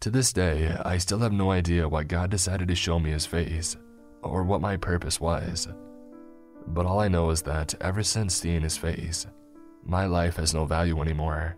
[0.00, 3.26] To this day, I still have no idea why God decided to show me his
[3.26, 3.76] face,
[4.24, 5.68] or what my purpose was.
[6.66, 9.26] But all I know is that ever since seeing his face,
[9.84, 11.56] my life has no value anymore.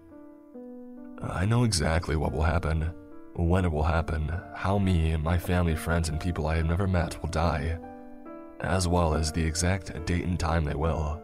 [1.23, 2.93] I know exactly what will happen,
[3.35, 7.21] when it will happen, how me, my family, friends, and people I have never met
[7.23, 7.79] will die,
[8.61, 11.23] as well as the exact date and time they will.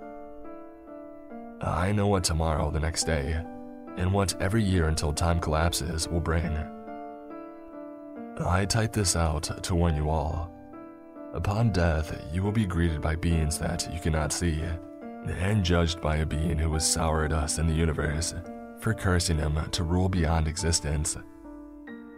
[1.60, 3.42] I know what tomorrow, the next day,
[3.96, 6.56] and what every year until time collapses will bring.
[8.40, 10.52] I type this out to warn you all.
[11.34, 14.62] Upon death, you will be greeted by beings that you cannot see,
[15.40, 18.34] and judged by a being who was has soured us in the universe
[18.80, 21.16] for cursing him to rule beyond existence.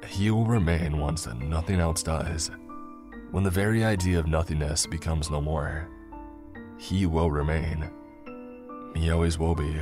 [0.07, 2.51] He will remain once nothing else does.
[3.31, 5.89] When the very idea of nothingness becomes no more,
[6.78, 7.91] he will remain.
[8.95, 9.77] He always will be.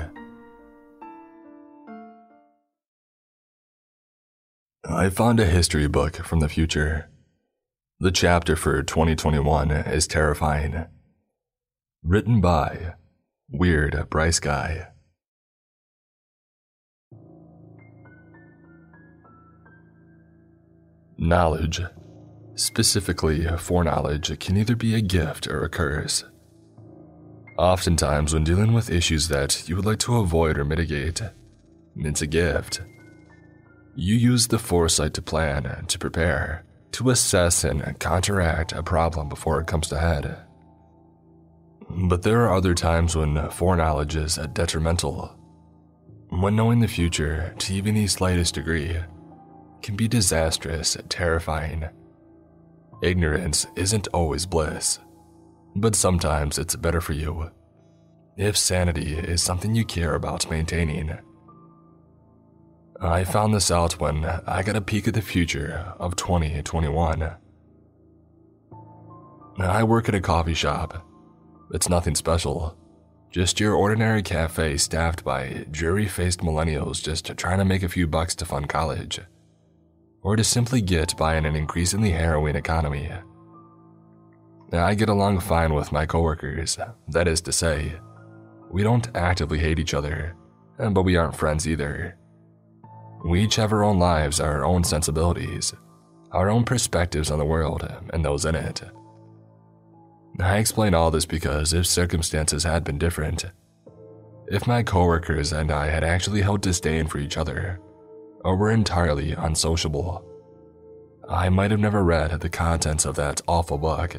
[4.85, 7.11] I found a history book from the future.
[8.01, 10.87] The chapter for 2021 is terrifying.
[12.05, 12.95] Written by
[13.51, 14.87] Weird Bryce Guy.
[21.19, 21.81] Knowledge,
[22.55, 26.23] specifically foreknowledge, can either be a gift or a curse.
[27.59, 31.21] Oftentimes, when dealing with issues that you would like to avoid or mitigate,
[31.97, 32.81] it's a gift.
[33.97, 39.29] You use the foresight to plan, and to prepare, to assess and counteract a problem
[39.29, 40.39] before it comes to head.
[41.91, 45.35] But there are other times when foreknowledge is detrimental.
[46.29, 48.97] When knowing the future, to even the slightest degree,
[49.83, 51.89] can be disastrous, terrifying.
[53.03, 54.99] Ignorance isn't always bliss,
[55.75, 57.51] but sometimes it's better for you.
[58.37, 61.17] If sanity is something you care about maintaining.
[63.01, 67.31] I found this out when I got a peek at the future of 2021.
[69.61, 71.07] I work at a coffee shop.
[71.73, 72.77] It's nothing special,
[73.31, 78.09] just your ordinary cafe staffed by dreary faced millennials just trying to make a few
[78.09, 79.21] bucks to fund college
[80.23, 83.11] or to simply get by in an increasingly harrowing economy.
[84.73, 86.77] I get along fine with my coworkers,
[87.09, 87.93] that is to say,
[88.73, 90.35] we don't actively hate each other,
[90.79, 92.17] but we aren't friends either.
[93.25, 95.75] We each have our own lives, our own sensibilities,
[96.33, 98.83] our own perspectives on the world and those in it.
[100.41, 103.45] I explain all this because if circumstances had been different,
[104.47, 107.81] if my coworkers and I had actually held disdain for each other,
[108.45, 110.25] or were entirely unsociable.
[111.29, 114.17] I might have never read the contents of that awful book.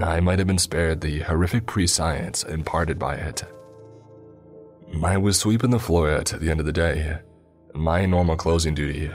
[0.00, 3.42] I might have been spared the horrific pre science imparted by it.
[5.02, 7.18] I was sweeping the floor at the end of the day,
[7.74, 9.10] my normal closing duty,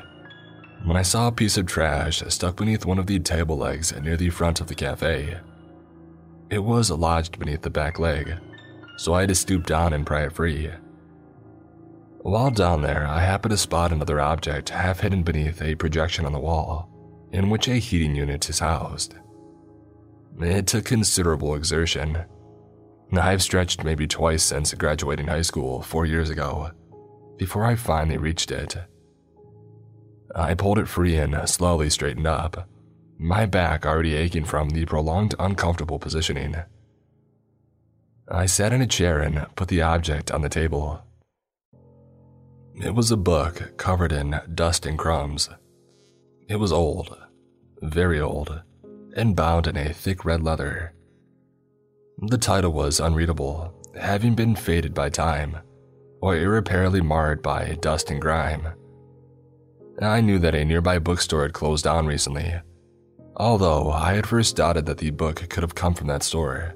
[0.84, 4.18] when I saw a piece of trash stuck beneath one of the table legs near
[4.18, 5.38] the front of the cafe.
[6.50, 8.34] It was lodged beneath the back leg,
[8.98, 10.70] so I had to stoop down and pry it free.
[12.20, 16.34] While down there, I happened to spot another object half hidden beneath a projection on
[16.34, 16.90] the wall,
[17.32, 19.16] in which a heating unit is housed.
[20.40, 22.26] It took considerable exertion.
[23.14, 26.72] I've stretched maybe twice since graduating high school four years ago,
[27.38, 28.78] before I finally reached it.
[30.36, 32.68] I pulled it free and slowly straightened up,
[33.18, 36.56] my back already aching from the prolonged uncomfortable positioning.
[38.28, 41.04] I sat in a chair and put the object on the table.
[42.76, 45.50] It was a book covered in dust and crumbs.
[46.48, 47.16] It was old,
[47.82, 48.62] very old,
[49.16, 50.94] and bound in a thick red leather.
[52.18, 55.58] The title was unreadable, having been faded by time,
[56.24, 58.66] or irreparably marred by dust and grime.
[60.02, 62.62] I knew that a nearby bookstore had closed down recently,
[63.36, 66.76] although I had first doubted that the book could have come from that store.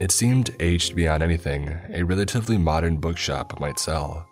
[0.00, 4.26] It seemed aged beyond anything a relatively modern bookshop might sell.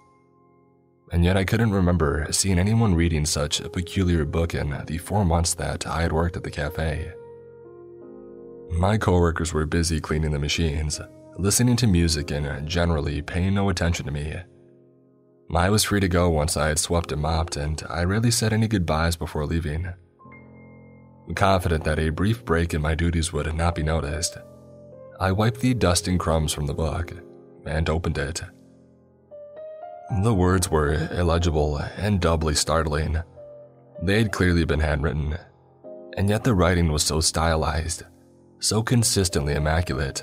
[1.13, 5.27] And yet I couldn't remember seeing anyone reading such a peculiar book in the four
[5.27, 7.13] months that I had worked at the cafe.
[8.71, 10.99] My coworkers were busy cleaning the machines,
[11.39, 14.37] listening to music and uh, generally paying no attention to me.
[15.55, 18.53] I was free to go once I had swept and mopped, and I rarely said
[18.53, 19.93] any goodbyes before leaving.
[21.35, 24.37] Confident that a brief break in my duties would not be noticed,
[25.21, 27.13] I wiped the dust and crumbs from the book
[27.65, 28.43] and opened it.
[30.23, 33.23] The words were illegible and doubly startling.
[34.03, 35.39] They had clearly been handwritten,
[36.17, 38.03] and yet the writing was so stylized,
[38.59, 40.23] so consistently immaculate,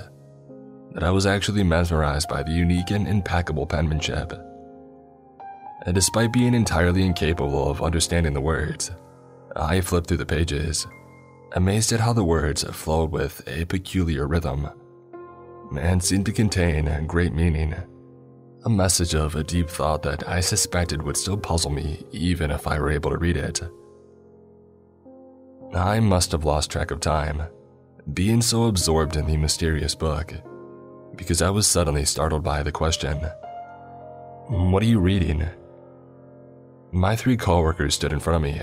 [0.92, 4.32] that I was actually mesmerized by the unique and impeccable penmanship.
[5.86, 8.90] And despite being entirely incapable of understanding the words,
[9.56, 10.86] I flipped through the pages,
[11.52, 14.68] amazed at how the words flowed with a peculiar rhythm
[15.78, 17.74] and seemed to contain great meaning.
[18.64, 22.66] A message of a deep thought that I suspected would still puzzle me even if
[22.66, 23.60] I were able to read it.
[25.72, 27.42] I must have lost track of time,
[28.12, 30.34] being so absorbed in the mysterious book,
[31.16, 33.16] because I was suddenly startled by the question
[34.48, 35.48] What are you reading?
[36.92, 38.60] My three coworkers stood in front of me,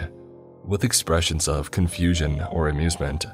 [0.65, 3.25] with expressions of confusion or amusement.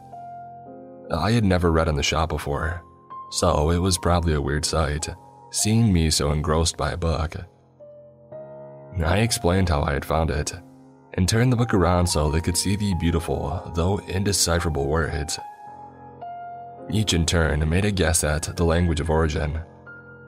[1.11, 2.83] I had never read in the shop before,
[3.31, 5.09] so it was probably a weird sight,
[5.51, 7.35] seeing me so engrossed by a book.
[9.03, 10.53] I explained how I had found it,
[11.15, 15.39] and turned the book around so they could see the beautiful, though indecipherable words.
[16.91, 19.59] Each in turn made a guess at the language of origin,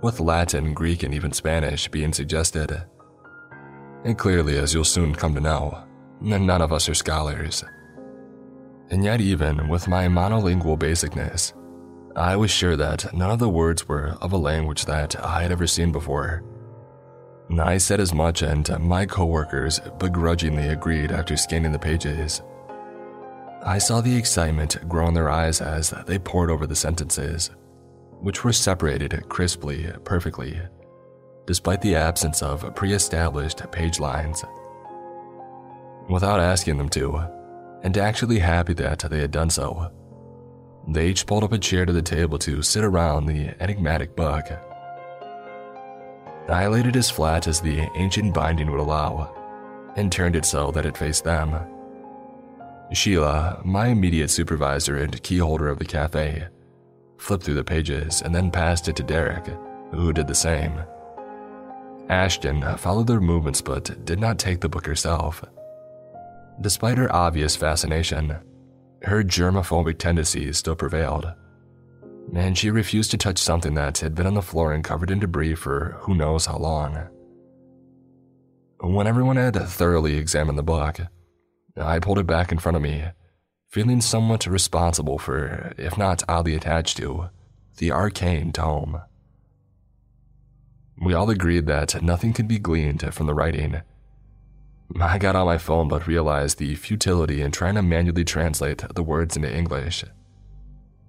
[0.01, 2.83] with Latin, Greek, and even Spanish being suggested.
[4.03, 5.83] And clearly, as you'll soon come to know,
[6.21, 7.63] none of us are scholars.
[8.89, 11.53] And yet, even with my monolingual basicness,
[12.15, 15.51] I was sure that none of the words were of a language that I had
[15.51, 16.43] ever seen before.
[17.59, 22.41] I said as much, and my coworkers begrudgingly agreed after scanning the pages.
[23.67, 27.49] I saw the excitement grow in their eyes as they pored over the sentences,
[28.19, 30.61] which were separated crisply, perfectly,
[31.47, 34.45] despite the absence of pre established page lines.
[36.07, 37.19] Without asking them to,
[37.81, 39.91] and actually happy that they had done so,
[40.87, 44.45] they each pulled up a chair to the table to sit around the enigmatic book.
[46.47, 49.33] I laid it as flat as the ancient binding would allow,
[49.95, 51.74] and turned it so that it faced them.
[52.91, 56.47] Sheila, my immediate supervisor and key holder of the cafe,
[57.17, 59.47] flipped through the pages and then passed it to Derek,
[59.91, 60.79] who did the same.
[62.09, 65.43] Ashton followed their movements but did not take the book herself.
[66.61, 68.37] Despite her obvious fascination,
[69.01, 71.33] her germophobic tendencies still prevailed,
[72.35, 75.19] and she refused to touch something that had been on the floor and covered in
[75.19, 77.07] debris for who knows how long.
[78.79, 80.99] When everyone had thoroughly examined the book,
[81.77, 83.05] I pulled it back in front of me,
[83.69, 87.29] feeling somewhat responsible for, if not oddly attached to,
[87.77, 89.01] the arcane tome.
[91.01, 93.81] We all agreed that nothing could be gleaned from the writing
[94.99, 99.03] I got on my phone but realized the futility in trying to manually translate the
[99.03, 100.05] words into English.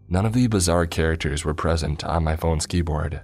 [0.08, 3.22] None of the bizarre characters were present on my phone's keyboard.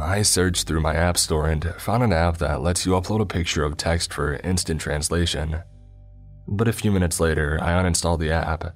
[0.00, 3.26] I searched through my app store and found an app that lets you upload a
[3.26, 5.62] picture of text for instant translation.
[6.48, 8.74] But a few minutes later, I uninstalled the app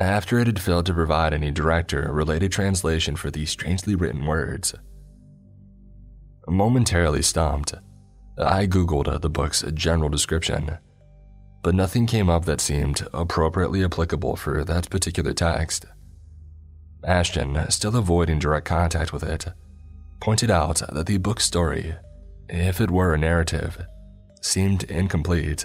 [0.00, 4.26] after it had failed to provide any direct or related translation for these strangely written
[4.26, 4.74] words.
[6.48, 7.74] Momentarily stumped,
[8.36, 10.78] I googled uh, the book's general description,
[11.62, 15.86] but nothing came up that seemed appropriately applicable for that particular text.
[17.04, 19.46] Ashton, still avoiding direct contact with it,
[20.20, 21.94] pointed out that the book's story,
[22.48, 23.86] if it were a narrative,
[24.40, 25.64] seemed incomplete.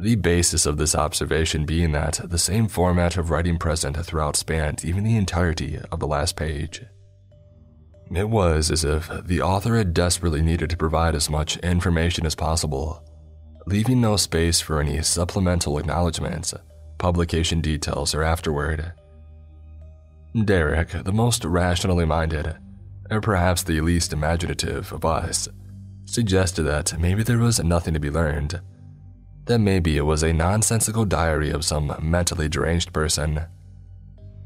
[0.00, 4.82] The basis of this observation being that the same format of writing present throughout spanned
[4.82, 6.82] even the entirety of the last page.
[8.10, 12.34] It was as if the author had desperately needed to provide as much information as
[12.34, 13.04] possible,
[13.66, 16.54] leaving no space for any supplemental acknowledgments,
[16.96, 18.94] publication details, or afterward.
[20.46, 22.56] Derek, the most rationally minded,
[23.10, 25.46] or perhaps the least imaginative of us,
[26.06, 28.62] suggested that maybe there was nothing to be learned,
[29.50, 33.46] that maybe it was a nonsensical diary of some mentally deranged person.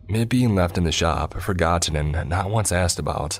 [0.08, 3.38] It being left in the shop, forgotten, and not once asked about,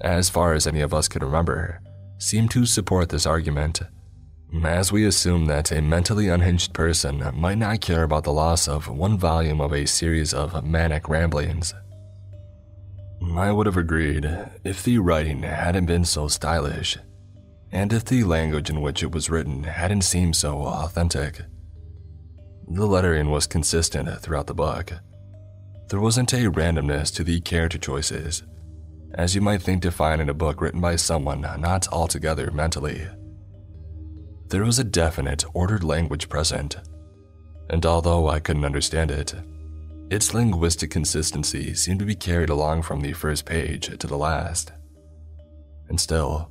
[0.00, 1.80] as far as any of us could remember,
[2.18, 3.80] seemed to support this argument,
[4.62, 8.86] as we assumed that a mentally unhinged person might not care about the loss of
[8.86, 11.74] one volume of a series of manic ramblings.
[13.34, 14.30] I would have agreed
[14.62, 16.98] if the writing hadn't been so stylish,
[17.72, 21.42] and if the language in which it was written hadn't seemed so authentic.
[22.68, 24.92] The lettering was consistent throughout the book.
[25.88, 28.42] There wasn't a randomness to the character choices,
[29.14, 33.08] as you might think to find in a book written by someone not altogether mentally.
[34.48, 36.76] There was a definite, ordered language present,
[37.68, 39.34] and although I couldn't understand it,
[40.10, 44.72] its linguistic consistency seemed to be carried along from the first page to the last.
[45.88, 46.50] And still,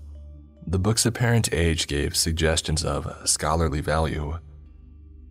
[0.69, 4.37] the book's apparent age gave suggestions of scholarly value.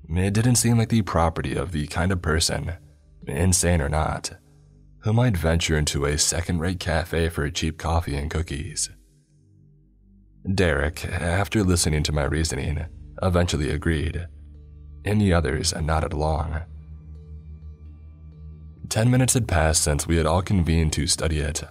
[0.08, 2.72] It didn't seem like the property of the kind of person,
[3.24, 4.32] insane or not,
[5.02, 8.90] who might venture into a second rate cafe for cheap coffee and cookies.
[10.52, 12.86] Derek, after listening to my reasoning,
[13.22, 14.26] eventually agreed,
[15.04, 16.62] and the others nodded along.
[18.88, 21.62] Ten minutes had passed since we had all convened to study it,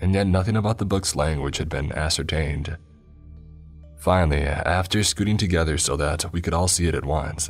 [0.00, 2.76] and yet nothing about the book's language had been ascertained.
[4.04, 7.48] Finally, after scooting together so that we could all see it at once,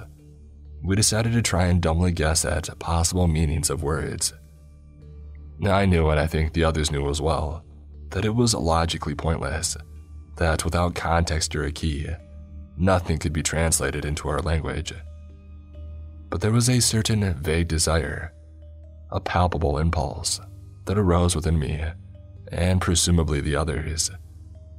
[0.84, 4.32] we decided to try and dumbly guess at possible meanings of words.
[5.64, 7.64] I knew, and I think the others knew as well,
[8.10, 9.76] that it was logically pointless,
[10.36, 12.06] that without context or a key,
[12.78, 14.94] nothing could be translated into our language.
[16.30, 18.32] But there was a certain vague desire
[19.10, 20.40] a palpable impulse
[20.84, 21.82] that arose within me,
[22.52, 24.12] and presumably the others,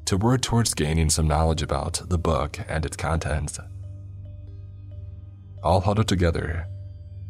[0.05, 3.59] to work towards gaining some knowledge about the book and its contents.
[5.63, 6.67] All huddled together,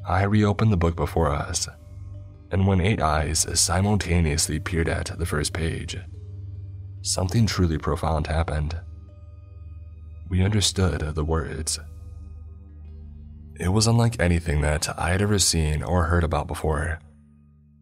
[0.07, 1.67] I reopened the book before us,
[2.51, 5.97] and when eight eyes simultaneously peered at the first page,
[7.01, 8.79] something truly profound happened.
[10.29, 11.79] We understood the words
[13.57, 16.99] it was unlike anything that I had ever seen or heard about before.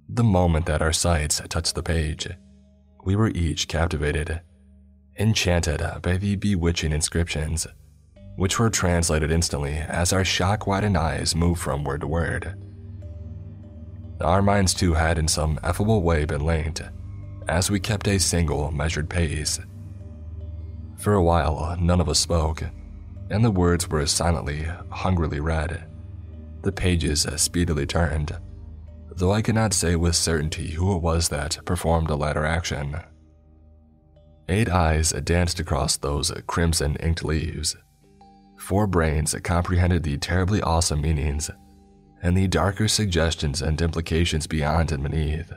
[0.08, 2.30] The moment that our sights touched the page,
[3.04, 4.42] we were each captivated,
[5.18, 7.68] enchanted by the bewitching inscriptions,
[8.36, 12.56] which were translated instantly as our shock widened eyes moved from word to word.
[14.22, 16.82] Our minds too had in some effable way been linked,
[17.48, 19.60] as we kept a single measured pace.
[20.98, 22.64] For a while, none of us spoke
[23.30, 25.86] and the words were silently, hungrily read.
[26.62, 28.38] The pages speedily turned,
[29.16, 32.98] though I could not say with certainty who it was that performed the latter action.
[34.50, 37.76] Eight eyes danced across those crimson inked leaves.
[38.58, 41.50] Four brains comprehended the terribly awesome meanings
[42.22, 45.52] and the darker suggestions and implications beyond and beneath.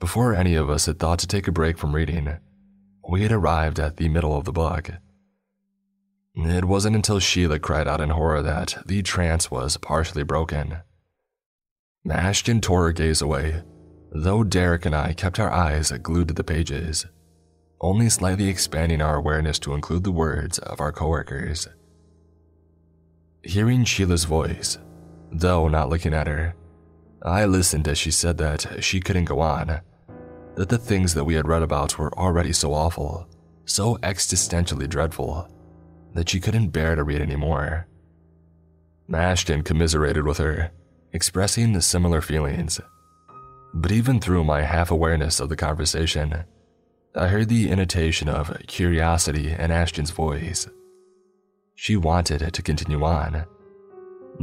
[0.00, 2.36] Before any of us had thought to take a break from reading,
[3.08, 4.90] we had arrived at the middle of the book
[6.36, 10.78] it wasn't until Sheila cried out in horror that the trance was partially broken.
[12.08, 13.62] Ashton tore her gaze away,
[14.12, 17.06] though Derek and I kept our eyes glued to the pages,
[17.80, 21.68] only slightly expanding our awareness to include the words of our coworkers.
[23.42, 24.78] Hearing Sheila's voice,
[25.30, 26.54] though not looking at her,
[27.22, 29.80] I listened as she said that she couldn't go on,
[30.54, 33.28] that the things that we had read about were already so awful,
[33.64, 35.48] so existentially dreadful
[36.14, 37.86] that she couldn't bear to read anymore.
[39.12, 40.72] Ashton commiserated with her,
[41.12, 42.80] expressing the similar feelings.
[43.74, 46.44] But even through my half awareness of the conversation,
[47.18, 50.68] I heard the intonation of curiosity in Ashton's voice.
[51.74, 53.46] She wanted to continue on.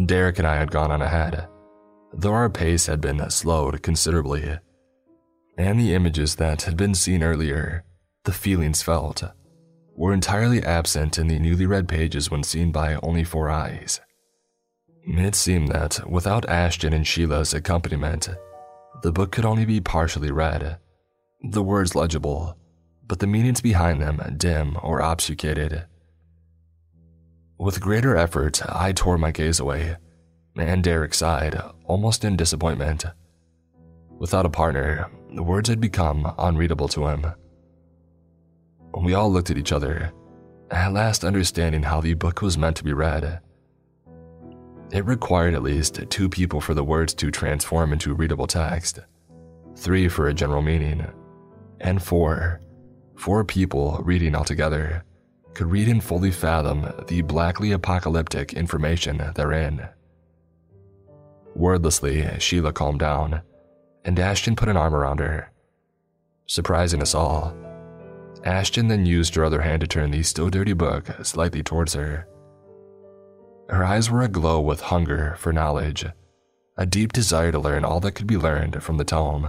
[0.05, 1.47] Derek and I had gone on ahead,
[2.11, 4.57] though our pace had been slowed considerably.
[5.55, 7.83] And the images that had been seen earlier,
[8.23, 9.21] the feelings felt,
[9.95, 14.01] were entirely absent in the newly read pages when seen by only four eyes.
[15.05, 18.29] It seemed that without Ashton and Sheila's accompaniment,
[19.03, 20.79] the book could only be partially read,
[21.43, 22.57] the words legible,
[23.07, 25.85] but the meanings behind them dim or obfuscated.
[27.57, 29.97] With greater effort, I tore my gaze away,
[30.57, 33.05] and Derek sighed, almost in disappointment.
[34.19, 37.25] Without a partner, the words had become unreadable to him.
[38.95, 40.11] We all looked at each other,
[40.71, 43.39] at last understanding how the book was meant to be read.
[44.91, 48.99] It required at least two people for the words to transform into readable text,
[49.75, 51.05] three for a general meaning,
[51.81, 52.61] and four,
[53.15, 55.03] four people reading altogether,
[55.53, 59.87] could read and fully fathom the blackly apocalyptic information therein.
[61.55, 63.41] Wordlessly, Sheila calmed down,
[64.03, 65.51] and Ashton put an arm around her.
[66.47, 67.55] Surprising us all,
[68.43, 72.27] Ashton then used her other hand to turn the still dirty book slightly towards her.
[73.69, 76.05] Her eyes were aglow with hunger for knowledge,
[76.77, 79.47] a deep desire to learn all that could be learned from the tome.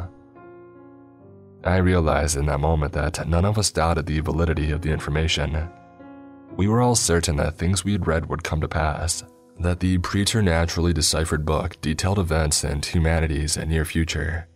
[1.64, 5.70] I realized in that moment that none of us doubted the validity of the information.
[6.56, 9.24] We were all certain that things we had read would come to pass,
[9.58, 14.46] that the preternaturally deciphered book detailed events in humanity's near future.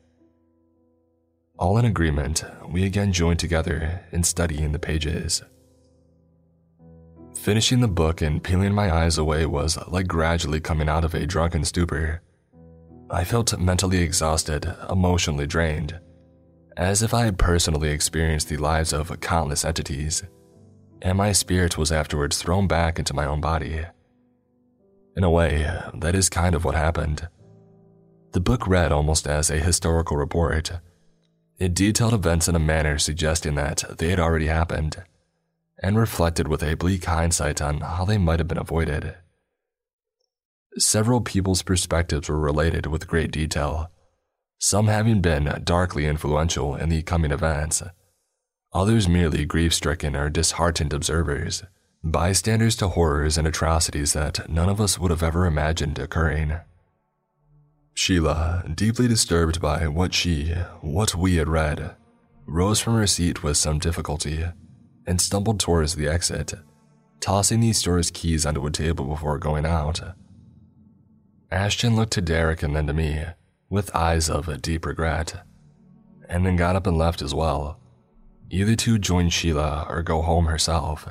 [1.58, 5.42] All in agreement, we again joined together in studying the pages.
[7.34, 11.26] Finishing the book and peeling my eyes away was like gradually coming out of a
[11.26, 12.20] drunken stupor.
[13.10, 15.98] I felt mentally exhausted, emotionally drained
[16.78, 20.22] as if I had personally experienced the lives of countless entities,
[21.02, 23.84] and my spirit was afterwards thrown back into my own body.
[25.16, 27.28] In a way, that is kind of what happened.
[28.30, 30.70] The book read almost as a historical report.
[31.58, 35.02] It detailed events in a manner suggesting that they had already happened,
[35.82, 39.16] and reflected with a bleak hindsight on how they might have been avoided.
[40.76, 43.90] Several people's perspectives were related with great detail
[44.58, 47.82] some having been darkly influential in the coming events,
[48.72, 51.62] others merely grief stricken or disheartened observers,
[52.02, 56.58] bystanders to horrors and atrocities that none of us would have ever imagined occurring.
[57.94, 61.96] Sheila, deeply disturbed by what she, what we had read,
[62.46, 64.44] rose from her seat with some difficulty
[65.06, 66.54] and stumbled towards the exit,
[67.20, 70.00] tossing the store's keys onto a table before going out.
[71.50, 73.24] Ashton looked to Derek and then to me,
[73.70, 75.42] with eyes of deep regret,
[76.28, 77.78] and then got up and left as well,
[78.50, 81.08] either to join Sheila or go home herself.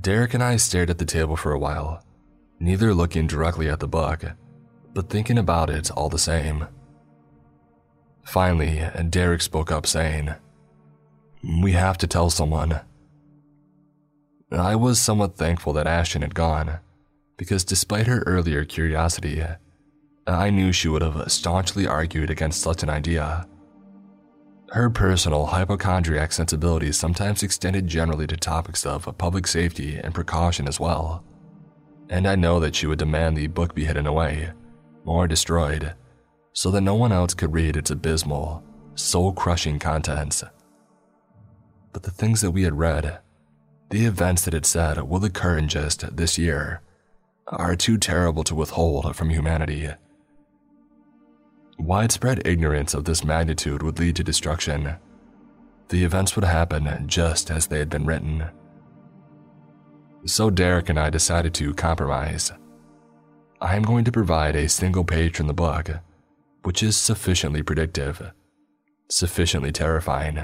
[0.00, 2.04] Derek and I stared at the table for a while,
[2.58, 4.24] neither looking directly at the book,
[4.92, 6.66] but thinking about it all the same.
[8.24, 10.34] Finally, Derek spoke up, saying,
[11.60, 12.80] We have to tell someone.
[14.50, 16.80] I was somewhat thankful that Ashton had gone,
[17.36, 19.42] because despite her earlier curiosity,
[20.26, 23.46] I knew she would have staunchly argued against such an idea.
[24.70, 30.80] Her personal hypochondriac sensibilities sometimes extended generally to topics of public safety and precaution as
[30.80, 31.24] well.
[32.08, 34.52] And I know that she would demand the book be hidden away,
[35.04, 35.94] or destroyed,
[36.52, 38.62] so that no one else could read its abysmal,
[38.94, 40.44] soul crushing contents.
[41.92, 43.18] But the things that we had read,
[43.90, 46.80] the events that it said will occur in just this year,
[47.46, 49.90] are too terrible to withhold from humanity.
[51.82, 54.94] Widespread ignorance of this magnitude would lead to destruction.
[55.88, 58.44] The events would happen just as they had been written.
[60.24, 62.52] So Derek and I decided to compromise.
[63.60, 65.90] I am going to provide a single page from the book,
[66.62, 68.30] which is sufficiently predictive,
[69.08, 70.38] sufficiently terrifying,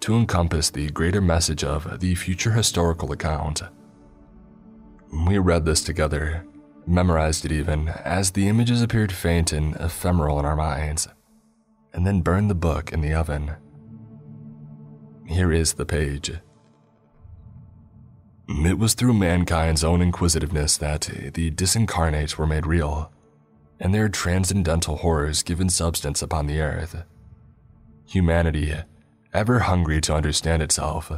[0.00, 3.62] to encompass the greater message of the future historical account.
[5.26, 6.44] We read this together,
[6.90, 11.08] memorized it even, as the images appeared faint and ephemeral in our minds,
[11.92, 13.52] and then burned the book in the oven.
[15.26, 16.32] Here is the page.
[18.48, 21.02] It was through mankind's own inquisitiveness that
[21.34, 23.12] the disincarnate were made real,
[23.78, 27.04] and their transcendental horrors given substance upon the earth.
[28.06, 28.74] Humanity,
[29.32, 31.12] ever hungry to understand itself,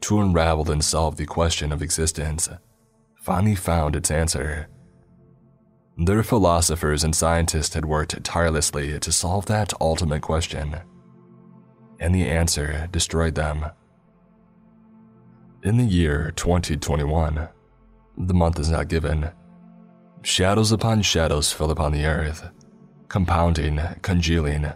[0.00, 2.48] to unravel and solve the question of existence,
[3.16, 4.68] finally found its answer
[5.96, 10.76] their philosophers and scientists had worked tirelessly to solve that ultimate question,
[11.98, 13.66] and the answer destroyed them.
[15.62, 17.48] In the year 2021,
[18.16, 19.30] the month is not given,
[20.22, 22.48] shadows upon shadows fell upon the earth,
[23.08, 24.72] compounding, congealing,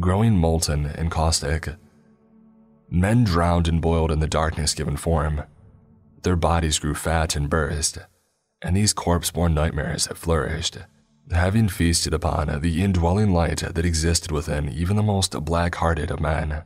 [0.00, 1.68] growing molten and caustic.
[2.88, 5.42] Men drowned and boiled in the darkness given form.
[6.22, 7.98] Their bodies grew fat and burst
[8.62, 10.78] and these corpse-born nightmares have flourished,
[11.30, 16.62] having feasted upon the indwelling light that existed within even the most black-hearted of men.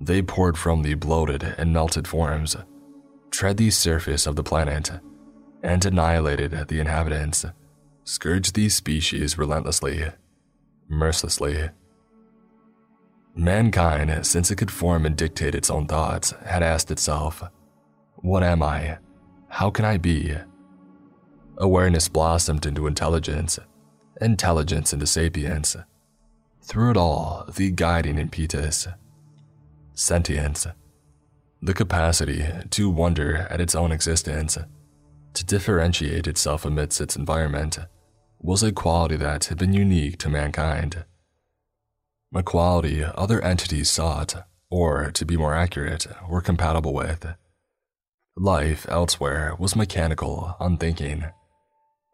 [0.00, 2.56] They poured from the bloated and melted forms,
[3.30, 4.90] tread the surface of the planet,
[5.62, 7.44] and annihilated the inhabitants,
[8.04, 10.04] scourged these species relentlessly,
[10.88, 11.70] mercilessly.
[13.34, 17.42] Mankind, since it could form and dictate its own thoughts, had asked itself,
[18.16, 18.98] What am I?
[19.48, 20.36] How can I be?
[21.60, 23.58] Awareness blossomed into intelligence,
[24.18, 25.76] intelligence into sapience.
[26.62, 28.88] Through it all, the guiding impetus
[29.92, 30.66] sentience.
[31.60, 34.56] The capacity to wonder at its own existence,
[35.34, 37.78] to differentiate itself amidst its environment,
[38.38, 41.04] was a quality that had been unique to mankind.
[42.34, 47.26] A quality other entities sought, or to be more accurate, were compatible with.
[48.34, 51.26] Life elsewhere was mechanical, unthinking.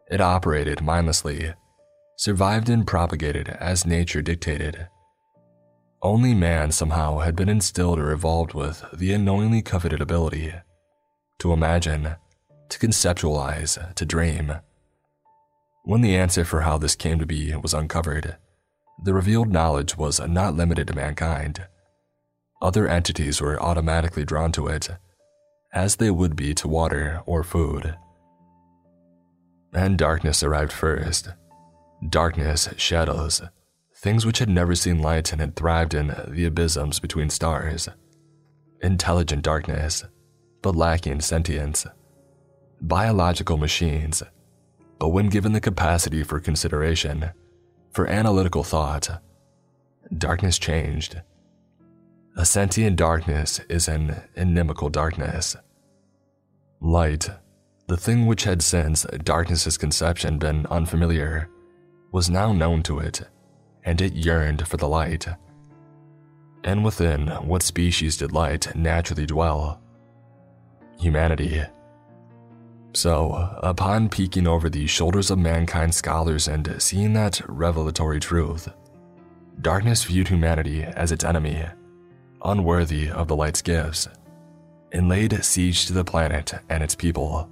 [0.09, 1.53] It operated mindlessly,
[2.15, 4.87] survived and propagated as nature dictated.
[6.01, 10.53] Only man somehow had been instilled or evolved with the unknowingly coveted ability
[11.39, 12.15] to imagine,
[12.69, 14.53] to conceptualize, to dream.
[15.83, 18.37] When the answer for how this came to be was uncovered,
[19.03, 21.65] the revealed knowledge was not limited to mankind.
[22.61, 24.89] Other entities were automatically drawn to it,
[25.73, 27.95] as they would be to water or food.
[29.77, 31.29] And darkness arrived first.
[32.09, 33.43] Darkness, shadows,
[33.95, 37.87] things which had never seen light and had thrived in the abysms between stars.
[38.81, 40.03] Intelligent darkness,
[40.63, 41.85] but lacking sentience.
[42.81, 44.23] Biological machines,
[44.97, 47.29] but when given the capacity for consideration,
[47.91, 49.21] for analytical thought,
[50.17, 51.21] darkness changed.
[52.35, 55.55] A sentient darkness is an inimical darkness.
[56.81, 57.29] Light,
[57.87, 61.49] the thing which had since darkness's conception been unfamiliar,
[62.11, 63.21] was now known to it
[63.87, 65.25] and it yearned for the light.
[66.65, 69.81] And within what species did light naturally dwell?
[70.99, 71.63] Humanity.
[72.93, 78.67] So, upon peeking over the shoulders of mankind scholars and seeing that revelatory truth,
[79.61, 81.63] darkness viewed humanity as its enemy,
[82.43, 84.09] unworthy of the light's gifts,
[84.91, 87.49] and laid siege to the planet and its people.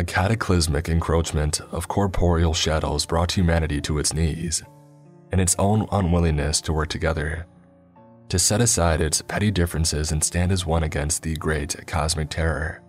[0.00, 4.62] A cataclysmic encroachment of corporeal shadows brought humanity to its knees
[5.30, 7.44] and its own unwillingness to work together,
[8.30, 12.80] to set aside its petty differences and stand as one against the great cosmic terror,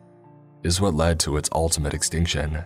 [0.64, 2.64] is what led to its ultimate extinction.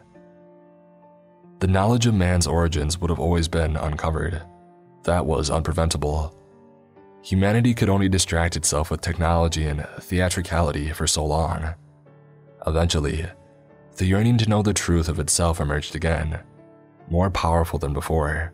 [1.57, 4.43] The knowledge of man's origins would have always been uncovered.
[5.05, 6.35] That was unpreventable.
[7.23, 11.73] Humanity could only distract itself with technology and theatricality for so long.
[12.67, 13.25] Eventually,
[13.95, 16.39] the yearning to know the truth of itself emerged again,
[17.09, 18.53] more powerful than before.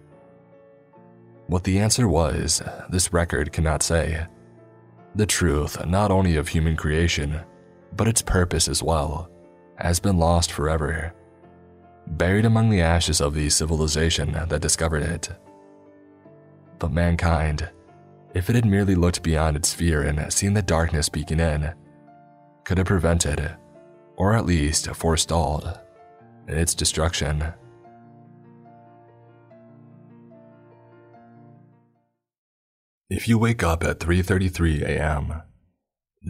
[1.47, 4.25] What the answer was, this record cannot say.
[5.15, 7.41] The truth, not only of human creation,
[7.93, 9.29] but its purpose as well,
[9.75, 11.13] has been lost forever,
[12.07, 15.29] buried among the ashes of the civilization that discovered it.
[16.79, 17.69] But mankind,
[18.33, 21.73] if it had merely looked beyond its sphere and seen the darkness peeking in,
[22.63, 23.55] could have prevented,
[24.21, 25.79] or at least forestalled,
[26.47, 27.43] its destruction.
[33.09, 35.41] If you wake up at 3:33 a.m.,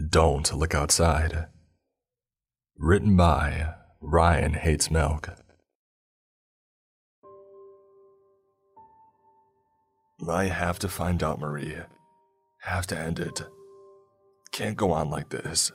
[0.08, 1.48] don't look outside.
[2.78, 5.28] Written by Ryan Hates Milk.
[10.26, 11.76] I have to find out, Marie.
[12.62, 13.42] Have to end it.
[14.50, 15.72] Can't go on like this.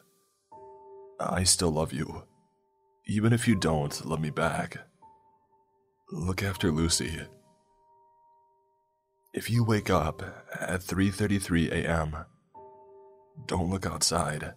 [1.19, 2.23] I still love you.
[3.07, 4.77] Even if you don't love me back.
[6.11, 7.21] Look after Lucy.
[9.33, 10.23] If you wake up
[10.59, 12.25] at 3:33 a.m.,
[13.45, 14.53] don't look outside.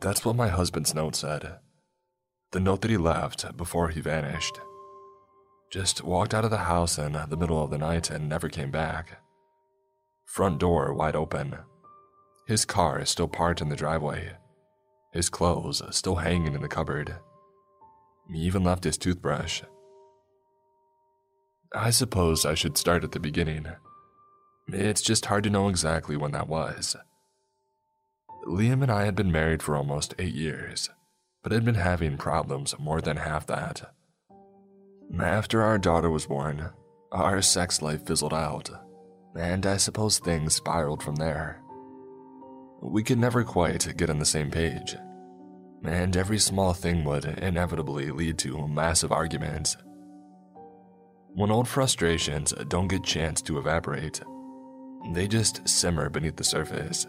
[0.00, 1.58] That's what my husband's note said.
[2.52, 4.58] The note that he left before he vanished.
[5.70, 8.70] Just walked out of the house in the middle of the night and never came
[8.70, 9.20] back.
[10.24, 11.58] Front door wide open.
[12.48, 14.32] His car is still parked in the driveway.
[15.12, 17.14] His clothes still hanging in the cupboard.
[18.32, 19.62] He even left his toothbrush
[21.74, 23.66] I suppose I should start at the beginning.
[24.68, 26.96] It's just hard to know exactly when that was.
[28.46, 30.88] Liam and I had been married for almost eight years,
[31.42, 33.92] but had been having problems more than half that.
[35.20, 36.70] After our daughter was born,
[37.12, 38.70] our sex life fizzled out,
[39.38, 41.60] and I suppose things spiraled from there.
[42.80, 44.96] We could never quite get on the same page,
[45.84, 49.76] and every small thing would inevitably lead to massive arguments
[51.38, 54.20] when old frustrations don't get chance to evaporate,
[55.12, 57.06] they just simmer beneath the surface.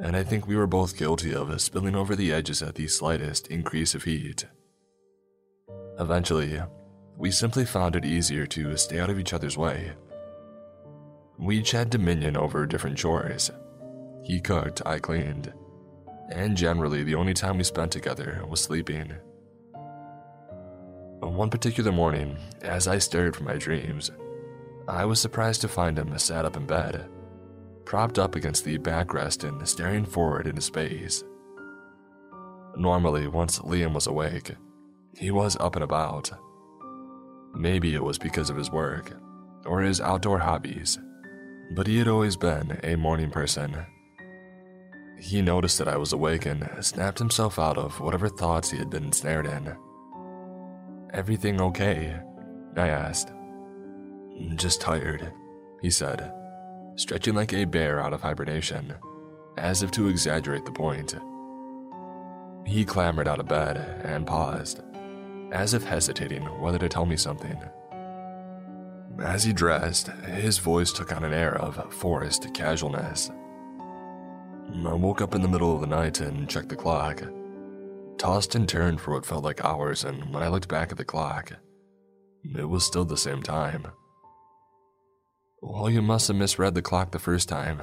[0.00, 3.46] And I think we were both guilty of spilling over the edges at the slightest
[3.46, 4.44] increase of heat.
[5.98, 6.60] Eventually,
[7.16, 9.92] we simply found it easier to stay out of each other's way.
[11.38, 13.50] We each had dominion over different chores.
[14.26, 15.52] He cooked, I cleaned,
[16.32, 19.12] and generally the only time we spent together was sleeping.
[21.20, 24.10] One particular morning, as I stirred from my dreams,
[24.88, 27.08] I was surprised to find him sat up in bed,
[27.84, 31.22] propped up against the backrest and staring forward into space.
[32.76, 34.56] Normally, once Liam was awake,
[35.16, 36.32] he was up and about.
[37.54, 39.12] Maybe it was because of his work
[39.64, 40.98] or his outdoor hobbies,
[41.76, 43.86] but he had always been a morning person.
[45.18, 48.90] He noticed that I was awake and snapped himself out of whatever thoughts he had
[48.90, 49.76] been ensnared in.
[51.12, 52.18] Everything okay?
[52.76, 53.28] I asked.
[53.28, 55.32] Mm, just tired,
[55.80, 56.32] he said,
[56.96, 58.94] stretching like a bear out of hibernation,
[59.56, 61.14] as if to exaggerate the point.
[62.66, 64.82] He clambered out of bed and paused,
[65.52, 67.58] as if hesitating whether to tell me something.
[69.22, 73.30] As he dressed, his voice took on an air of forced casualness.
[74.74, 77.22] I woke up in the middle of the night and checked the clock.
[78.18, 81.04] Tossed and turned for what felt like hours, and when I looked back at the
[81.04, 81.52] clock,
[82.44, 83.86] it was still the same time.
[85.60, 87.82] Well, you must have misread the clock the first time.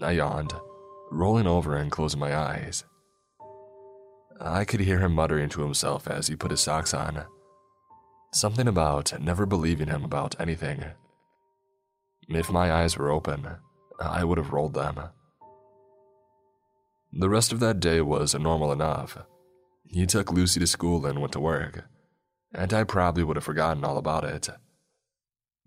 [0.00, 0.54] I yawned,
[1.10, 2.84] rolling over and closing my eyes.
[4.40, 7.24] I could hear him muttering to himself as he put his socks on.
[8.32, 10.84] Something about never believing him about anything.
[12.28, 13.46] If my eyes were open,
[14.00, 15.00] I would have rolled them.
[17.16, 19.16] The rest of that day was normal enough.
[19.86, 21.84] He took Lucy to school and went to work,
[22.52, 24.48] and I probably would have forgotten all about it.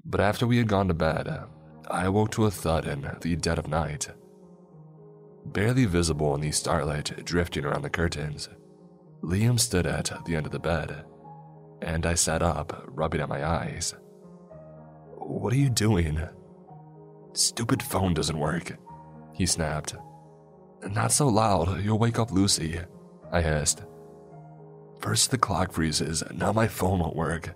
[0.03, 1.45] But after we had gone to bed,
[1.89, 4.09] I awoke to a thud in the dead of night.
[5.45, 8.49] Barely visible in the starlight drifting around the curtains,
[9.23, 11.05] Liam stood at the end of the bed,
[11.81, 13.95] and I sat up, rubbing at my eyes.
[15.15, 16.19] What are you doing?
[17.31, 18.77] Stupid phone doesn't work,
[19.31, 19.95] he snapped.
[20.85, 22.79] Not so loud, you'll wake up Lucy,
[23.31, 23.83] I hissed.
[24.99, 27.53] First the clock freezes, now my phone won't work,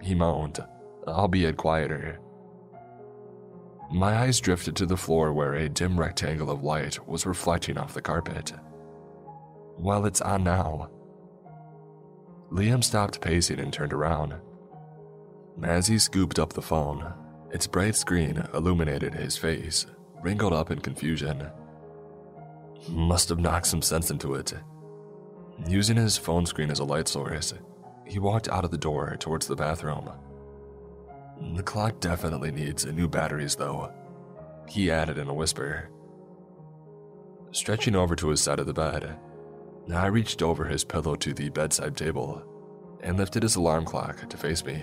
[0.00, 0.64] he moaned,
[1.06, 2.18] albeit quieter.
[3.90, 7.94] My eyes drifted to the floor where a dim rectangle of light was reflecting off
[7.94, 8.52] the carpet.
[9.78, 10.90] Well, it's on now.
[12.50, 14.34] Liam stopped pacing and turned around.
[15.62, 17.12] As he scooped up the phone,
[17.50, 19.86] its bright screen illuminated his face,
[20.22, 21.50] wrinkled up in confusion.
[22.88, 24.54] Must have knocked some sense into it.
[25.68, 27.54] Using his phone screen as a light source,
[28.06, 30.10] he walked out of the door towards the bathroom.
[31.54, 33.92] The clock definitely needs new batteries, though,
[34.68, 35.88] he added in a whisper.
[37.52, 39.18] Stretching over to his side of the bed,
[39.92, 42.42] I reached over his pillow to the bedside table
[43.00, 44.80] and lifted his alarm clock to face me.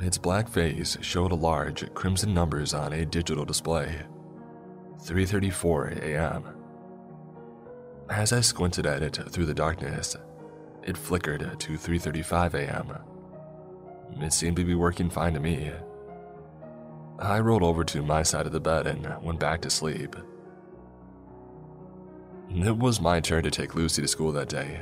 [0.00, 4.02] Its black face showed a large crimson numbers on a digital display.
[5.02, 6.44] 3:34 a.m.
[8.10, 10.16] As I squinted at it through the darkness,
[10.82, 12.98] it flickered to 3:35 a.m.
[14.22, 15.72] It seemed to be working fine to me.
[17.18, 20.16] I rolled over to my side of the bed and went back to sleep.
[22.50, 24.80] It was my turn to take Lucy to school that day,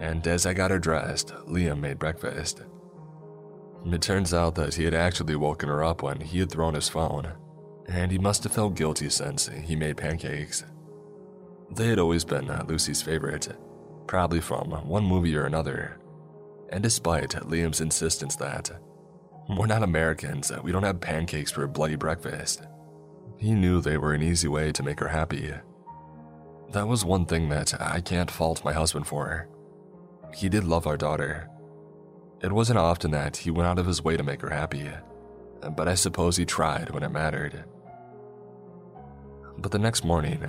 [0.00, 2.62] and as I got her dressed, Liam made breakfast.
[3.86, 6.88] It turns out that he had actually woken her up when he had thrown his
[6.88, 7.32] phone,
[7.88, 10.64] and he must have felt guilty since he made pancakes.
[11.70, 13.48] They had always been Lucy's favorite,
[14.06, 15.98] probably from one movie or another.
[16.70, 18.70] And despite Liam's insistence that
[19.48, 22.66] we're not Americans, we don't have pancakes for a bloody breakfast,
[23.36, 25.52] he knew they were an easy way to make her happy.
[26.72, 29.48] That was one thing that I can't fault my husband for.
[30.34, 31.48] He did love our daughter.
[32.42, 34.90] It wasn't often that he went out of his way to make her happy,
[35.76, 37.64] but I suppose he tried when it mattered.
[39.58, 40.44] But the next morning,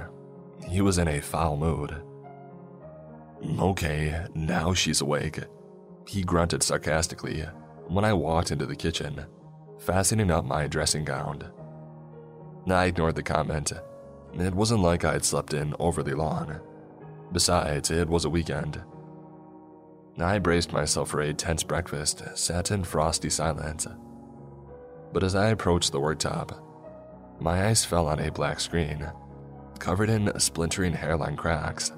[0.68, 1.96] he was in a foul mood.
[3.60, 5.40] Okay, now she's awake.
[6.08, 7.46] He grunted sarcastically
[7.88, 9.26] when I walked into the kitchen,
[9.80, 11.52] fastening up my dressing gown.
[12.70, 13.74] I ignored the comment
[14.36, 16.60] it wasn't like I had slept in overly long.
[17.32, 18.82] Besides, it was a weekend.
[20.20, 23.88] I braced myself for a tense breakfast, sat in frosty silence.
[25.14, 26.60] But as I approached the worktop,
[27.40, 29.10] my eyes fell on a black screen,
[29.80, 31.92] covered in splintering hairline cracks.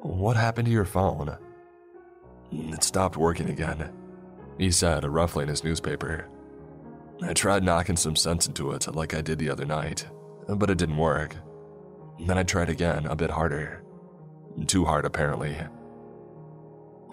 [0.00, 1.36] What happened to your phone?
[2.52, 3.90] It stopped working again,
[4.58, 6.28] he said, ruffling his newspaper.
[7.22, 10.06] I tried knocking some sense into it like I did the other night,
[10.48, 11.36] but it didn't work.
[12.20, 13.82] Then I tried again, a bit harder.
[14.66, 15.56] Too hard, apparently.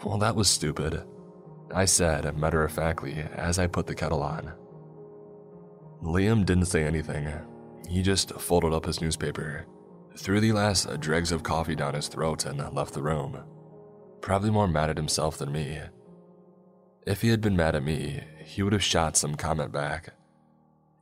[0.03, 1.03] Well, that was stupid,
[1.73, 4.51] I said matter of factly as I put the kettle on.
[6.01, 7.29] Liam didn't say anything.
[7.87, 9.65] He just folded up his newspaper,
[10.17, 13.43] threw the last dregs of coffee down his throat, and left the room.
[14.21, 15.79] Probably more mad at himself than me.
[17.05, 20.13] If he had been mad at me, he would have shot some comment back.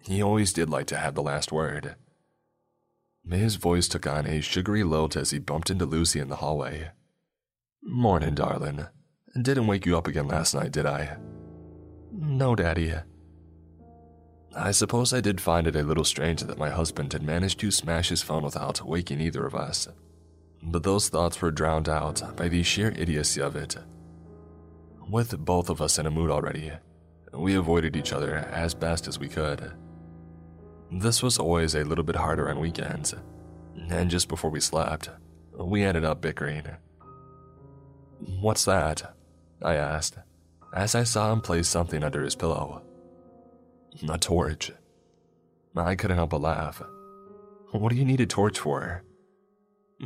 [0.01, 1.95] He always did like to have the last word.
[3.29, 6.91] His voice took on a sugary lilt as he bumped into Lucy in the hallway.
[7.83, 8.87] Morning, darling.
[9.39, 11.17] Didn't wake you up again last night, did I?
[12.11, 12.93] No, Daddy.
[14.55, 17.71] I suppose I did find it a little strange that my husband had managed to
[17.71, 19.87] smash his phone without waking either of us.
[20.61, 23.77] But those thoughts were drowned out by the sheer idiocy of it.
[25.09, 26.71] With both of us in a mood already,
[27.33, 29.71] we avoided each other as best as we could.
[30.91, 33.13] This was always a little bit harder on weekends,
[33.89, 35.09] and just before we slept,
[35.53, 36.63] we ended up bickering.
[38.41, 39.15] What's that?
[39.61, 40.17] I asked,
[40.73, 42.81] as I saw him place something under his pillow.
[44.07, 44.71] A torch.
[45.75, 46.81] I couldn't help but laugh.
[47.71, 49.03] What do you need a torch for?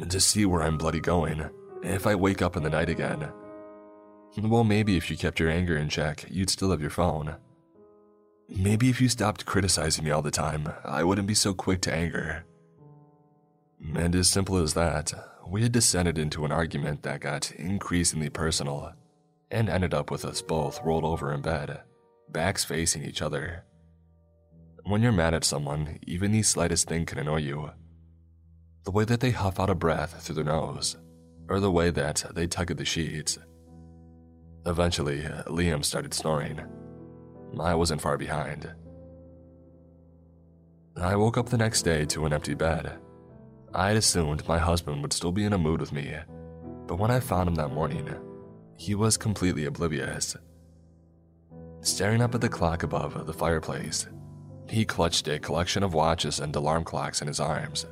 [0.10, 1.49] To see where I'm bloody going,
[1.84, 3.31] if I wake up in the night again.
[4.41, 7.35] Well, maybe if you kept your anger in check, you'd still have your phone.
[8.49, 11.93] Maybe if you stopped criticizing me all the time, I wouldn't be so quick to
[11.93, 12.45] anger.
[13.95, 15.14] And as simple as that,
[15.47, 18.93] we had descended into an argument that got increasingly personal
[19.51, 21.81] and ended up with us both rolled over in bed,
[22.30, 23.64] backs facing each other.
[24.85, 27.72] When you're mad at someone, even the slightest thing can annoy you.
[28.84, 30.97] The way that they huff out a breath through their nose,
[31.47, 33.39] or the way that they tug at the sheets.
[34.65, 36.60] Eventually, Liam started snoring.
[37.60, 38.73] I wasn't far behind.
[40.97, 42.99] I woke up the next day to an empty bed.
[43.73, 46.14] I had assumed my husband would still be in a mood with me,
[46.88, 48.14] but when I found him that morning,
[48.76, 50.35] he was completely oblivious.
[51.81, 54.07] Staring up at the clock above the fireplace,
[54.69, 57.85] he clutched a collection of watches and alarm clocks in his arms.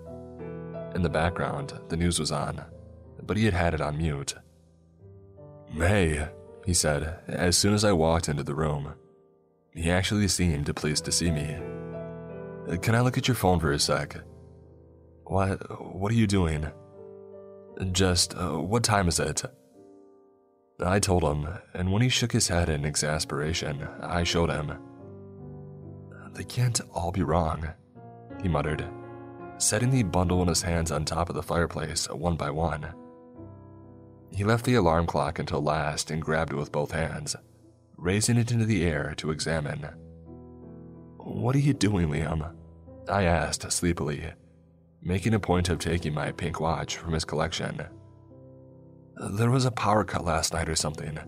[0.95, 2.63] In the background, the news was on,
[3.23, 4.35] but he had had it on mute.
[5.73, 6.27] May,
[6.65, 8.93] he said as soon as I walked into the room.
[9.73, 11.57] He actually seemed pleased to see me.
[12.81, 14.17] Can I look at your phone for a sec?
[15.23, 15.59] What,
[15.95, 16.67] what are you doing?
[17.93, 19.43] Just, uh, what time is it?
[20.83, 24.73] I told him, and when he shook his head in exasperation, I showed him.
[26.33, 27.67] They can't all be wrong,
[28.41, 28.87] he muttered,
[29.57, 32.93] setting the bundle in his hands on top of the fireplace one by one.
[34.31, 37.35] He left the alarm clock until last and grabbed it with both hands,
[37.97, 39.89] raising it into the air to examine.
[41.17, 42.55] What are you doing, Liam?
[43.09, 44.31] I asked sleepily,
[45.01, 47.81] making a point of taking my pink watch from his collection.
[49.17, 51.19] There was a power cut last night or something.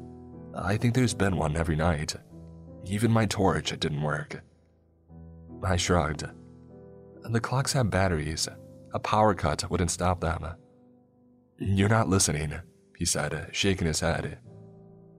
[0.55, 2.15] I think there's been one every night.
[2.85, 4.41] Even my torch didn't work.
[5.65, 6.23] I shrugged.
[7.23, 8.47] The clocks have batteries.
[8.93, 10.45] A power cut wouldn't stop them.
[11.57, 12.53] You're not listening,
[12.97, 14.39] he said, shaking his head.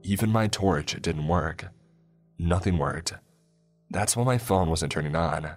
[0.02, 1.66] Even my torch didn't work.
[2.38, 3.14] Nothing worked.
[3.90, 5.52] That's why my phone wasn't turning on.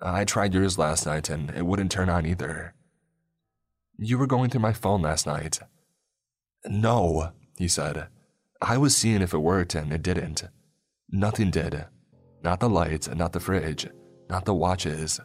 [0.00, 2.74] I tried yours last night and it wouldn't turn on either.
[3.98, 5.60] You were going through my phone last night.
[6.64, 8.08] No, he said.
[8.60, 10.44] I was seeing if it worked and it didn't.
[11.08, 11.84] Nothing did.
[12.42, 13.88] Not the lights, and not the fridge,
[14.28, 15.20] not the watches.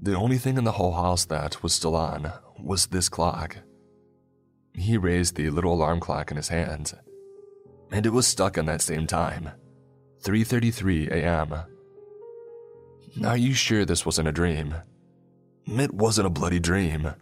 [0.00, 3.56] The only thing in the whole house that was still on was this clock.
[4.74, 6.94] He raised the little alarm clock in his hands,
[7.90, 9.50] and it was stuck on that same time
[10.22, 11.54] 3:33 a.m.
[13.24, 14.74] Are you sure this wasn't a dream?
[15.66, 17.14] It wasn't a bloody dream.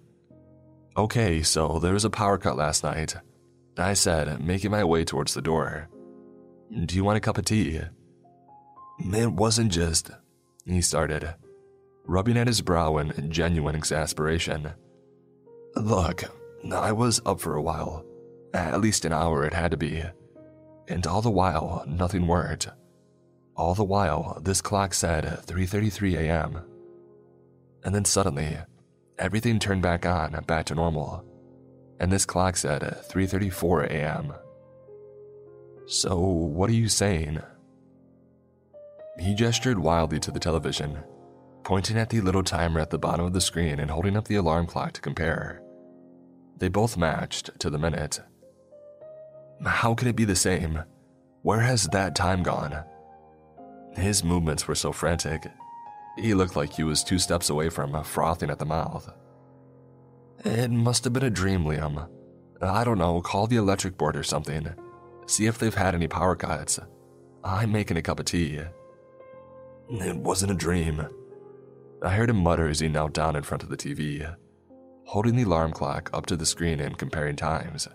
[0.96, 3.14] Okay, so there was a power cut last night.
[3.76, 5.88] I said, making my way towards the door.
[6.86, 7.80] Do you want a cup of tea?
[8.98, 10.10] It wasn't just.
[10.64, 11.34] He started,
[12.06, 14.72] rubbing at his brow in genuine exasperation.
[15.76, 16.24] Look,
[16.72, 18.04] I was up for a while.
[18.52, 20.02] At least an hour it had to be.
[20.88, 22.68] And all the while, nothing worked.
[23.56, 26.62] All the while, this clock said 3:33 a.m.
[27.84, 28.56] And then suddenly,
[29.18, 31.24] everything turned back on, back to normal.
[32.00, 34.32] And this clock said 3:34 a.m.
[35.86, 37.40] So, what are you saying?
[39.18, 40.98] He gestured wildly to the television,
[41.62, 44.34] pointing at the little timer at the bottom of the screen and holding up the
[44.36, 45.62] alarm clock to compare.
[46.58, 48.20] They both matched to the minute.
[49.64, 50.82] How could it be the same?
[51.42, 52.84] Where has that time gone?
[53.94, 55.46] His movements were so frantic.
[56.16, 59.12] He looked like he was two steps away from frothing at the mouth.
[60.44, 62.08] It must have been a dream, Liam.
[62.60, 64.68] I don't know, call the electric board or something.
[65.26, 66.78] See if they've had any power cuts.
[67.42, 68.60] I'm making a cup of tea.
[69.90, 71.06] It wasn't a dream.
[72.02, 74.34] I heard him mutter as he knelt down in front of the TV,
[75.06, 77.88] holding the alarm clock up to the screen and comparing times.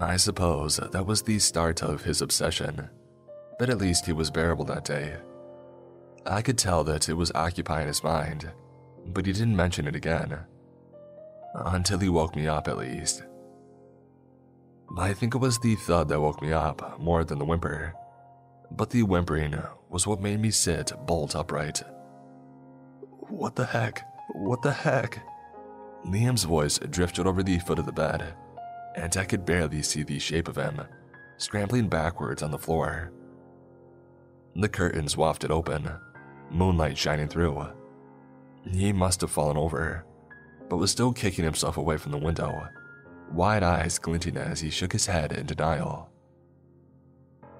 [0.00, 2.88] I suppose that was the start of his obsession,
[3.58, 5.16] but at least he was bearable that day.
[6.26, 8.50] I could tell that it was occupying his mind,
[9.06, 10.38] but he didn't mention it again.
[11.54, 13.22] Until he woke me up, at least.
[14.96, 17.94] I think it was the thud that woke me up more than the whimper,
[18.70, 21.82] but the whimpering was what made me sit bolt upright.
[23.28, 24.02] What the heck?
[24.34, 25.22] What the heck?
[26.04, 28.34] Liam's voice drifted over the foot of the bed,
[28.94, 30.80] and I could barely see the shape of him,
[31.36, 33.12] scrambling backwards on the floor.
[34.54, 35.90] The curtains wafted open,
[36.50, 37.66] moonlight shining through.
[38.70, 40.04] He must have fallen over,
[40.68, 42.68] but was still kicking himself away from the window,
[43.32, 46.10] wide eyes glinting as he shook his head in denial.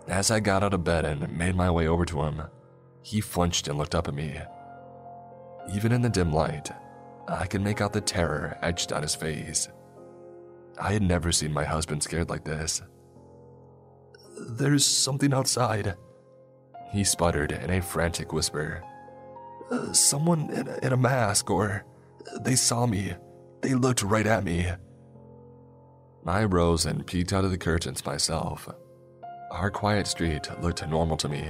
[0.09, 2.43] As I got out of bed and made my way over to him,
[3.03, 4.41] he flinched and looked up at me.
[5.75, 6.71] Even in the dim light,
[7.29, 9.69] I could make out the terror etched on his face.
[10.81, 12.81] I had never seen my husband scared like this.
[14.49, 15.95] There's something outside,
[16.91, 18.83] he sputtered in a frantic whisper.
[19.93, 21.85] Someone in a, in a mask, or
[22.41, 23.15] they saw me.
[23.61, 24.71] They looked right at me.
[26.27, 28.69] I rose and peeked out of the curtains myself.
[29.51, 31.45] Our quiet street looked normal to me.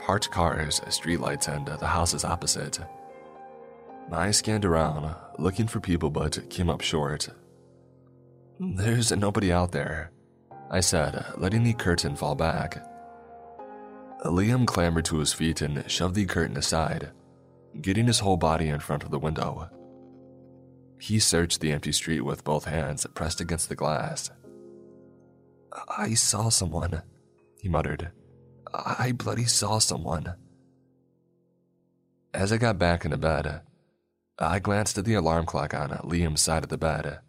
[0.00, 2.78] Parked cars, streetlights, and the houses opposite.
[4.12, 7.28] I scanned around, looking for people, but came up short.
[8.60, 10.12] There's nobody out there,
[10.70, 12.82] I said, letting the curtain fall back.
[14.24, 17.10] Liam clambered to his feet and shoved the curtain aside,
[17.80, 19.68] getting his whole body in front of the window.
[20.98, 24.30] He searched the empty street with both hands pressed against the glass.
[25.88, 27.02] I saw someone,
[27.60, 28.12] he muttered.
[28.72, 30.34] I bloody saw someone.
[32.34, 33.62] As I got back into bed,
[34.38, 37.20] I glanced at the alarm clock on Liam's side of the bed.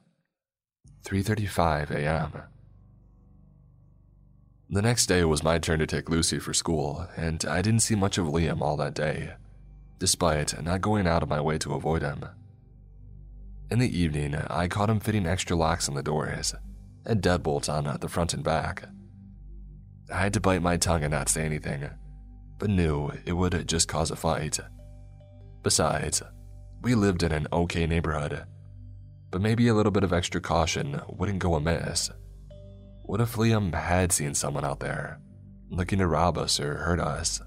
[1.06, 2.44] 3:35 a.m.
[4.70, 7.96] The next day was my turn to take Lucy for school, and I didn't see
[7.96, 9.36] much of Liam all that day,
[10.00, 12.26] despite not going out of my way to avoid him.
[13.72, 16.54] In the evening, I caught him fitting extra locks on the doors
[17.08, 18.84] and deadbolts on the front and back.
[20.14, 21.90] I had to bite my tongue and not say anything,
[22.60, 24.60] but knew it would just cause a fight.
[25.64, 26.22] Besides,
[26.82, 28.46] we lived in an okay neighborhood,
[29.32, 32.12] but maybe a little bit of extra caution wouldn't go amiss.
[33.04, 35.20] What if Liam had seen someone out there,
[35.70, 37.42] looking to rob us or hurt us?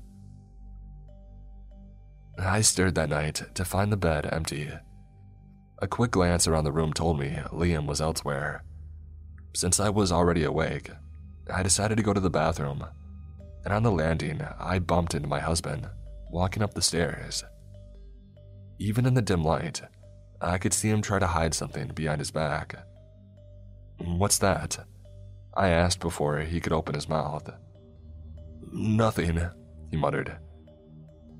[2.38, 4.70] I stirred that night to find the bed empty.
[5.82, 8.64] A quick glance around the room told me Liam was elsewhere.
[9.54, 10.90] Since I was already awake,
[11.52, 12.84] I decided to go to the bathroom,
[13.64, 15.88] and on the landing, I bumped into my husband,
[16.30, 17.44] walking up the stairs.
[18.78, 19.82] Even in the dim light,
[20.40, 22.74] I could see him try to hide something behind his back.
[23.98, 24.78] What's that?
[25.54, 27.50] I asked before he could open his mouth.
[28.72, 29.40] Nothing,
[29.90, 30.38] he muttered.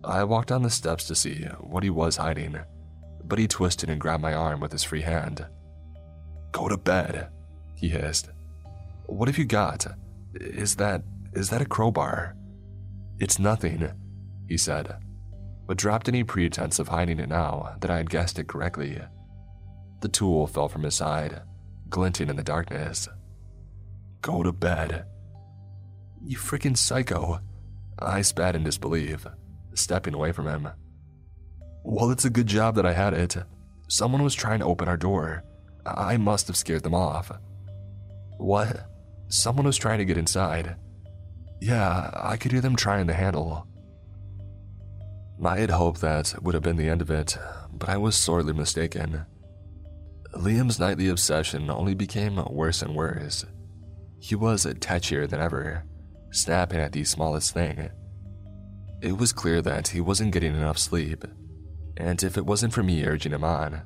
[0.02, 2.58] I walked down the steps to see what he was hiding,
[3.24, 5.46] but he twisted and grabbed my arm with his free hand.
[6.52, 7.28] Go to bed,
[7.80, 8.28] he hissed.
[9.06, 9.86] What have you got?
[10.34, 11.02] Is that
[11.32, 12.36] is that a crowbar?
[13.18, 13.90] It's nothing,
[14.48, 14.96] he said,
[15.66, 19.00] but dropped any pretense of hiding it now that I had guessed it correctly.
[20.00, 21.42] The tool fell from his side,
[21.88, 23.08] glinting in the darkness.
[24.22, 25.04] Go to bed.
[26.22, 27.40] You freaking psycho.
[27.98, 29.26] I spat in disbelief,
[29.74, 30.68] stepping away from him.
[31.84, 33.36] Well, it's a good job that I had it.
[33.88, 35.44] Someone was trying to open our door.
[35.86, 37.32] I must have scared them off.
[38.40, 38.86] What?
[39.28, 40.76] Someone was trying to get inside.
[41.60, 43.66] Yeah, I could hear them trying the handle.
[45.44, 47.36] I had hoped that would have been the end of it,
[47.70, 49.26] but I was sorely mistaken.
[50.34, 53.44] Liam's nightly obsession only became worse and worse.
[54.18, 55.84] He was touchier than ever,
[56.30, 57.90] snapping at the smallest thing.
[59.02, 61.24] It was clear that he wasn't getting enough sleep,
[61.98, 63.82] and if it wasn't for me urging him on,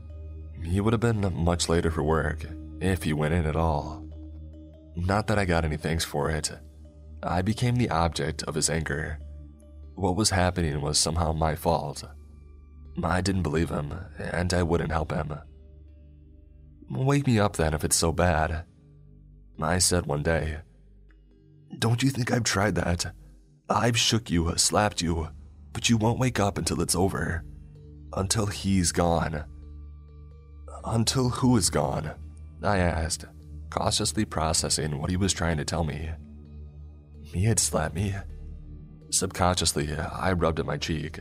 [0.62, 2.46] he would have been much later for work,
[2.80, 4.03] if he went in at all.
[4.96, 6.52] Not that I got any thanks for it.
[7.22, 9.18] I became the object of his anger.
[9.94, 12.04] What was happening was somehow my fault.
[13.02, 15.34] I didn't believe him, and I wouldn't help him.
[16.90, 18.64] Wake me up then if it's so bad,
[19.60, 20.58] I said one day.
[21.78, 23.12] Don't you think I've tried that?
[23.68, 25.28] I've shook you, slapped you,
[25.72, 27.44] but you won't wake up until it's over.
[28.12, 29.44] Until he's gone.
[30.84, 32.12] Until who is gone?
[32.62, 33.24] I asked,
[33.74, 36.08] cautiously processing what he was trying to tell me.
[37.24, 38.14] He had slapped me.
[39.10, 41.18] Subconsciously, I rubbed at my cheek.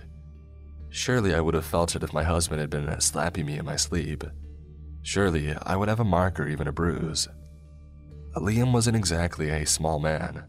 [0.89, 3.75] Surely I would have felt it if my husband had been slapping me in my
[3.75, 4.23] sleep.
[5.01, 7.27] Surely I would have a mark or even a bruise.
[8.35, 10.43] Liam wasn't exactly a small man,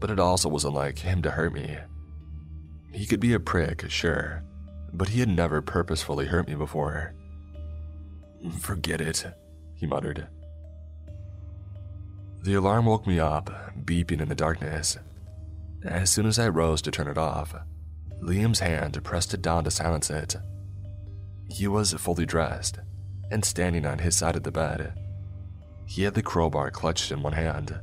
[0.00, 1.78] but it also wasn't like him to hurt me.
[2.92, 4.44] He could be a prick, sure,
[4.92, 7.14] but he had never purposefully hurt me before.
[8.60, 9.24] Forget it,
[9.74, 10.28] he muttered.
[12.44, 13.48] The alarm woke me up,
[13.86, 14.98] beeping in the darkness.
[15.82, 17.54] As soon as I rose to turn it off,
[18.20, 20.36] Liam's hand pressed it down to silence it.
[21.48, 22.80] He was fully dressed
[23.30, 24.92] and standing on his side of the bed.
[25.86, 27.80] He had the crowbar clutched in one hand.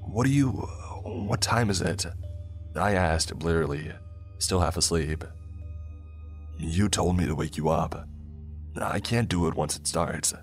[0.00, 0.50] What are you.
[1.04, 2.06] What time is it?
[2.74, 3.92] I asked blearily,
[4.38, 5.22] still half asleep.
[6.58, 8.04] You told me to wake you up.
[8.80, 10.34] I can't do it once it starts,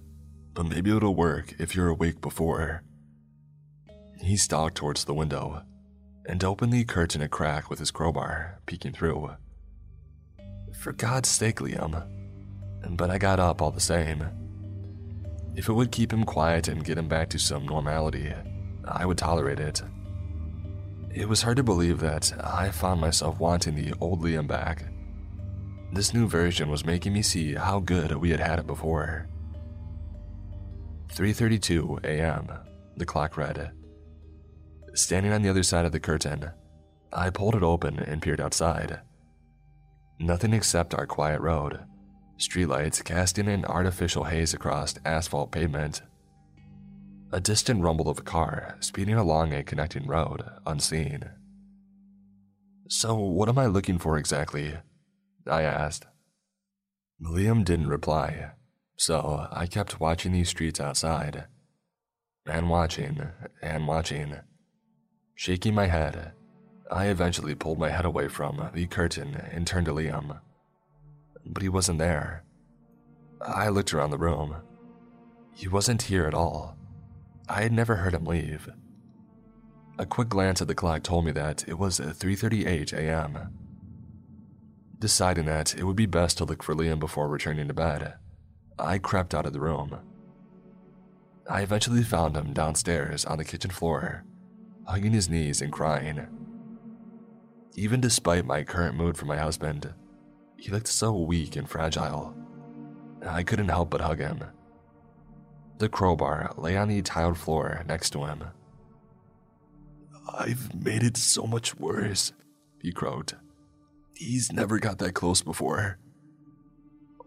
[0.56, 2.82] but maybe it'll work if you're awake before.
[4.20, 5.62] He stalked towards the window
[6.26, 9.32] and opened the curtain a crack with his crowbar, peeking through.
[10.80, 12.08] For God's sake, Liam.
[12.90, 14.24] But I got up all the same.
[15.56, 18.34] If it would keep him quiet and get him back to some normality,
[18.86, 19.82] I would tolerate it.
[21.14, 24.86] It was hard to believe that I found myself wanting the old Liam back.
[25.94, 29.28] This new version was making me see how good we had had it before.
[31.10, 32.52] 3:32 a.m.
[32.98, 33.72] The clock read.
[34.94, 36.52] Standing on the other side of the curtain,
[37.12, 39.02] I pulled it open and peered outside.
[40.20, 41.80] Nothing except our quiet road,
[42.38, 46.02] streetlights casting an artificial haze across asphalt pavement.
[47.32, 51.24] A distant rumble of a car speeding along a connecting road, unseen.
[52.88, 54.76] So, what am I looking for exactly?
[55.48, 56.06] I asked.
[57.22, 58.52] Liam didn't reply,
[58.98, 61.46] so uh, I kept watching these streets outside.
[62.48, 63.30] And watching,
[63.62, 64.36] and watching.
[65.34, 66.34] Shaking my head,
[66.92, 70.40] I eventually pulled my head away from the curtain and turned to Liam.
[71.46, 72.44] But he wasn't there.
[73.42, 74.56] I looked around the room.
[75.54, 76.78] He wasn't here at all.
[77.50, 78.70] I had never heard him leave.
[79.98, 83.54] A quick glance at the clock told me that it was 3:38 a.m.
[85.00, 88.16] Deciding that it would be best to look for Liam before returning to bed,
[88.78, 89.98] I crept out of the room.
[91.50, 94.26] I eventually found him downstairs on the kitchen floor,
[94.86, 96.28] hugging his knees and crying.
[97.76, 99.94] Even despite my current mood for my husband,
[100.58, 102.36] he looked so weak and fragile.
[103.26, 104.44] I couldn't help but hug him.
[105.78, 108.44] The crowbar lay on the tiled floor next to him.
[110.34, 112.34] I've made it so much worse,
[112.82, 113.36] he croaked.
[114.16, 116.00] He's never got that close before.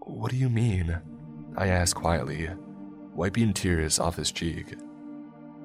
[0.01, 0.99] What do you mean?
[1.59, 2.49] I asked quietly,
[3.15, 4.77] wiping tears off his cheek.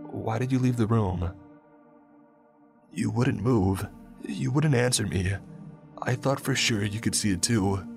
[0.09, 1.31] Why did you leave the room?
[2.91, 3.87] You wouldn't move,
[4.27, 5.33] you wouldn't answer me.
[6.01, 7.87] I thought for sure you could see it too.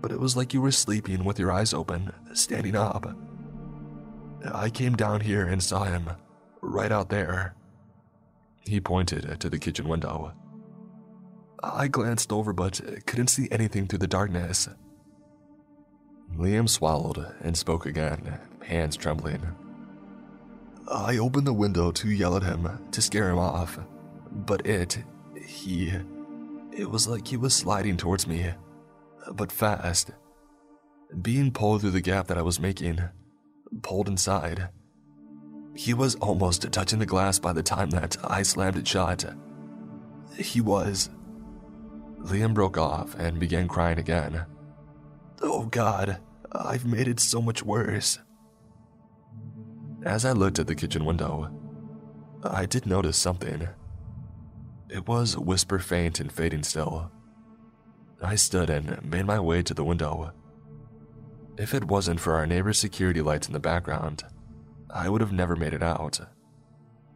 [0.00, 3.12] But it was like you were sleeping with your eyes open, standing up.
[4.54, 6.08] I came down here and saw him,
[6.60, 7.56] right out there.
[8.60, 10.32] He pointed to the kitchen window.
[11.60, 14.68] I glanced over but couldn't see anything through the darkness.
[16.34, 19.42] Liam swallowed and spoke again, hands trembling.
[20.88, 23.78] I opened the window to yell at him, to scare him off,
[24.30, 25.02] but it,
[25.44, 25.92] he,
[26.72, 28.52] it was like he was sliding towards me,
[29.32, 30.10] but fast.
[31.22, 33.00] Being pulled through the gap that I was making,
[33.82, 34.68] pulled inside.
[35.74, 39.24] He was almost touching the glass by the time that I slammed it shut.
[40.36, 41.10] He was.
[42.20, 44.44] Liam broke off and began crying again.
[45.42, 46.18] Oh God,
[46.52, 48.18] I've made it so much worse.
[50.04, 51.50] As I looked at the kitchen window,
[52.42, 53.68] I did notice something.
[54.88, 57.10] It was whisper faint and fading still.
[58.22, 60.32] I stood and made my way to the window.
[61.58, 64.24] If it wasn't for our neighbor's security lights in the background,
[64.88, 66.20] I would have never made it out.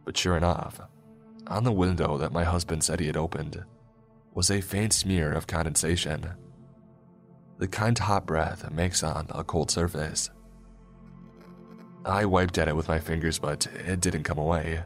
[0.03, 0.81] But sure enough,
[1.47, 3.63] on the window that my husband said he had opened
[4.33, 6.29] was a faint smear of condensation.
[7.61, 10.31] The kind hot breath makes on a cold surface.
[12.03, 14.81] I wiped at it with my fingers, but it didn't come away.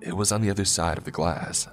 [0.00, 1.66] It was on the other side of the glass.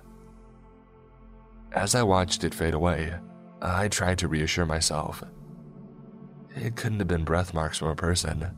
[1.71, 3.13] As I watched it fade away,
[3.61, 5.23] I tried to reassure myself.
[6.55, 8.57] It couldn't have been breath marks from a person.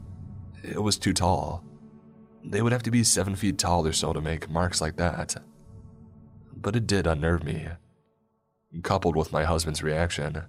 [0.64, 1.62] It was too tall.
[2.42, 5.36] They would have to be seven feet tall or so to make marks like that.
[6.56, 7.68] But it did unnerve me.
[8.82, 10.46] Coupled with my husband's reaction,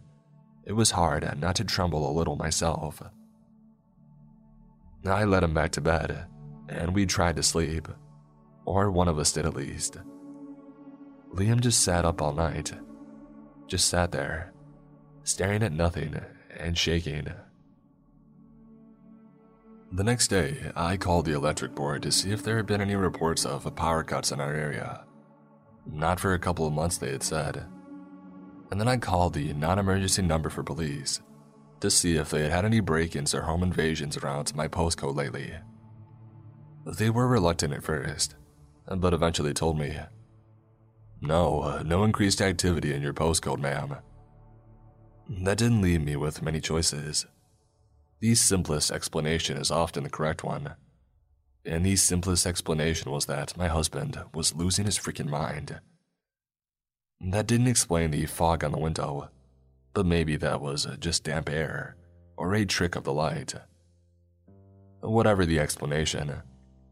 [0.69, 3.03] it was hard not to tremble a little myself.
[5.05, 6.27] I led him back to bed,
[6.69, 7.89] and we tried to sleep
[8.69, 9.97] or one of us did at least.
[11.33, 12.75] Liam just sat up all night,
[13.67, 14.53] just sat there,
[15.25, 16.21] staring at nothing
[16.55, 17.29] and shaking.
[19.91, 22.95] The next day, I called the electric board to see if there had been any
[22.95, 25.07] reports of power cuts in our area.
[25.91, 27.65] Not for a couple of months, they had said,
[28.71, 31.21] and then I called the non emergency number for police
[31.81, 35.15] to see if they had had any break ins or home invasions around my postcode
[35.15, 35.55] lately.
[36.85, 38.35] They were reluctant at first,
[38.87, 39.99] but eventually told me,
[41.21, 43.97] No, uh, no increased activity in your postcode, ma'am.
[45.29, 47.27] That didn't leave me with many choices.
[48.21, 50.75] The simplest explanation is often the correct one.
[51.65, 55.81] And the simplest explanation was that my husband was losing his freaking mind.
[57.21, 59.29] That didn't explain the fog on the window,
[59.93, 61.97] but maybe that was uh, just damp air
[62.37, 63.55] or a trick of the light.
[65.01, 66.43] Whatever the explanation,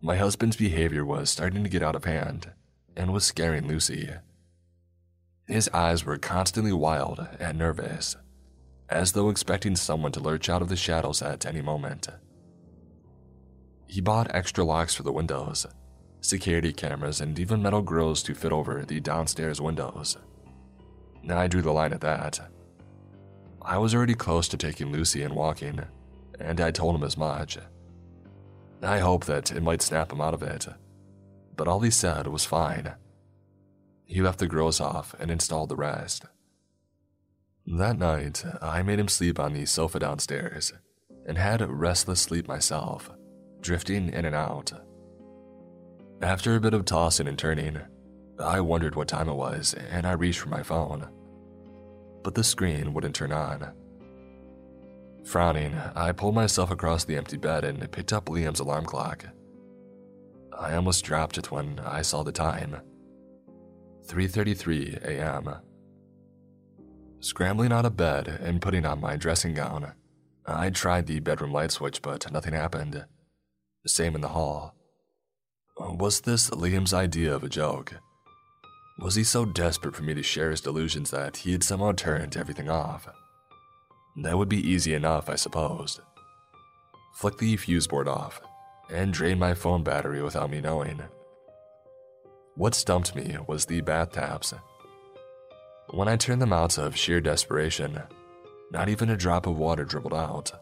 [0.01, 2.51] my husband's behavior was starting to get out of hand
[2.97, 4.11] and was scaring Lucy.
[5.47, 8.17] His eyes were constantly wild and nervous,
[8.89, 12.09] as though expecting someone to lurch out of the shadows at any moment.
[13.87, 15.67] He bought extra locks for the windows,
[16.21, 20.17] security cameras, and even metal grills to fit over the downstairs windows.
[21.23, 22.41] Now I drew the line at that.
[23.63, 25.81] I was already close to taking Lucy and walking,
[26.39, 27.59] and I told him as much.
[28.83, 30.67] I hoped that it might snap him out of it,
[31.57, 32.95] but all he said was fine.
[34.05, 36.27] He left the grills off and installed the rest.
[37.67, 40.73] That night, I made him sleep on the sofa downstairs
[41.27, 43.11] and had restless sleep myself,
[43.61, 44.73] drifting in and out.
[46.23, 47.79] After a bit of tossing and turning,
[48.39, 51.09] I wondered what time it was and I reached for my phone.
[52.23, 53.73] But the screen wouldn't turn on.
[55.25, 59.27] Frowning, I pulled myself across the empty bed and picked up Liam's alarm clock.
[60.57, 62.77] I almost dropped it when I saw the time.
[64.07, 65.57] 3:33 a.m.
[67.21, 69.93] Scrambling out of bed and putting on my dressing gown,
[70.47, 73.05] I tried the bedroom light switch but nothing happened.
[73.85, 74.76] Same in the hall.
[75.79, 77.95] Was this Liam's idea of a joke?
[78.99, 82.37] Was he so desperate for me to share his delusions that he had somehow turned
[82.37, 83.07] everything off?
[84.17, 86.01] That would be easy enough, I supposed.
[87.15, 88.41] Flick the fuse board off
[88.91, 91.03] and drain my phone battery without me knowing.
[92.55, 94.55] What stumped me was the bath taps.
[95.91, 98.01] When I turned them out of sheer desperation,
[98.71, 100.53] not even a drop of water dribbled out.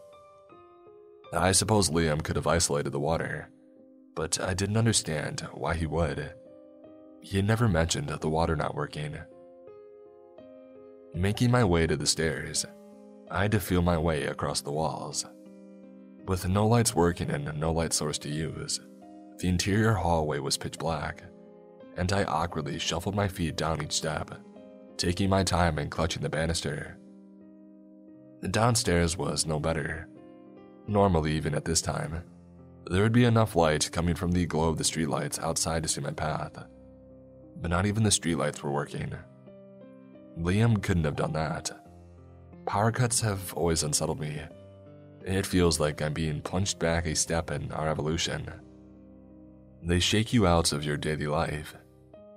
[1.31, 3.49] I suppose Liam could have isolated the water,
[4.15, 6.33] but I didn't understand why he would.
[7.21, 9.17] He had never mentioned the water not working.
[11.13, 12.65] Making my way to the stairs,
[13.29, 15.25] I had to feel my way across the walls.
[16.27, 18.79] With no lights working and no light source to use,
[19.39, 21.23] the interior hallway was pitch black,
[21.97, 24.31] and I awkwardly shuffled my feet down each step,
[24.97, 26.97] taking my time and clutching the banister.
[28.41, 30.07] The downstairs was no better.
[30.87, 32.23] Normally, even at this time,
[32.89, 36.01] there would be enough light coming from the glow of the streetlights outside to see
[36.01, 36.65] my path.
[37.61, 39.13] But not even the streetlights were working.
[40.37, 41.71] Liam couldn't have done that.
[42.65, 44.41] Power cuts have always unsettled me.
[45.23, 48.51] It feels like I'm being punched back a step in our evolution.
[49.81, 51.75] They shake you out of your daily life,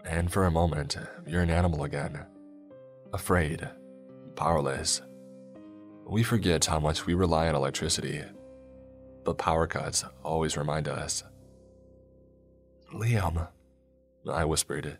[0.05, 0.97] and for a moment,
[1.27, 2.25] you're an animal again.
[3.13, 3.69] Afraid,
[4.37, 5.03] powerless.
[6.07, 8.23] We forget how much we rely on electricity,
[9.29, 11.23] but power cuts always remind us.
[12.95, 13.47] Liam,
[14.27, 14.97] I whispered.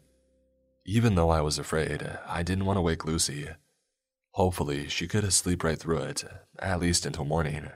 [0.85, 3.49] Even though I was afraid, I didn't want to wake Lucy.
[4.33, 6.25] Hopefully, she could sleep right through it,
[6.59, 7.71] at least until morning.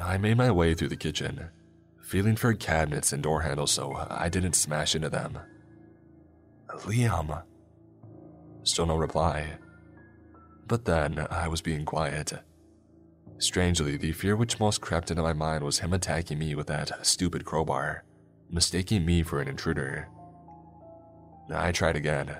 [0.00, 1.50] I made my way through the kitchen,
[2.02, 5.38] feeling for cabinets and door handles so I didn't smash into them.
[6.70, 7.42] Liam.
[8.62, 9.58] Still no reply.
[10.66, 12.32] But then I was being quiet.
[13.38, 17.06] Strangely, the fear which most crept into my mind was him attacking me with that
[17.06, 18.04] stupid crowbar,
[18.50, 20.08] mistaking me for an intruder.
[21.50, 22.34] I tried again,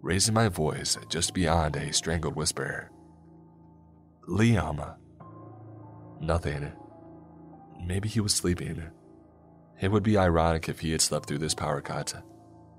[0.00, 2.90] raising my voice just beyond a strangled whisper.
[4.28, 4.96] Liam.
[6.20, 6.72] Nothing.
[7.84, 8.90] Maybe he was sleeping.
[9.80, 12.14] It would be ironic if he had slept through this power cut,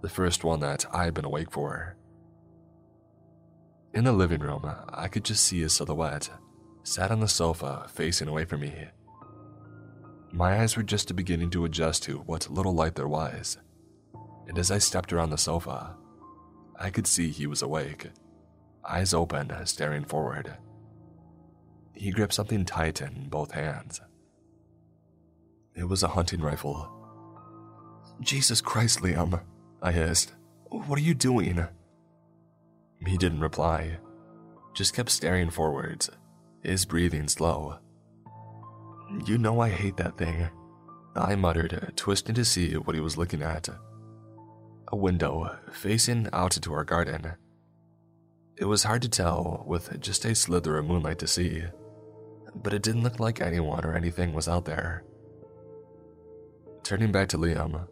[0.02, 1.98] the first one that I had been awake for.
[3.94, 6.30] In the living room, I could just see his silhouette,
[6.84, 8.74] sat on the sofa, facing away from me.
[10.32, 13.58] My eyes were just beginning to adjust to what little light there was,
[14.48, 15.96] and as I stepped around the sofa,
[16.80, 18.10] I could see he was awake,
[18.84, 20.54] eyes open, staring forward.
[21.94, 24.02] He gripped something tight in both hands.
[25.76, 26.90] It was a hunting rifle.
[28.22, 29.42] Jesus Christ, Liam,
[29.82, 30.34] I hissed.
[30.70, 31.66] What are you doing?
[33.06, 33.98] He didn't reply,
[34.74, 36.10] just kept staring forwards,
[36.64, 37.78] his breathing slow.
[39.26, 40.50] You know I hate that thing,
[41.16, 43.70] I muttered, twisting to see what he was looking at
[44.94, 47.34] a window facing out into our garden.
[48.58, 51.64] It was hard to tell with just a slither of moonlight to see,
[52.56, 55.04] but it didn't look like anyone or anything was out there.
[56.84, 57.88] Turning back to Liam,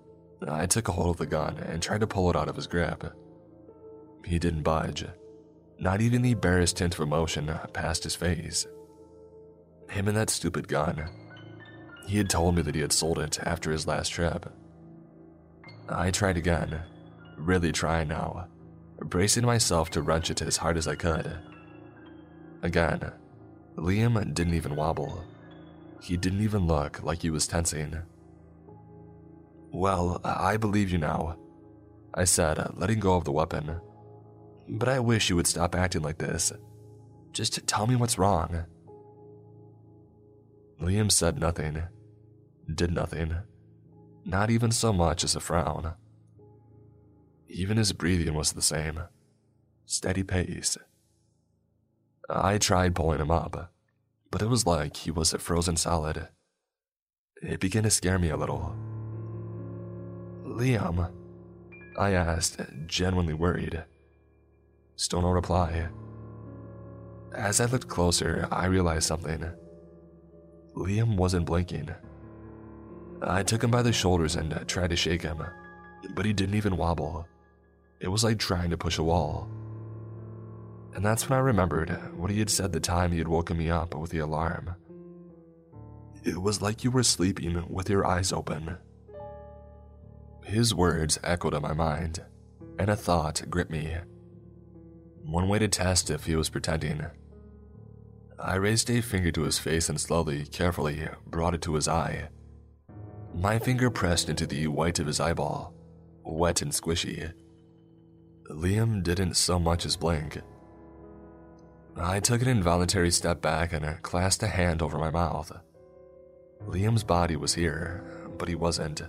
[0.48, 2.68] I took a hold of the gun and tried to pull it out of his
[2.68, 3.04] grip.
[4.24, 5.04] He didn't budge,
[5.82, 8.68] not even the barest hint of emotion passed his face.
[9.90, 11.10] Him and that stupid gun.
[12.06, 14.46] He had told me that he had sold it after his last trip.
[15.90, 16.84] I tried again,
[17.36, 18.48] really trying now,
[19.00, 21.40] bracing myself to wrench it as hard as I could.
[22.62, 23.12] Again,
[23.76, 25.26] Liam didn't even wobble.
[26.00, 27.98] He didn't even look like he was tensing.
[29.72, 31.38] Well, I believe you now,
[32.14, 33.82] I said, letting go of the weapon.
[34.74, 36.54] But I wish you would stop acting like this.
[37.34, 38.66] Just tell me what's wrong.
[40.82, 41.84] Liam said nothing,
[42.74, 43.36] did nothing,
[44.26, 45.94] not even so much as a frown.
[47.50, 49.02] Even his breathing was the same,
[49.86, 50.78] steady pace.
[52.30, 53.74] I tried pulling him up,
[54.32, 56.30] but it was like he was a frozen solid.
[57.42, 58.74] It began to scare me a little.
[60.46, 61.12] Liam,
[62.00, 63.84] I asked, genuinely worried.
[65.02, 65.88] Still no reply.
[67.36, 69.44] As I looked closer, I realized something.
[70.76, 71.90] Liam wasn't blinking.
[73.20, 75.44] I took him by the shoulders and uh, tried to shake him,
[76.14, 77.28] but he didn't even wobble.
[78.00, 79.50] It was like trying to push a wall.
[80.94, 83.72] And that's when I remembered what he had said the time he had woken me
[83.72, 84.76] up with the alarm.
[86.24, 88.78] It was like you were sleeping with your eyes open.
[90.46, 92.22] His words echoed in my mind,
[92.78, 93.98] and a thought gripped me.
[95.26, 97.06] One way to test if he was pretending.
[98.40, 102.30] I raised a finger to his face and slowly, carefully brought it to his eye.
[103.36, 105.74] My finger pressed into the white of his eyeball,
[106.24, 107.32] wet and squishy.
[108.50, 110.42] Liam didn't so much as blink.
[111.96, 115.52] I took an involuntary step back and clasped a hand over my mouth.
[116.68, 118.04] Liam's body was here,
[118.38, 119.02] but he wasn't.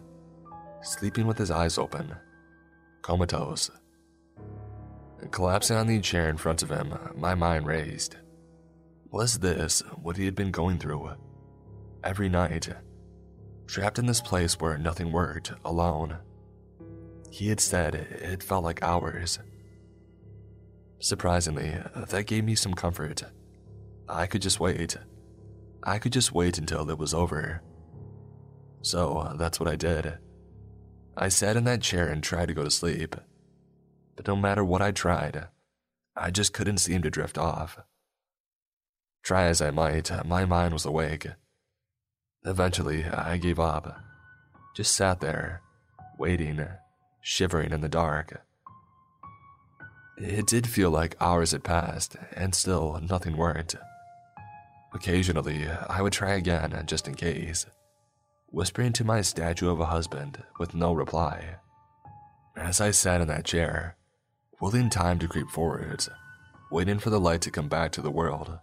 [0.82, 2.14] Sleeping with his eyes open,
[3.02, 3.70] comatose.
[5.30, 8.16] Collapsing on the chair in front of him, my mind raced.
[9.10, 11.10] Was this what he had been going through?
[12.02, 12.68] Every night,
[13.66, 16.18] trapped in this place where nothing worked, alone.
[17.30, 19.38] He had said it felt like hours.
[20.98, 21.76] Surprisingly,
[22.08, 23.22] that gave me some comfort.
[24.08, 24.96] I could just wait.
[25.82, 27.62] I could just wait until it was over.
[28.82, 30.18] So that's what I did.
[31.16, 33.16] I sat in that chair and tried to go to sleep.
[34.16, 35.48] But no matter what I tried,
[36.14, 37.78] I just couldn't seem to drift off.
[39.22, 41.26] Try as I might, my mind was awake.
[42.44, 44.00] Eventually, I gave up.
[44.74, 45.62] Just sat there,
[46.18, 46.66] waiting,
[47.20, 48.42] shivering in the dark.
[50.18, 53.76] It did feel like hours had passed, and still nothing worked.
[54.92, 57.66] Occasionally, I would try again just in case,
[58.48, 61.56] whispering to my statue of a husband with no reply.
[62.56, 63.96] As I sat in that chair,
[64.62, 66.06] willing time to creep forward,
[66.70, 68.60] waiting for the light to come back to the world,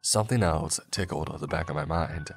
[0.00, 2.30] something else tickled the back of my mind.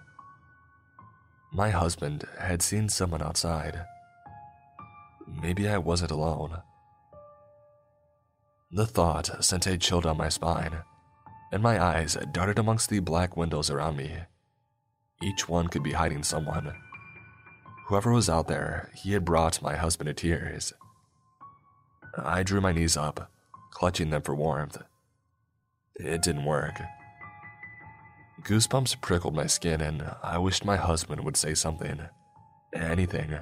[1.53, 3.85] My husband had seen someone outside.
[5.41, 6.61] Maybe I wasn't alone.
[8.69, 10.79] The thought sent a chill down my spine,
[11.53, 14.11] and my eyes darted amongst the black windows around me.
[15.21, 16.73] Each one could be hiding someone.
[17.87, 20.73] Whoever was out there, he had brought my husband to tears.
[22.17, 23.31] I drew my knees up,
[23.71, 24.81] clutching them for warmth.
[25.95, 26.79] It didn't work.
[28.41, 32.01] Goosebumps prickled my skin, and I wished my husband would say something.
[32.73, 33.37] Anything.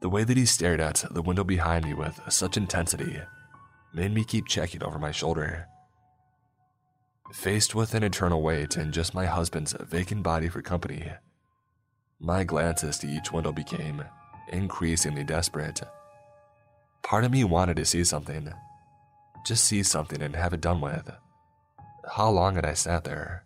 [0.00, 3.20] The way that he stared at the window behind me with such intensity
[3.94, 5.66] made me keep checking over my shoulder.
[7.32, 11.10] Faced with an eternal wait and just my husband's vacant body for company,
[12.20, 14.04] my glances to each window became
[14.48, 15.82] increasingly desperate.
[17.06, 18.52] Part of me wanted to see something.
[19.46, 21.08] Just see something and have it done with.
[22.16, 23.44] How long had I sat there?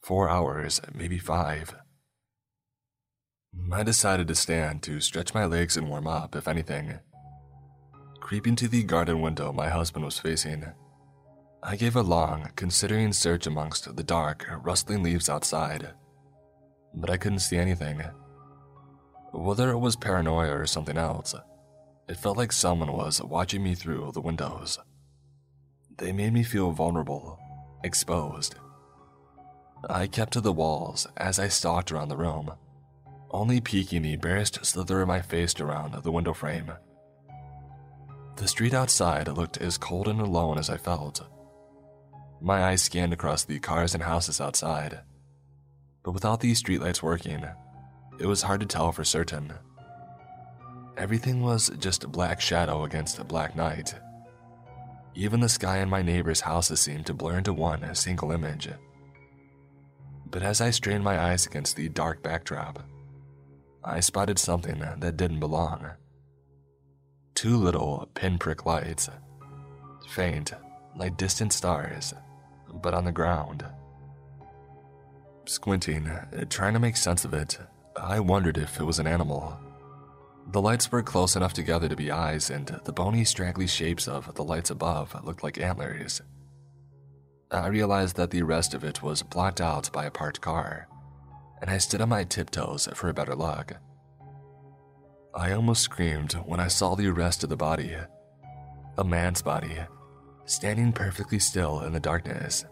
[0.00, 1.76] Four hours, maybe five.
[3.70, 6.98] I decided to stand to stretch my legs and warm up, if anything.
[8.20, 10.64] Creeping to the garden window my husband was facing,
[11.62, 15.90] I gave a long, considering search amongst the dark, rustling leaves outside,
[16.94, 18.00] but I couldn't see anything.
[19.34, 21.34] Whether it was paranoia or something else,
[22.08, 24.78] it felt like someone was watching me through the windows.
[25.98, 27.38] They made me feel vulnerable,
[27.82, 28.54] exposed.
[29.88, 32.52] I kept to the walls as I stalked around the room,
[33.30, 36.72] only peeking the barest slither of my face around the window frame.
[38.36, 41.26] The street outside looked as cold and alone as I felt.
[42.40, 45.00] My eyes scanned across the cars and houses outside,
[46.02, 47.44] but without these streetlights working,
[48.20, 49.54] it was hard to tell for certain.
[50.96, 53.94] Everything was just a black shadow against a black night.
[55.14, 58.68] Even the sky in my neighbor's houses seemed to blur into one single image.
[60.30, 62.82] But as I strained my eyes against the dark backdrop,
[63.84, 65.90] I spotted something that didn't belong.
[67.34, 69.08] Two little pinprick lights,
[70.08, 70.52] faint,
[70.96, 72.14] like distant stars,
[72.82, 73.64] but on the ground.
[75.44, 76.10] Squinting,
[76.48, 77.58] trying to make sense of it,
[77.96, 79.58] I wondered if it was an animal.
[80.48, 84.32] The lights were close enough together to be eyes, and the bony, straggly shapes of
[84.36, 86.22] the lights above looked like antlers.
[87.50, 90.88] I realized that the rest of it was blocked out by a parked car,
[91.60, 93.72] and I stood on my tiptoes for a better look.
[95.34, 97.96] I almost screamed when I saw the rest of the body
[98.98, 99.76] a man's body,
[100.46, 102.64] standing perfectly still in the darkness.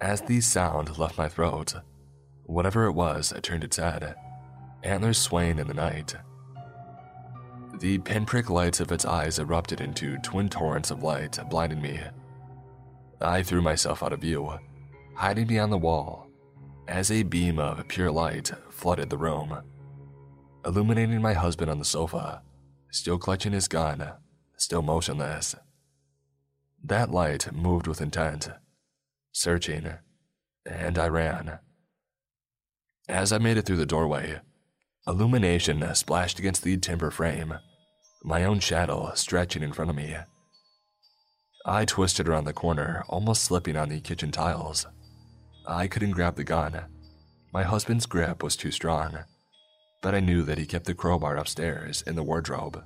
[0.00, 1.74] As the sound left my throat,
[2.44, 4.14] whatever it was turned its head
[4.82, 6.14] antlers swaying in the night.
[7.80, 12.00] The pinprick lights of its eyes erupted into twin torrents of light, blinding me.
[13.20, 14.58] I threw myself out of view,
[15.14, 16.28] hiding behind the wall,
[16.88, 19.62] as a beam of pure light flooded the room,
[20.64, 22.42] illuminating my husband on the sofa,
[22.90, 24.12] still clutching his gun,
[24.56, 25.54] still motionless.
[26.82, 28.48] That light moved with intent,
[29.32, 29.94] searching,
[30.64, 31.58] and I ran.
[33.08, 34.40] As I made it through the doorway,
[35.08, 37.54] Illumination splashed against the timber frame,
[38.22, 40.14] my own shadow stretching in front of me.
[41.64, 44.86] I twisted around the corner, almost slipping on the kitchen tiles.
[45.66, 46.84] I couldn't grab the gun.
[47.54, 49.20] My husband's grip was too strong,
[50.02, 52.84] but I knew that he kept the crowbar upstairs in the wardrobe.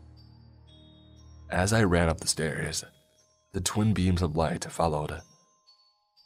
[1.50, 2.84] As I ran up the stairs,
[3.52, 5.22] the twin beams of light followed.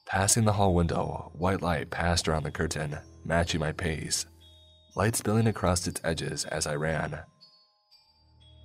[0.05, 4.27] Passing the hall window, white light passed around the curtain, matching my pace
[4.97, 7.21] light spilling across its edges as I ran.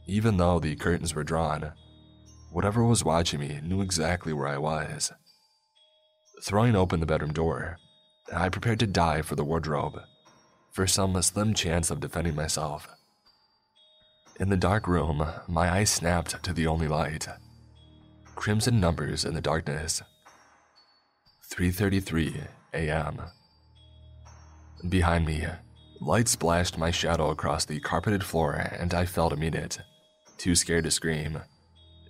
[0.08, 1.74] Even though the curtains were drawn,
[2.52, 5.12] whatever was watching me knew exactly where I was.
[6.42, 7.78] Throwing open the bedroom door,
[8.34, 10.02] I prepared to dive for the wardrobe,
[10.72, 12.88] for some slim chance of defending myself.
[14.40, 17.28] In the dark room, my eyes snapped to the only light.
[18.36, 20.02] Crimson numbers in the darkness.
[21.52, 23.22] 3:33 a.m.
[24.90, 25.46] Behind me,
[26.04, 29.78] Light splashed my shadow across the carpeted floor, and I fell to meet it,
[30.40, 31.42] too scared to scream.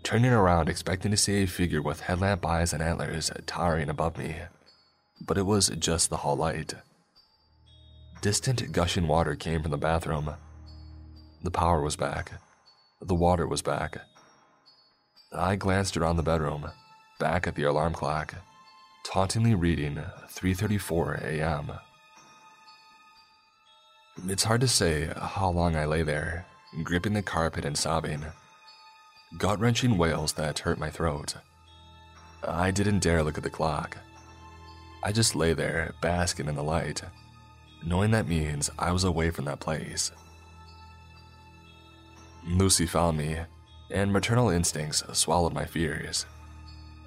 [0.02, 4.38] Turning around, expecting to see a figure with headlamp eyes and antlers towering above me.
[5.20, 6.74] But it was just the hall light.
[8.22, 10.36] Distant gushing water came from the bathroom.
[11.44, 12.32] The power was back.
[13.02, 13.98] The water was back.
[15.34, 16.72] I glanced around the bedroom,
[17.20, 18.36] back at the alarm clock,
[19.04, 21.74] tauntingly reading 3:34 a.m.
[24.28, 26.46] It's hard to say how long I lay there,
[26.84, 28.24] gripping the carpet and sobbing.
[29.40, 31.36] Gut wrenching wails that hurt my throat.
[32.44, 33.98] I didn't dare look at the clock.
[35.04, 37.02] I just lay there, basking in the light,
[37.84, 40.12] knowing that means I was away from that place.
[42.46, 43.38] Lucy found me,
[43.90, 46.28] and maternal instincts swallowed my fears.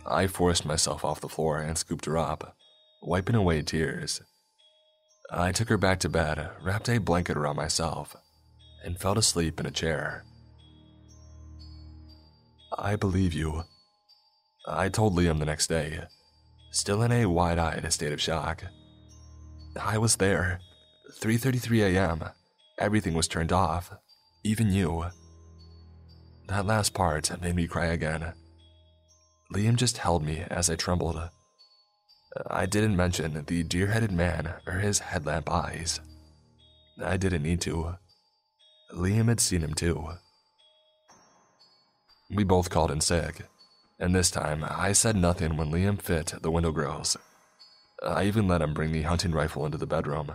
[0.05, 2.57] I forced myself off the floor and scooped her up,
[3.01, 4.21] wiping away tears.
[5.31, 8.17] I took her back to bed, wrapped a blanket around myself,
[8.85, 10.25] and fell asleep in a chair.
[12.77, 13.65] I believe you.
[14.67, 16.01] I told Liam the next day,
[16.71, 18.65] still in a wide-eyed state of shock.
[19.81, 20.61] I was there.
[21.21, 22.25] 3:33 a.m.
[22.79, 23.93] Everything was turned off,
[24.43, 25.07] even you.
[26.49, 28.35] That last part made me cry again.
[29.53, 31.21] Liam just held me as I trembled.
[32.49, 36.01] I didn't mention the deer headed man or his headlamp eyes.
[37.03, 37.97] I didn't need to.
[38.93, 40.09] Liam had seen him too.
[42.31, 43.43] We both called in sick,
[43.99, 47.17] and this time I said nothing when Liam fit the window grills.
[48.03, 50.33] I even let him bring the hunting rifle into the bedroom.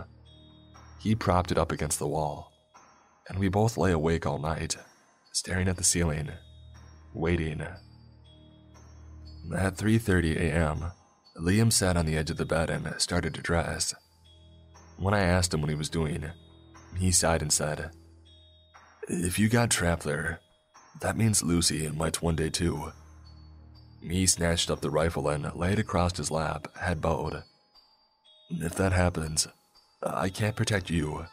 [0.98, 2.52] He propped it up against the wall,
[3.28, 4.76] and we both lay awake all night,
[5.32, 6.30] staring at the ceiling,
[7.14, 7.60] waiting.
[9.54, 10.92] At 3:30 a.m.,
[11.40, 13.94] Liam sat on the edge of the bed and started to dress.
[14.98, 16.30] When I asked him what he was doing,
[16.98, 17.92] he sighed and said,
[19.08, 20.40] If you got trapped there,
[21.00, 22.92] that means Lucy might one day too.
[24.02, 27.42] He snatched up the rifle and laid it across his lap, head bowed.
[28.50, 29.48] If that happens,
[30.02, 31.24] I can't protect you,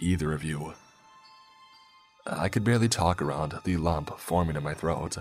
[0.00, 0.74] either of you.
[2.26, 5.16] I could barely talk around the lump forming in my throat.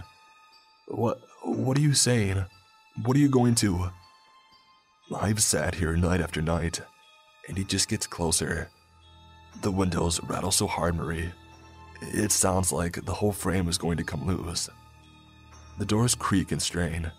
[0.88, 2.46] What what are you saying?
[3.04, 3.92] What are you going to?
[5.16, 6.82] I've sat here night after night,
[7.48, 8.70] and he just gets closer.
[9.62, 11.32] The windows rattle so hard, Marie.
[12.02, 14.70] It sounds like the whole frame is going to come loose.
[15.80, 17.12] The doors creak and strain.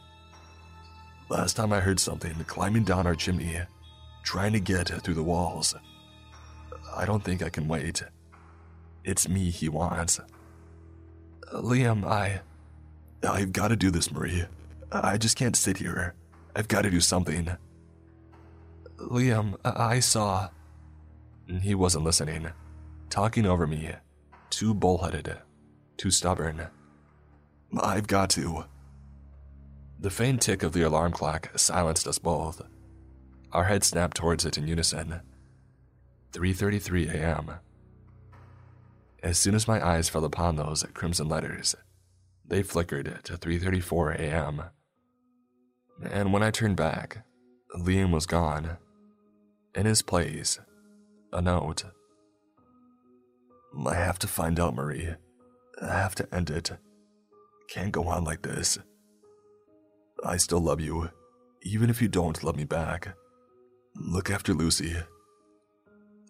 [1.31, 3.59] Last time I heard something climbing down our chimney,
[4.23, 5.75] trying to get through the walls.
[6.95, 8.03] I don't think I can wait.
[9.05, 10.21] It's me he wants.
[11.55, 12.43] Liam, I.
[13.23, 14.45] I've got to do this, Marie.
[14.93, 16.15] I just can't sit here.
[16.55, 17.57] I've got to do something.
[18.99, 20.49] Liam, I saw.
[21.63, 22.49] He wasn't listening,
[23.09, 23.93] talking over me,
[24.51, 25.39] too bullheaded,
[25.97, 26.67] too stubborn.
[27.81, 28.65] I've got to.
[30.01, 32.63] The faint tick of the alarm clock silenced us both.
[33.53, 35.21] Our heads snapped towards it in unison.
[36.33, 37.53] 3:33 a.m.
[39.23, 41.75] As soon as my eyes fell upon those crimson letters,
[42.47, 44.63] they flickered to 3:34 a.m.
[46.03, 47.25] And when I turned back,
[47.77, 48.77] Liam was gone.
[49.79, 50.59] In his place,
[51.33, 51.85] a note.
[53.87, 55.15] I have to find out, Marie.
[55.81, 56.73] I have to end it.
[57.69, 58.81] Can't go on like this.
[60.25, 61.11] I still love you,
[61.63, 63.15] even if you don't love me back.
[63.95, 64.97] Look after Lucy.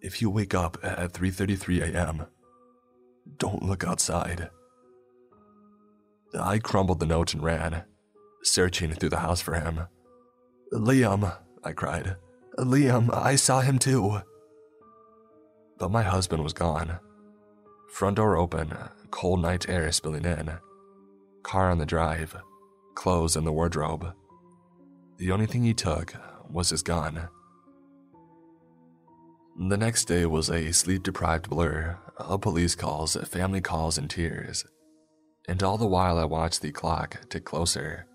[0.03, 2.27] If you wake up at 3:33 a.m.,
[3.39, 4.51] don't look outside.
[6.39, 7.85] I crumbled the note and ran,
[8.43, 9.87] searching through the house for him.
[10.71, 12.17] Liam, I cried.
[12.65, 14.21] Liam, I saw him too.
[15.79, 16.99] But my husband was gone.
[17.93, 18.75] Front door open,
[19.11, 20.59] cold night air spilling in.
[21.43, 22.37] Car on the drive,
[22.95, 24.13] clothes in the wardrobe.
[25.19, 26.15] The only thing he took
[26.51, 27.29] was his gun.
[29.69, 34.65] The next day was a sleep deprived blur of police calls, family calls, and tears.
[35.49, 38.07] And all the while I watched the clock tick closer,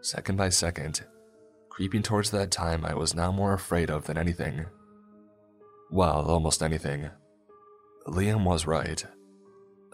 [0.00, 1.04] second by second,
[1.78, 4.66] creeping towards that time I was now more afraid of than anything.
[5.92, 7.08] Well, almost anything.
[8.04, 9.06] Liam was right.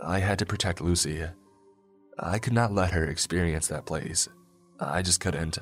[0.02, 1.26] I had to protect Lucy.
[2.18, 4.30] I could not let her experience that place.
[4.80, 5.58] I just couldn't.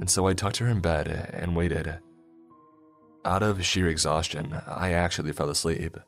[0.00, 1.98] And so I tucked her in bed and waited.
[3.26, 5.98] Out of sheer exhaustion, I actually fell asleep.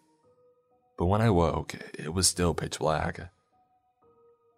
[0.96, 3.33] But when I woke, it was still pitch black.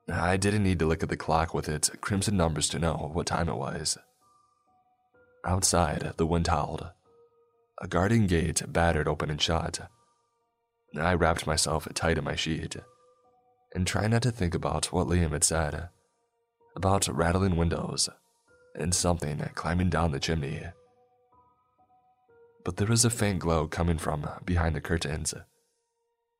[0.09, 3.27] I didn't need to look at the clock with its crimson numbers to know what
[3.27, 3.99] time it was.
[5.45, 6.91] Outside, the wind howled.
[7.83, 9.81] A garden gate battered open and shut.
[10.99, 12.77] I wrapped myself tight in my sheet
[13.75, 15.89] and tried not to think about what Liam had said
[16.75, 18.09] about rattling windows
[18.75, 20.63] and something climbing down the chimney.
[22.65, 25.35] But there was a faint glow coming from behind the curtains.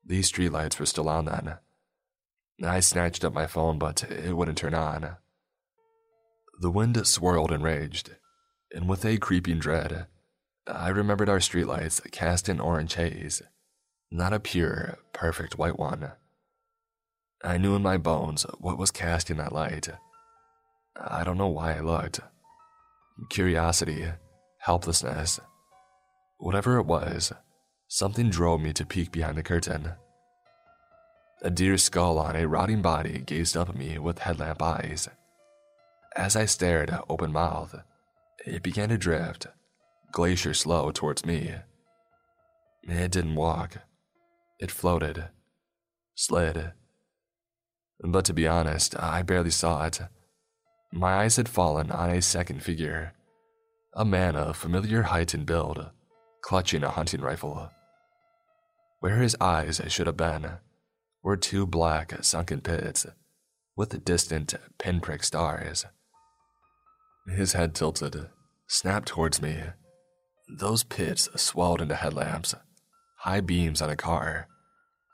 [0.05, 1.57] These streetlights were still on then.
[2.65, 5.17] I snatched up my phone, but it wouldn't turn on.
[6.61, 8.17] The wind swirled and raged,
[8.73, 10.07] and with a creeping dread,
[10.67, 13.43] I remembered our streetlights cast in orange haze,
[14.11, 16.13] not a pure, perfect white one.
[17.45, 19.89] I knew in my bones what was casting that light.
[20.99, 22.21] I don't know why I looked.
[23.29, 24.07] Curiosity,
[24.61, 25.41] helplessness,
[26.39, 27.33] whatever it was,
[27.89, 29.93] something drove me to peek behind the curtain.
[31.43, 35.09] A deer skull on a rotting body gazed up at me with headlamp eyes.
[36.17, 37.83] As I stared, open mouthed,
[38.47, 39.47] it began to drift
[40.17, 41.55] glacier slow towards me.
[42.85, 43.79] It didn't walk.
[44.59, 45.29] It floated,
[46.15, 46.73] slid.
[48.01, 50.01] But to be honest, I barely saw it.
[50.91, 53.13] My eyes had fallen on a second figure,
[53.93, 55.91] a man of familiar height and build,
[56.41, 57.69] clutching a hunting rifle.
[59.01, 60.53] Where his eyes should have been
[61.27, 63.05] were two black, sunken pits
[63.75, 65.85] with distant pinprick stars.
[67.27, 68.29] His head tilted,
[68.69, 69.61] snapped towards me,
[70.49, 72.55] those pits swelled into headlamps,
[73.17, 74.47] high beams on a car,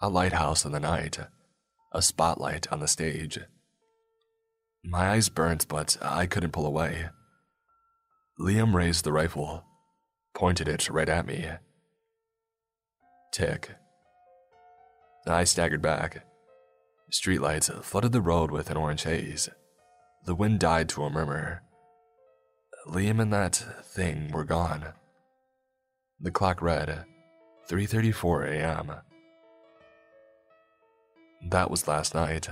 [0.02, 1.18] a lighthouse in the night,
[1.92, 3.38] a spotlight on the stage.
[4.84, 7.06] My eyes burnt, but I couldn't pull away.
[8.38, 9.64] Liam raised the rifle,
[10.34, 11.46] pointed it right at me.
[13.32, 13.76] Tick.
[15.26, 16.24] I staggered back.
[17.10, 19.48] Streetlights flooded the road with an orange haze.
[20.24, 21.62] The wind died to a murmur.
[22.88, 24.92] Liam and that thing were gone.
[26.20, 27.04] The clock read
[27.68, 28.92] 3:34 a.m.
[31.50, 32.48] That was last night.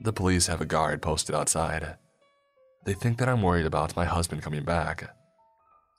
[0.00, 1.96] The police have a guard posted outside.
[2.84, 5.14] They think that I'm worried about my husband coming back.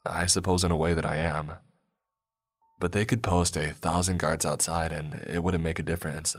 [0.06, 1.54] I suppose in a way that I am.
[2.80, 6.36] But they could post a thousand guards outside and it wouldn't make a difference.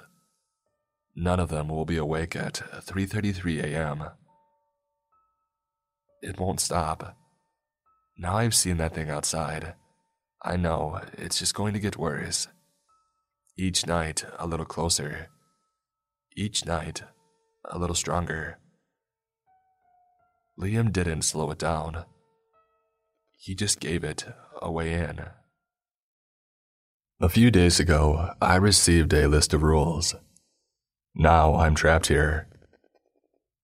[1.14, 4.04] None of them will be awake at 3:33 a.m.
[6.22, 7.16] It won't stop.
[8.16, 9.74] Now I've seen that thing outside.
[10.42, 12.48] I know it's just going to get worse.
[13.56, 15.28] Each night, a little closer.
[16.34, 17.02] Each night,
[17.64, 18.58] a little stronger.
[20.58, 22.04] Liam didn't slow it down.
[23.38, 24.26] He just gave it
[24.62, 25.26] a way in.
[27.22, 30.14] A few days ago, I received a list of rules.
[31.14, 32.48] Now I'm trapped here.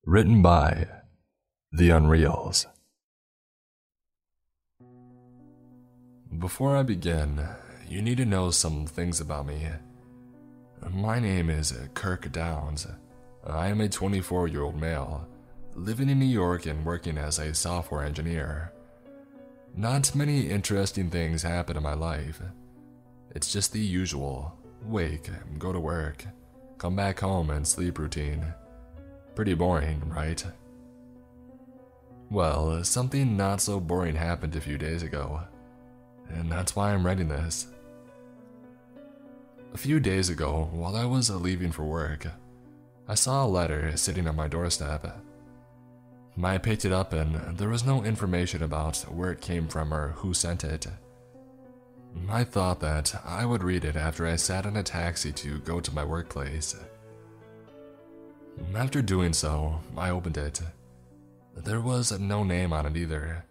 [0.05, 0.89] Written by
[1.73, 2.67] The Unreals.
[6.39, 7.49] Before I begin,
[7.89, 9.67] you need to know some things about me.
[10.91, 12.87] My name is Kirk Downs.
[13.47, 15.27] I am a 24 year old male,
[15.75, 18.75] living in New York and working as a software engineer.
[19.75, 22.43] Not many interesting things happen in my life.
[23.35, 26.25] It's just the usual wake, go to work,
[26.79, 28.55] come back home, and sleep routine.
[29.35, 30.45] Pretty boring, right?
[32.31, 35.43] Well, something not so boring happened a few days ago,
[36.29, 37.67] and that's why I'm writing this.
[39.75, 42.27] A few days ago, while I was leaving for work,
[43.07, 45.23] I saw a letter sitting on my doorstep.
[46.43, 50.09] I picked it up and there was no information about where it came from or
[50.09, 50.87] who sent it.
[52.29, 55.81] I thought that I would read it after I sat in a taxi to go
[55.81, 56.75] to my workplace.
[58.75, 60.61] After doing so, I opened it.
[61.57, 63.45] There was no name on it either,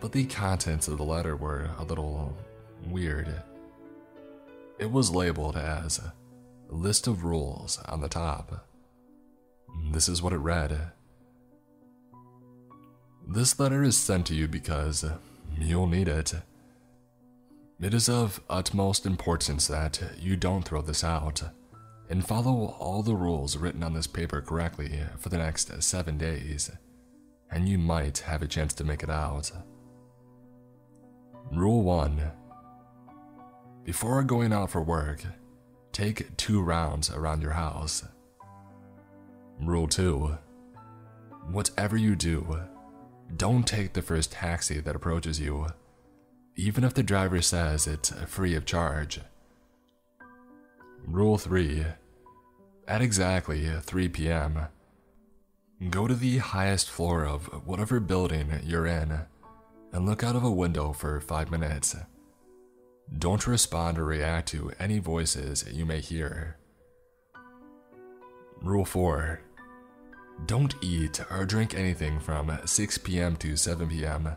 [0.00, 2.36] but the contents of the letter were a little
[2.88, 3.42] weird.
[4.78, 6.00] It was labeled as
[6.68, 8.66] list of rules on the top.
[9.92, 10.92] This is what it read.
[13.26, 15.04] This letter is sent to you because
[15.56, 16.34] you'll need it.
[17.80, 21.42] It is of utmost importance that you don't throw this out
[22.08, 26.70] and follow all the rules written on this paper correctly for the next seven days,
[27.50, 29.50] and you might have a chance to make it out.
[31.50, 32.32] Rule 1
[33.84, 35.22] before going out for work,
[35.92, 38.02] take two rounds around your house.
[39.60, 40.38] Rule 2
[41.50, 42.62] Whatever you do,
[43.36, 45.66] don't take the first taxi that approaches you,
[46.56, 49.20] even if the driver says it's free of charge.
[51.06, 51.84] Rule 3
[52.88, 54.66] At exactly 3 p.m.,
[55.90, 59.20] go to the highest floor of whatever building you're in
[59.92, 61.96] and look out of a window for 5 minutes.
[63.18, 66.56] Don't respond or react to any voices you may hear.
[68.62, 69.40] Rule 4
[70.46, 73.36] Don't eat or drink anything from 6 p.m.
[73.36, 74.36] to 7 p.m.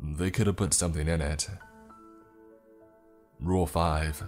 [0.00, 1.48] They could have put something in it.
[3.40, 4.24] Rule 5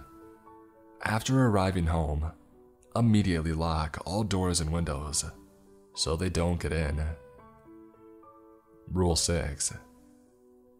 [1.03, 2.31] After arriving home,
[2.95, 5.25] immediately lock all doors and windows
[5.95, 7.03] so they don't get in.
[8.91, 9.73] Rule 6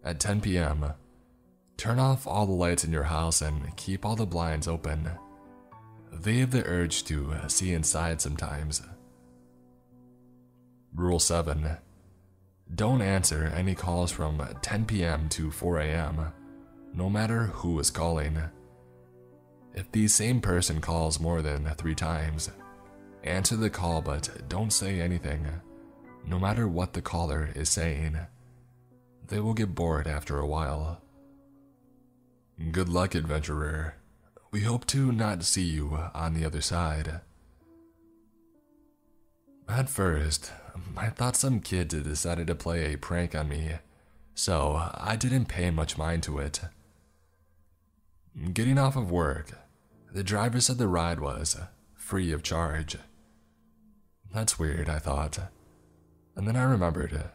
[0.04, 0.94] At 10 p.m.,
[1.80, 5.12] Turn off all the lights in your house and keep all the blinds open.
[6.12, 8.82] They have the urge to see inside sometimes.
[10.94, 11.78] Rule 7
[12.76, 15.28] Don't answer any calls from 10 p.m.
[15.30, 16.34] to 4 a.m.,
[16.94, 18.38] no matter who is calling.
[19.74, 22.50] If the same person calls more than three times,
[23.24, 25.48] answer the call but don't say anything,
[26.26, 28.18] no matter what the caller is saying.
[29.28, 31.02] They will get bored after a while.
[32.72, 33.96] Good luck, adventurer.
[34.52, 37.22] We hope to not see you on the other side.
[39.70, 40.52] At first,
[40.98, 43.74] I thought some kid had decided to play a prank on me,
[44.34, 46.62] so I didn't pay much mind to it.
[48.52, 49.52] Getting off of work,
[50.12, 51.56] the driver said the ride was
[51.94, 52.98] free of charge.
[54.34, 55.38] That's weird, I thought.
[56.36, 57.30] And then I remembered.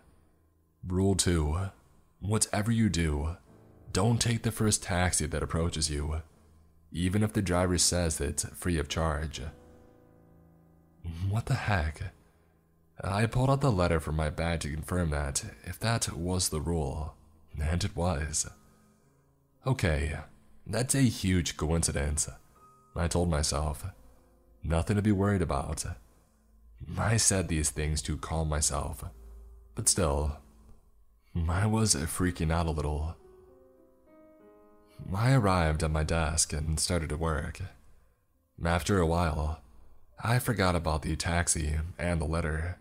[0.86, 1.70] Rule 2
[2.18, 3.36] Whatever you do,
[3.92, 6.22] don't take the first taxi that approaches you,
[6.90, 9.40] even if the driver says it's free of charge.
[11.28, 12.12] What the heck?
[13.06, 16.60] I pulled out the letter from my bag to confirm that, if that was the
[16.60, 17.14] rule,
[17.60, 18.48] and it was.
[19.66, 20.16] Okay,
[20.66, 22.30] that's a huge coincidence,
[22.96, 23.84] I told myself.
[24.62, 25.84] Nothing to be worried about.
[26.96, 29.04] I said these things to calm myself,
[29.74, 30.38] but still,
[31.48, 33.16] I was freaking out a little.
[35.14, 37.60] I arrived at my desk and started to work.
[38.64, 39.60] After a while,
[40.22, 42.78] I forgot about the taxi and the letter.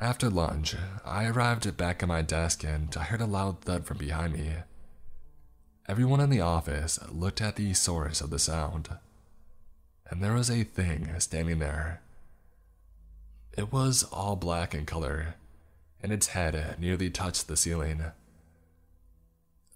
[0.00, 0.76] After lunch,
[1.06, 4.52] I arrived back at my desk and I heard a loud thud from behind me.
[5.88, 8.90] Everyone in the office looked at the source of the sound,
[10.10, 12.02] and there was a thing standing there.
[13.56, 15.36] It was all black in color,
[16.02, 18.04] and its head nearly touched the ceiling.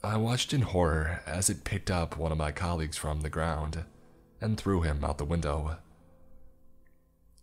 [0.02, 3.84] I watched in horror as it picked up one of my colleagues from the ground
[4.38, 5.78] and threw him out the window.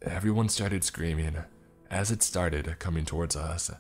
[0.04, 1.38] Everyone started screaming
[1.90, 3.72] as it started coming towards us.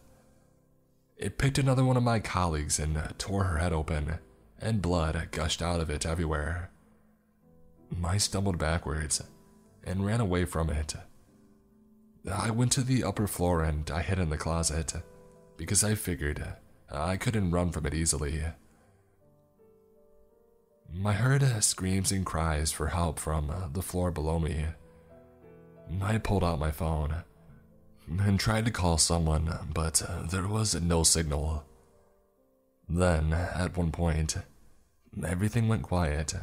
[1.18, 4.19] It picked another one of my colleagues and tore her head open,
[4.60, 6.69] and blood gushed out of it everywhere.
[8.03, 9.24] I stumbled backwards
[9.84, 10.95] and ran away from it.
[12.30, 14.94] I went to the upper floor and I hid in the closet
[15.56, 16.45] because I figured
[16.92, 18.44] I couldn't run from it easily.
[21.06, 24.66] I heard screams and cries for help from the floor below me.
[26.02, 27.24] I pulled out my phone
[28.08, 31.64] and tried to call someone, but uh, there was no signal.
[32.88, 34.38] Then, at one point,
[35.26, 36.34] everything went quiet.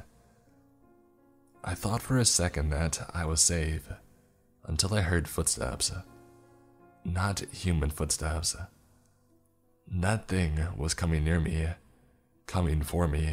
[1.62, 3.88] I thought for a second that I was safe
[4.66, 5.90] until I heard footsteps.
[7.04, 8.56] Not human footsteps.
[9.88, 11.68] That thing was coming near me,
[12.46, 13.30] coming for me.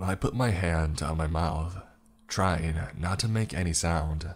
[0.00, 1.76] I put my hand on my mouth,
[2.26, 4.34] trying not to make any sound.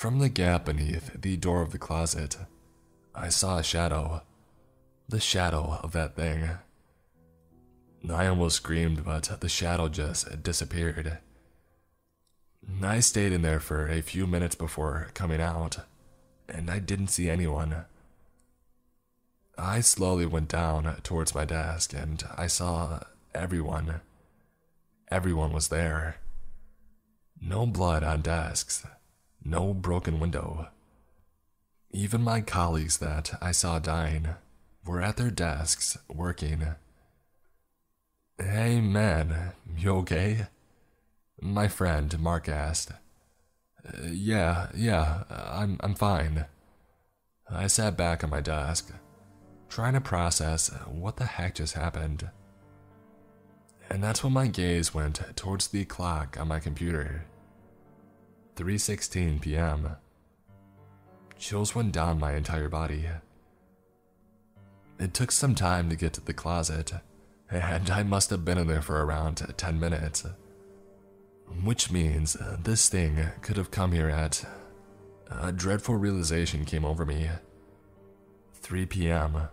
[0.00, 2.38] From the gap beneath the door of the closet,
[3.14, 4.22] I saw a shadow.
[5.10, 6.48] The shadow of that thing.
[8.10, 11.18] I almost screamed, but the shadow just disappeared.
[12.82, 15.80] I stayed in there for a few minutes before coming out,
[16.48, 17.84] and I didn't see anyone.
[19.58, 23.00] I slowly went down towards my desk and I saw
[23.34, 24.00] everyone.
[25.10, 26.16] Everyone was there.
[27.38, 28.86] No blood on desks,
[29.44, 30.68] no broken window.
[31.92, 34.28] Even my colleagues that I saw dying
[34.84, 36.66] were at their desks working.
[38.38, 40.46] Hey man, you okay?
[41.40, 42.92] My friend Mark asked.
[44.04, 46.46] yeah, yeah, I'm, I'm fine.
[47.50, 48.92] I sat back on my desk,
[49.68, 52.30] trying to process what the heck just happened.
[53.90, 57.24] And that's when my gaze went towards the clock on my computer.
[58.60, 59.96] 3:16 p.m.
[61.38, 63.06] Chills went down my entire body.
[64.98, 66.92] It took some time to get to the closet,
[67.50, 70.26] and I must have been in there for around 10 minutes.
[71.64, 74.44] Which means this thing could have come here at.
[75.30, 77.30] A dreadful realization came over me.
[78.60, 79.48] 3 p.m.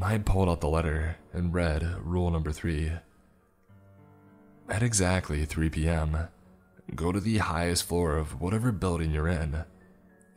[0.00, 2.92] I pulled out the letter and read rule number 3.
[4.68, 6.28] At exactly 3 p.m.,
[6.94, 9.64] Go to the highest floor of whatever building you're in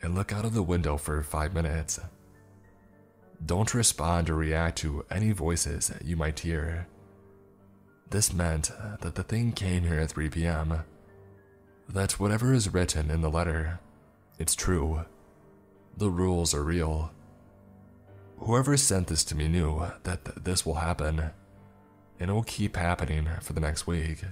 [0.02, 2.00] and look out of the window for five minutes.
[3.46, 6.88] Don't respond or react to any voices you might hear.
[8.10, 10.84] This meant that the thing came here at 3 p.m.
[11.90, 13.80] That whatever is written in the letter,
[14.40, 15.06] it's true.
[15.98, 17.12] The rules are real.
[18.40, 21.32] Whoever sent this to me knew that th- this will happen,
[22.20, 24.24] and it will keep happening for the next week.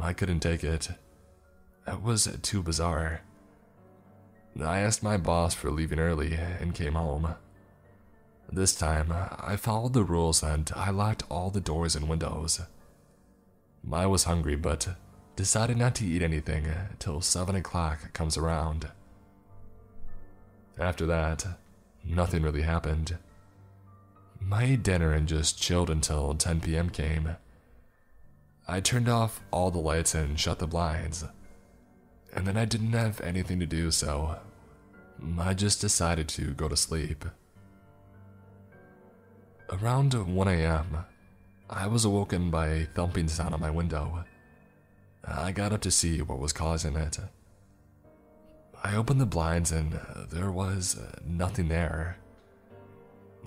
[0.00, 0.90] I couldn't take it.
[1.86, 3.22] It was too bizarre.
[4.60, 7.34] I asked my boss for leaving early and came home.
[8.50, 12.60] This time, I followed the rules and I locked all the doors and windows.
[13.92, 14.88] I was hungry but
[15.36, 16.66] decided not to eat anything
[16.98, 18.90] till 7 o'clock comes around.
[20.78, 21.46] After that,
[22.04, 23.18] nothing really happened.
[24.52, 26.90] I ate dinner and just chilled until 10 p.m.
[26.90, 27.36] came.
[28.66, 31.24] I turned off all the lights and shut the blinds.
[32.32, 34.38] And then I didn't have anything to do, so
[35.38, 37.24] I just decided to go to sleep.
[39.70, 41.04] Around 1 a.m.,
[41.70, 44.24] I was awoken by a thumping sound on my window.
[45.26, 47.18] I got up to see what was causing it.
[48.82, 49.98] I opened the blinds and
[50.30, 52.18] there was nothing there.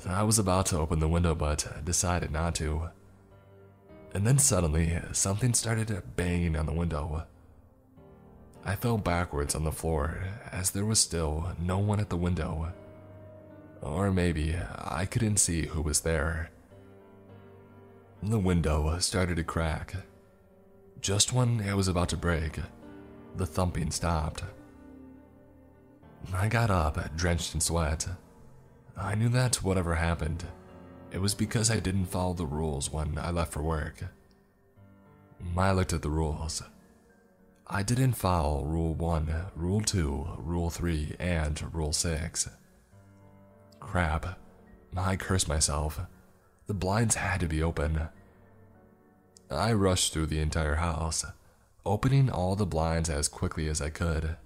[0.07, 2.89] I was about to open the window but decided not to.
[4.13, 7.25] And then suddenly, something started banging on the window.
[8.65, 12.73] I fell backwards on the floor as there was still no one at the window.
[13.81, 16.49] Or maybe I couldn't see who was there.
[18.23, 19.93] The window started to crack.
[20.99, 22.59] Just when it was about to break,
[23.35, 24.43] the thumping stopped.
[26.33, 28.07] I got up, drenched in sweat.
[28.97, 30.43] I knew that whatever happened,
[31.11, 34.03] it was because I didn't follow the rules when I left for work.
[35.57, 36.63] I looked at the rules.
[37.67, 42.49] I didn't follow Rule 1, Rule 2, Rule 3, and Rule 6.
[43.79, 44.39] Crap.
[44.95, 45.99] I cursed myself.
[46.67, 48.07] The blinds had to be open.
[49.49, 51.25] I rushed through the entire house,
[51.85, 54.37] opening all the blinds as quickly as I could.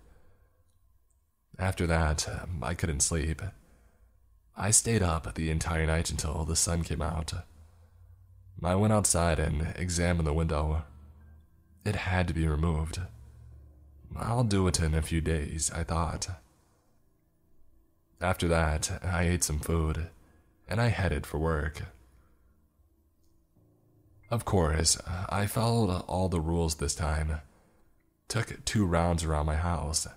[1.58, 2.28] After that,
[2.62, 3.42] I couldn't sleep.
[4.62, 7.34] I stayed up the entire night until the sun came out.
[8.62, 10.84] I went outside and examined the window.
[11.84, 13.00] It had to be removed.
[14.16, 16.28] I'll do it in a few days, I thought.
[18.22, 20.10] After that, I ate some food,
[20.70, 21.82] and I headed for work.
[24.30, 24.96] Of course,
[25.28, 27.42] I followed all the rules this time.
[28.28, 30.08] Took two rounds around my house.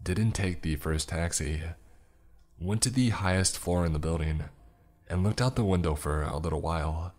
[0.00, 1.62] Didn't take the first taxi.
[2.62, 4.44] Went to the highest floor in the building
[5.08, 7.14] and looked out the window for a little while.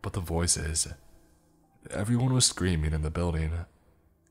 [0.00, 0.88] But the voices.
[1.90, 3.52] Everyone was screaming in the building,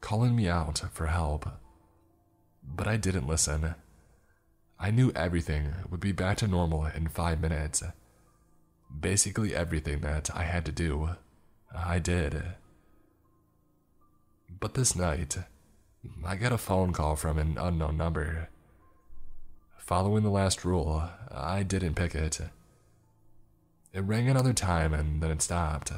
[0.01, 1.47] calling me out for help.
[2.63, 3.75] But I didn't listen.
[4.79, 7.83] I knew everything would be back to normal in five minutes.
[8.99, 11.09] Basically, everything that I had to do,
[11.75, 12.43] I did.
[14.59, 15.37] But this night,
[16.25, 18.49] I got a phone call from an unknown number.
[19.87, 21.01] Following the last rule,
[21.31, 22.41] I didn't pick it.
[23.93, 25.93] It rang another time and then it stopped.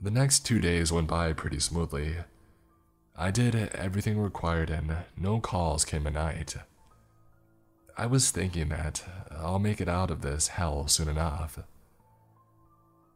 [0.00, 2.18] The next two days went by pretty smoothly.
[3.16, 6.54] I did everything required and no calls came at night.
[7.98, 9.02] I was thinking that
[9.36, 11.58] I'll make it out of this hell soon enough.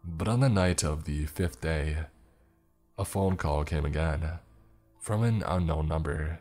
[0.04, 1.98] But on the night of the fifth day,
[2.98, 4.40] a phone call came again
[4.98, 6.40] from an unknown number.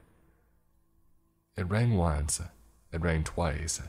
[1.58, 2.42] It rang once,
[2.92, 3.82] it rang twice,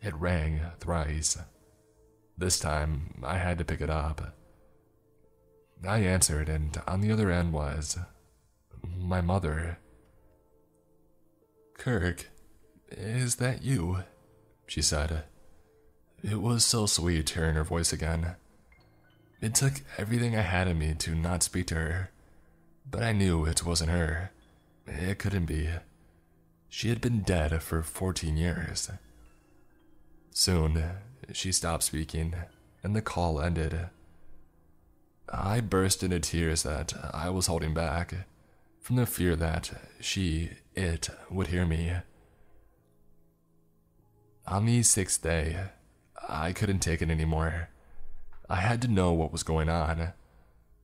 [0.00, 1.36] it rang thrice.
[2.38, 4.34] This time, I had to pick it up.
[5.86, 7.98] I answered, and on the other end was
[8.82, 9.78] my mother.
[11.76, 12.30] Kirk,
[12.90, 14.04] is that you?
[14.66, 15.24] She said.
[16.22, 18.36] It was so sweet hearing her voice again.
[19.40, 22.10] It took everything I had in me to not speak to her,
[22.90, 24.30] but I knew it wasn't her.
[24.86, 25.68] It couldn't be.
[26.72, 28.88] She had been dead for 14 years.
[30.30, 30.82] Soon,
[31.32, 32.34] she stopped speaking,
[32.84, 33.88] and the call ended.
[35.28, 38.14] I burst into tears that I was holding back
[38.80, 41.92] from the fear that she, it, would hear me.
[44.46, 45.70] On the sixth day,
[46.28, 47.68] I couldn't take it anymore.
[48.48, 50.12] I had to know what was going on,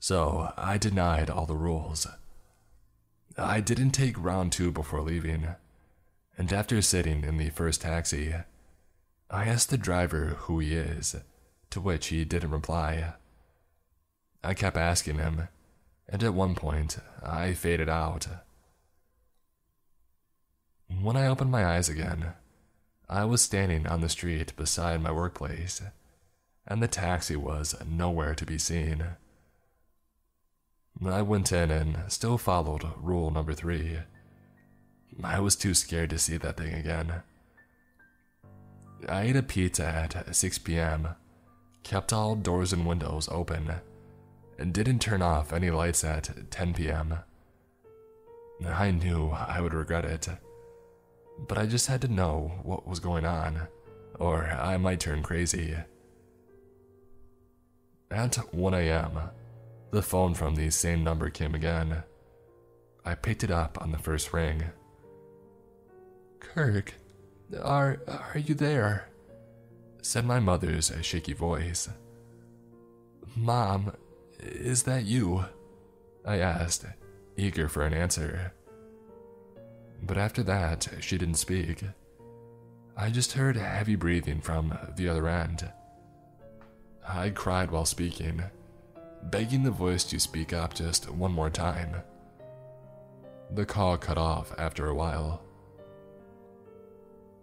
[0.01, 2.09] so I denied all the rules.
[3.39, 5.49] I didn't take round two before leaving,
[6.39, 8.35] and after sitting in the first taxi,
[9.31, 11.17] I asked the driver who he is,
[11.71, 13.15] to which he didn't reply.
[14.45, 15.49] I kept asking him,
[16.09, 18.29] and at one point, I faded out.
[20.89, 22.35] When I opened my eyes again,
[23.09, 25.83] I was standing on the street beside my workplace,
[26.67, 29.05] and the taxi was nowhere to be seen.
[31.05, 33.99] I went in and still followed rule number three.
[35.23, 37.23] I was too scared to see that thing again.
[39.09, 41.09] I ate a pizza at 6 p.m.,
[41.83, 43.71] kept all doors and windows open,
[44.59, 47.19] and didn't turn off any lights at 10 p.m.
[48.67, 50.29] I knew I would regret it
[51.39, 53.69] but I just had to know what was going on,
[54.19, 55.77] or I might turn crazy.
[58.11, 59.21] At 1 a.m.,
[59.91, 62.03] the phone from the same number came again.
[63.05, 64.65] I picked it up on the first ring.
[66.57, 66.95] Kirk,
[67.63, 69.11] are, are you there?
[70.01, 71.91] said my mother's shaky voice.
[73.37, 73.93] Mom,
[74.41, 75.45] is that you?
[76.25, 76.87] I asked,
[77.37, 78.55] eager for an answer.
[80.03, 81.85] But after that, she didn't speak.
[82.97, 85.71] I just heard heavy breathing from the other end.
[87.07, 88.43] I cried while speaking,
[89.25, 91.97] begging the voice to speak up just one more time.
[93.51, 95.43] The call cut off after a while.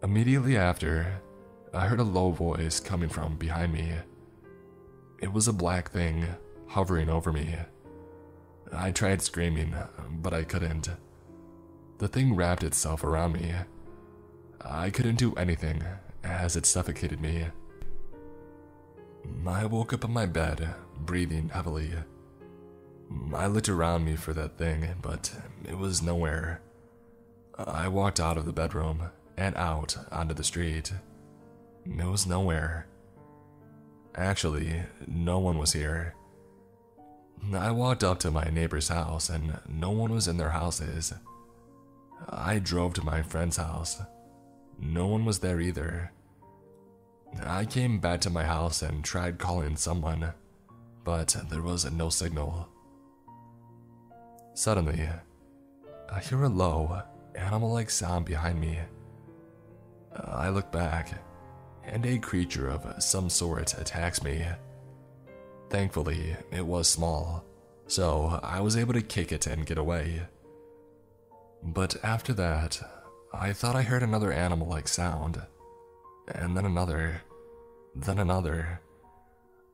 [0.04, 1.22] Immediately after,
[1.74, 3.94] I heard a low voice coming from behind me.
[5.22, 6.28] It was a black thing
[6.68, 7.56] hovering over me.
[8.74, 9.74] I tried screaming,
[10.22, 10.90] but I couldn't.
[12.00, 13.54] The thing wrapped itself around me.
[14.60, 15.82] I couldn't do anything
[16.22, 17.46] as it suffocated me.
[19.48, 20.68] I woke up in my bed,
[21.00, 21.94] breathing heavily.
[23.34, 25.34] I looked around me for that thing, but
[25.64, 26.60] it was nowhere.
[27.58, 30.92] I walked out of the bedroom and out onto the street.
[31.86, 32.88] It was nowhere.
[34.16, 36.16] Actually, no one was here.
[37.54, 41.14] I walked up to my neighbor's house and no one was in their houses.
[42.30, 44.02] I drove to my friend's house.
[44.80, 46.12] no one was there either.
[47.44, 50.34] I came back to my house and tried calling someone,
[51.04, 52.70] but there was no signal.
[54.54, 55.10] Suddenly,
[56.12, 57.02] I hear a low,
[57.36, 58.80] animal like sound behind me.
[60.16, 61.12] Uh, I look back,
[61.84, 64.46] and a creature of some sort attacks me.
[65.70, 67.44] Thankfully, it was small,
[67.88, 70.22] so I was able to kick it and get away.
[71.64, 72.80] But after that,
[73.34, 75.42] I thought I heard another animal like sound,
[76.28, 77.22] and then another,
[77.96, 78.82] then another.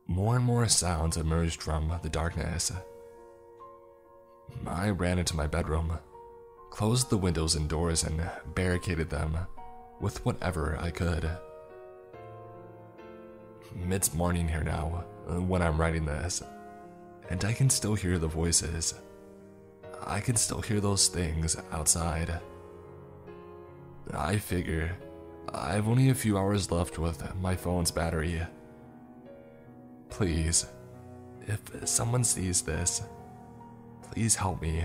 [0.06, 2.72] More and more sounds emerged from the darkness.
[4.66, 5.98] I ran into my bedroom,
[6.70, 9.36] closed the windows and doors, and barricaded them
[10.00, 11.30] with whatever I could.
[13.88, 16.42] It's morning here now, uh, when I'm writing this,
[17.28, 18.94] and I can still hear the voices.
[20.04, 22.40] I can still hear those things outside.
[24.12, 24.96] I figure
[25.52, 28.40] I've only a few hours left with my phone's battery.
[30.08, 30.66] Please,
[31.46, 33.02] if someone sees this,
[34.10, 34.84] please help me.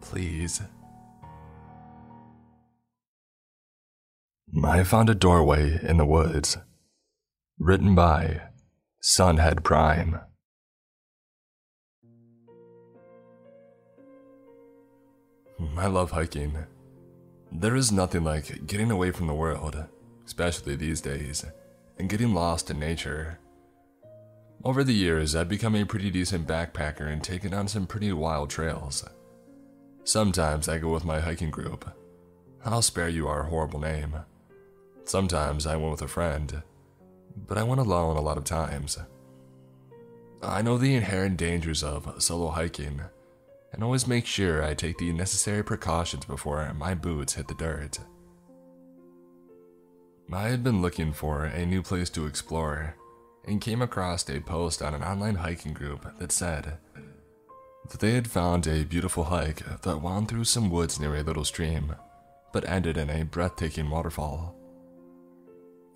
[0.00, 0.62] Please.
[4.64, 6.56] I found a doorway in the woods.
[7.58, 8.40] Written by
[9.02, 10.18] Sunhead Prime.
[15.76, 16.56] I love hiking.
[17.52, 19.76] There is nothing like getting away from the world,
[20.24, 21.44] especially these days,
[21.98, 23.38] and getting lost in nature.
[24.64, 28.48] Over the years, I've become a pretty decent backpacker and taken on some pretty wild
[28.50, 29.04] trails.
[30.04, 31.88] Sometimes I go with my hiking group.
[32.64, 34.16] I'll spare you our horrible name.
[35.06, 36.62] Sometimes I went with a friend,
[37.46, 38.98] but I went alone a lot of times.
[40.42, 43.00] I know the inherent dangers of solo hiking
[43.72, 48.00] and always make sure I take the necessary precautions before my boots hit the dirt.
[50.32, 52.96] I had been looking for a new place to explore
[53.44, 56.78] and came across a post on an online hiking group that said
[57.88, 61.44] that they had found a beautiful hike that wound through some woods near a little
[61.44, 61.94] stream,
[62.52, 64.56] but ended in a breathtaking waterfall.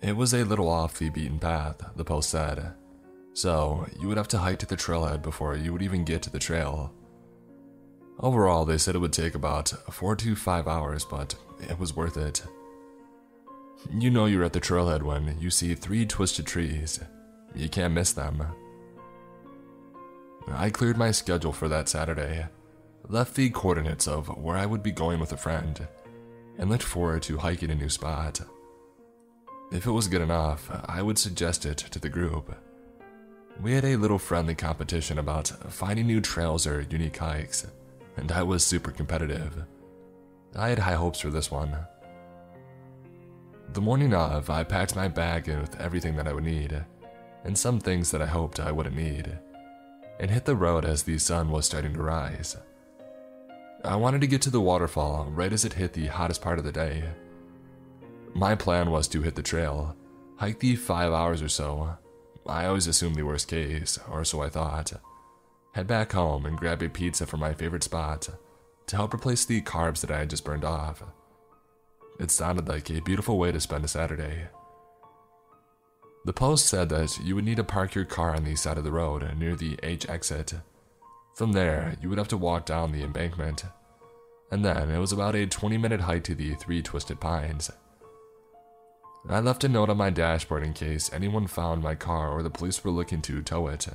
[0.01, 2.73] It was a little off the beaten path, the post said,
[3.33, 6.31] so you would have to hike to the trailhead before you would even get to
[6.31, 6.91] the trail.
[8.19, 12.17] Overall, they said it would take about 4 to 5 hours, but it was worth
[12.17, 12.43] it.
[13.91, 16.99] You know you're at the trailhead when you see three twisted trees.
[17.55, 18.43] You can't miss them.
[20.47, 22.47] I cleared my schedule for that Saturday,
[23.07, 25.87] left the coordinates of where I would be going with a friend,
[26.57, 28.41] and looked forward to hiking a new spot.
[29.71, 32.53] If it was good enough, I would suggest it to the group.
[33.61, 37.65] We had a little friendly competition about finding new trails or unique hikes,
[38.17, 39.63] and I was super competitive.
[40.57, 41.73] I had high hopes for this one.
[43.71, 46.83] The morning of, I packed my bag with everything that I would need,
[47.45, 49.39] and some things that I hoped I wouldn't need,
[50.19, 52.57] and hit the road as the sun was starting to rise.
[53.85, 56.65] I wanted to get to the waterfall right as it hit the hottest part of
[56.65, 57.05] the day,
[58.33, 59.95] my plan was to hit the trail,
[60.37, 61.97] hike the five hours or so.
[62.47, 64.93] I always assumed the worst case, or so I thought.
[65.73, 68.29] Head back home and grab a pizza from my favorite spot
[68.87, 71.03] to help replace the carbs that I had just burned off.
[72.19, 74.47] It sounded like a beautiful way to spend a Saturday.
[76.25, 78.83] The post said that you would need to park your car on the side of
[78.83, 80.53] the road near the H exit.
[81.35, 83.63] From there, you would have to walk down the embankment.
[84.51, 87.71] And then it was about a 20 minute hike to the Three Twisted Pines.
[89.29, 92.49] I left a note on my dashboard in case anyone found my car or the
[92.49, 93.87] police were looking to tow it,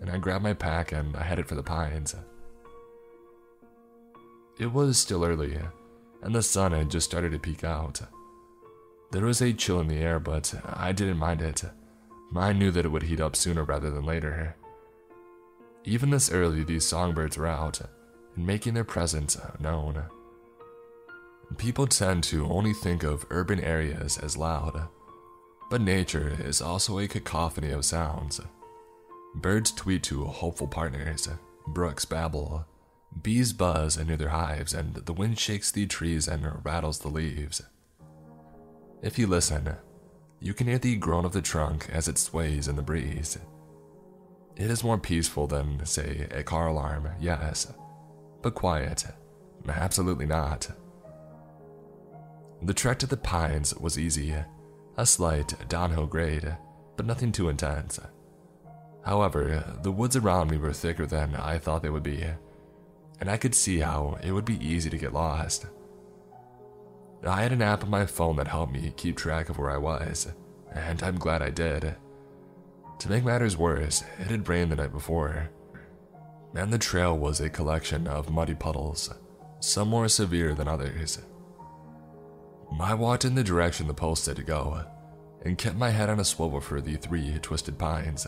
[0.00, 2.14] and I grabbed my pack and I headed for the pines.
[4.58, 5.58] It was still early,
[6.22, 8.00] and the sun had just started to peek out.
[9.12, 11.62] There was a chill in the air, but I didn't mind it.
[12.34, 14.56] I knew that it would heat up sooner rather than later.
[15.84, 17.80] Even this early, these songbirds were out
[18.36, 20.02] and making their presence known.
[21.58, 24.88] People tend to only think of urban areas as loud,
[25.70, 28.40] but nature is also a cacophony of sounds.
[29.36, 31.28] Birds tweet to hopeful partners,
[31.68, 32.66] brooks babble,
[33.22, 37.62] bees buzz near their hives, and the wind shakes the trees and rattles the leaves.
[39.02, 39.76] If you listen,
[40.40, 43.38] you can hear the groan of the trunk as it sways in the breeze.
[44.56, 47.72] It is more peaceful than, say, a car alarm, yes,
[48.42, 49.04] but quiet,
[49.68, 50.70] absolutely not.
[52.64, 54.36] The trek to the pines was easy,
[54.96, 56.56] a slight downhill grade,
[56.96, 57.98] but nothing too intense.
[59.04, 62.24] However, the woods around me were thicker than I thought they would be,
[63.20, 65.66] and I could see how it would be easy to get lost.
[67.26, 69.78] I had an app on my phone that helped me keep track of where I
[69.78, 70.32] was,
[70.72, 71.96] and I'm glad I did.
[73.00, 75.50] To make matters worse, it had rained the night before,
[76.54, 79.12] and the trail was a collection of muddy puddles,
[79.58, 81.18] some more severe than others.
[82.80, 84.84] I walked in the direction the post said to go,
[85.44, 88.26] and kept my head on a swivel for the three twisted pines.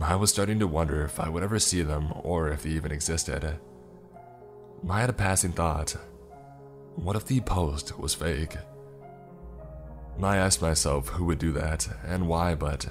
[0.00, 2.92] I was starting to wonder if I would ever see them or if they even
[2.92, 3.58] existed.
[4.88, 5.96] I had a passing thought.
[6.96, 8.56] What if the post was fake?
[10.22, 12.86] I asked myself who would do that and why, but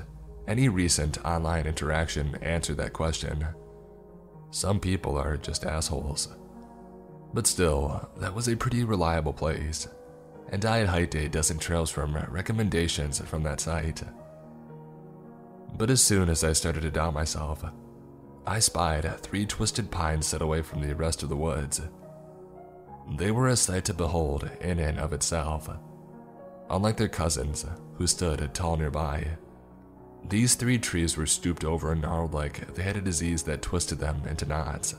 [0.48, 3.46] any recent online interaction answered that question.
[4.52, 6.30] Some people are just assholes.
[7.34, 9.88] But still, that was a pretty reliable place,
[10.50, 14.04] and I had hiked a dozen trails from recommendations from that site.
[15.78, 17.66] But as soon as I started to doubt myself,
[18.48, 21.82] I spied three twisted pines set away from the rest of the woods.
[23.18, 25.70] They were a sight to behold in and of itself.
[26.70, 27.66] Unlike their cousins,
[27.98, 29.38] who stood tall nearby,
[30.28, 34.00] these three trees were stooped over and gnarled like they had a disease that twisted
[34.00, 34.96] them into knots.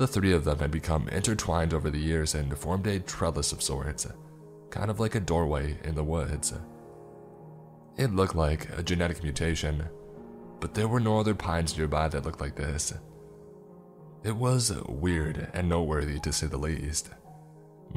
[0.00, 3.60] The three of them had become intertwined over the years and formed a trellis of
[3.60, 4.06] sorts,
[4.70, 6.54] kind of like a doorway in the woods.
[7.98, 9.90] It looked like a genetic mutation,
[10.58, 12.94] but there were no other pines nearby that looked like this.
[14.24, 17.10] It was weird and noteworthy to say the least.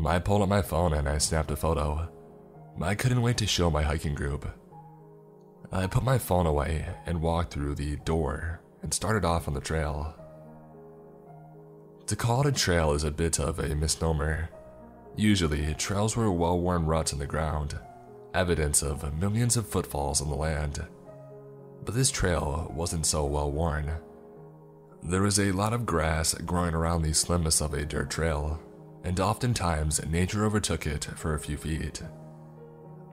[0.06, 2.10] I pulled up my phone and I snapped a photo.
[2.82, 4.46] I couldn't wait to show my hiking group.
[5.72, 9.62] I put my phone away and walked through the door and started off on the
[9.62, 10.20] trail.
[12.08, 14.50] To call it a trail is a bit of a misnomer.
[15.16, 17.78] Usually, trails were well worn ruts in the ground,
[18.34, 20.86] evidence of millions of footfalls on the land.
[21.86, 23.92] But this trail wasn't so well worn.
[25.02, 28.60] There was a lot of grass growing around the slimness of a dirt trail,
[29.04, 32.02] and oftentimes nature overtook it for a few feet.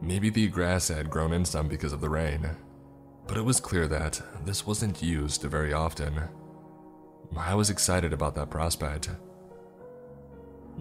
[0.01, 2.49] Maybe the grass had grown in some because of the rain,
[3.27, 6.29] but it was clear that this wasn't used very often.
[7.37, 9.11] I was excited about that prospect.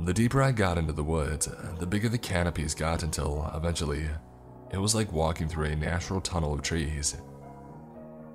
[0.06, 4.08] The deeper I got into the woods, the bigger the canopies got until eventually
[4.72, 7.18] it was like walking through a natural tunnel of trees.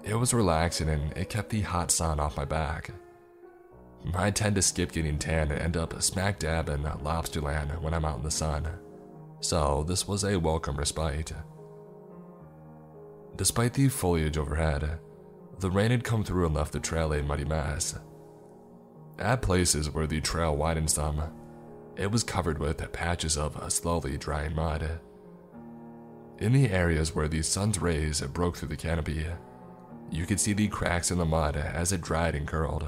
[0.02, 2.90] It was relaxing and it kept the hot sun off my back.
[4.14, 7.94] I tend to skip getting tan and end up smack dab in lobster land when
[7.94, 8.68] I'm out in the sun
[9.44, 11.32] so this was a welcome respite.
[13.36, 14.98] Despite the foliage overhead,
[15.64, 17.98] the rain had come through and left the trail a muddy mess.
[19.18, 21.22] At places where the trail widened some,
[21.96, 25.00] it was covered with patches of slowly drying mud.
[26.38, 29.24] In the areas where the sun's rays broke through the canopy,
[30.10, 32.86] you could see the cracks in the mud as it dried and curled.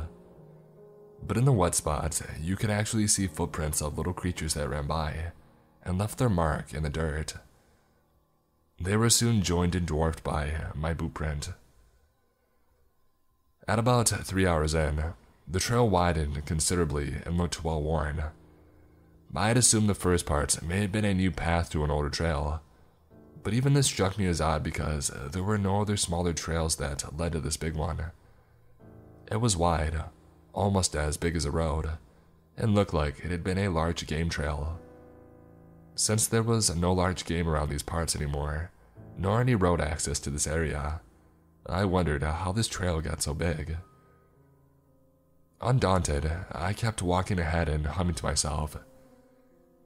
[1.27, 4.87] But in the wet spots, you could actually see footprints of little creatures that ran
[4.87, 5.33] by,
[5.83, 7.37] and left their mark in the dirt.
[8.79, 11.55] They were soon joined and dwarfed by my boot print.
[13.69, 15.03] At about three hours in,
[15.49, 18.23] the trail widened considerably and looked well worn.
[19.35, 22.09] I had assumed the first part may have been a new path to an older
[22.09, 22.63] trail,
[23.43, 27.19] but even this struck me as odd because there were no other smaller trails that
[27.19, 28.13] led to this big one.
[29.31, 30.01] It was wide,
[30.53, 31.91] almost as big as a road,
[32.57, 34.79] and looked like it had been a large game trail.
[35.97, 38.71] Since there was no large game around these parts anymore,
[39.19, 41.01] nor any road access to this area,
[41.69, 43.77] I wondered how this trail got so big.
[45.61, 48.77] Undaunted, I kept walking ahead and humming to myself.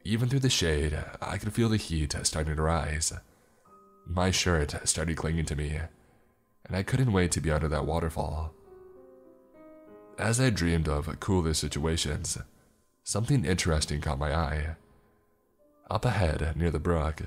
[0.05, 3.13] Even through the shade, I could feel the heat starting to rise.
[4.07, 5.79] My shirt started clinging to me,
[6.67, 8.53] and I couldn't wait to be under that waterfall.
[10.19, 12.37] As I dreamed of cooler situations,
[13.05, 14.77] something interesting caught my eye.
[15.91, 17.23] Up ahead, near the brook,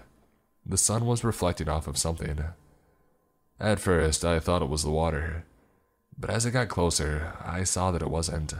[0.65, 2.43] the sun was reflecting off of something.
[3.63, 5.45] At first, I thought it was the water,
[6.19, 8.53] but as it got closer, I saw that it wasn't.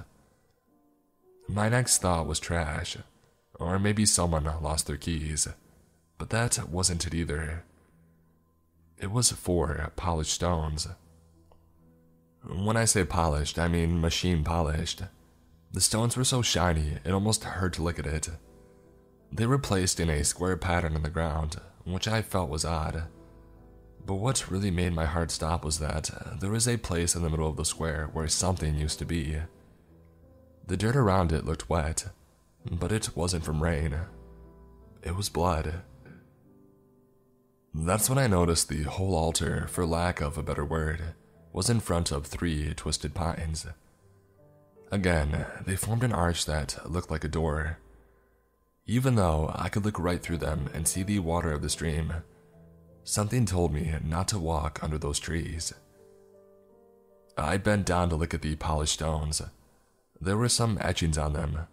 [1.45, 2.95] My next thought was trash,
[3.59, 5.45] or maybe someone lost their keys,
[6.17, 7.65] but that wasn't it either.
[8.98, 10.88] It was four polished stones.
[12.48, 15.01] When I say polished, I mean machine polished.
[15.73, 18.30] The stones were so shiny, it almost hurt to look at it.
[19.33, 23.03] They were placed in a square pattern in the ground, which I felt was odd.
[24.06, 27.23] But what really made my heart stop was that uh, there was a place in
[27.23, 29.38] the middle of the square where something used to be.
[30.67, 32.07] The dirt around it looked wet,
[32.69, 33.95] but it wasn't from rain.
[35.01, 35.82] It was blood.
[37.73, 41.15] That's when I noticed the whole altar, for lack of a better word,
[41.51, 43.65] was in front of three twisted pines.
[44.91, 47.80] Again, they formed an arch that looked like a door,
[48.85, 52.14] Even though I could look right through them and see the water of the stream,
[53.03, 55.73] something told me not to walk under those trees.
[57.38, 59.41] I bent down to look at the polished stones.
[60.22, 61.67] There were some etchings on them,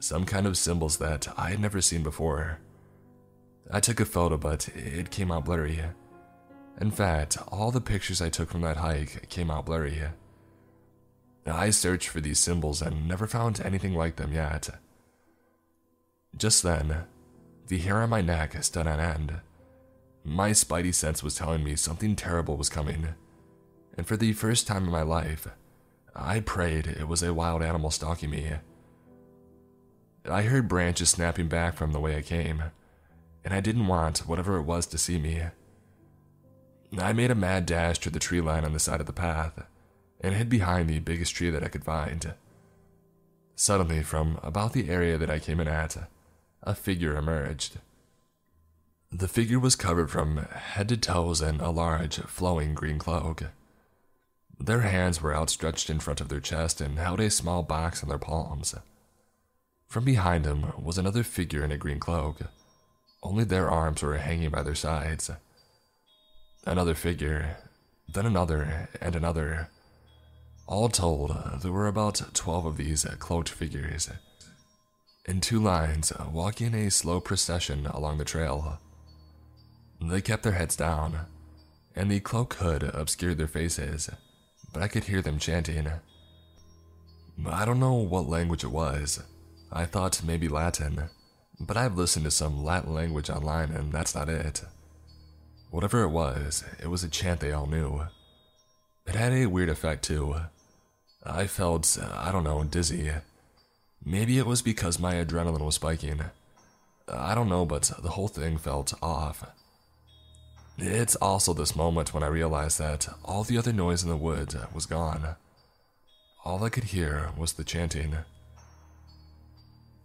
[0.00, 2.58] some kind of symbols that I had never seen before.
[3.70, 5.80] I took a photo, but it came out blurry.
[6.80, 10.02] In fact, all the pictures I took from that hike came out blurry.
[11.46, 14.70] I searched for these symbols and never found anything like them yet.
[16.36, 17.04] Just then,
[17.68, 19.40] the hair on my neck stood on end.
[20.24, 23.08] My spidey sense was telling me something terrible was coming,
[23.96, 25.46] and for the first time in my life,
[26.16, 28.52] I prayed it was a wild animal stalking me.
[30.28, 32.62] I heard branches snapping back from the way I came,
[33.44, 35.42] and I didn't want whatever it was to see me.
[36.98, 39.66] I made a mad dash to the tree line on the side of the path
[40.22, 42.32] and hid behind the biggest tree that I could find.
[43.56, 46.08] Suddenly, from about the area that I came in at,
[46.62, 47.78] a figure emerged.
[49.16, 53.44] The figure was covered from head to toes in a large, flowing green cloak.
[54.58, 58.08] Their hands were outstretched in front of their chest and held a small box in
[58.08, 58.74] their palms.
[59.86, 62.40] From behind him was another figure in a green cloak,
[63.22, 65.30] only their arms were hanging by their sides.
[66.66, 67.58] Another figure,
[68.12, 69.68] then another, and another.
[70.66, 74.10] All told, there were about 12 of these cloaked figures,
[75.24, 78.80] in two lines, walking in a slow procession along the trail.
[80.00, 81.26] They kept their heads down,
[81.96, 84.10] and the cloak hood obscured their faces,
[84.72, 85.88] but I could hear them chanting.
[87.46, 89.22] I don't know what language it was.
[89.72, 91.10] I thought maybe Latin,
[91.58, 94.62] but I've listened to some Latin language online and that's not it.
[95.70, 98.02] Whatever it was, it was a chant they all knew.
[99.06, 100.36] It had a weird effect too.
[101.26, 103.10] I felt, I don't know, dizzy.
[104.04, 106.20] Maybe it was because my adrenaline was spiking.
[107.08, 109.44] I don't know, but the whole thing felt off.
[110.76, 114.56] It's also this moment when I realized that all the other noise in the woods
[114.72, 115.36] was gone.
[116.44, 118.16] All I could hear was the chanting.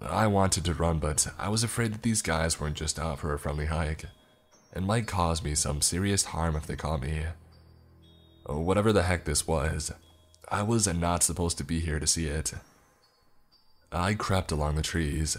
[0.01, 3.33] I wanted to run, but I was afraid that these guys weren't just out for
[3.33, 4.05] a friendly hike
[4.71, 7.23] and might cause me some serious harm if they caught me.
[8.45, 9.91] Whatever the heck this was,
[10.49, 12.53] I was not supposed to be here to see it.
[13.91, 15.35] I crept along the trees,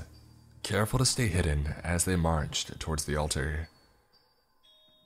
[0.62, 3.68] careful to stay hidden as they marched towards the altar.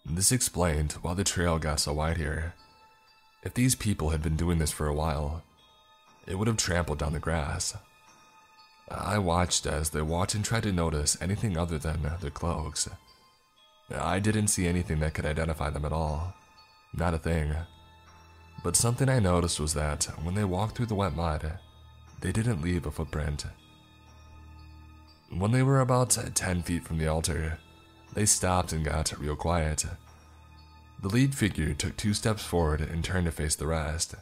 [0.07, 2.55] This explained why the trail got so wide here.
[3.43, 5.43] If these people had been doing this for a while,
[6.27, 7.75] it would have trampled down the grass.
[8.91, 12.89] I watched as they walked and tried to notice anything other than their cloaks.
[13.91, 16.35] I didn't see anything that could identify them at all.
[16.93, 17.55] Not a thing.
[18.63, 21.59] But something I noticed was that when they walked through the wet mud,
[22.21, 23.47] they didn't leave a footprint.
[25.31, 27.59] When they were about 10 feet from the altar,
[28.15, 29.85] they stopped and got real quiet.
[31.03, 34.15] The lead figure took two steps forward and turned to face the rest.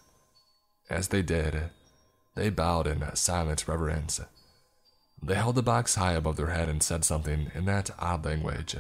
[0.91, 1.71] As they did,
[2.35, 4.21] they bowed in silent reverence.
[5.23, 8.77] They held the box high above their head and said something in that odd language.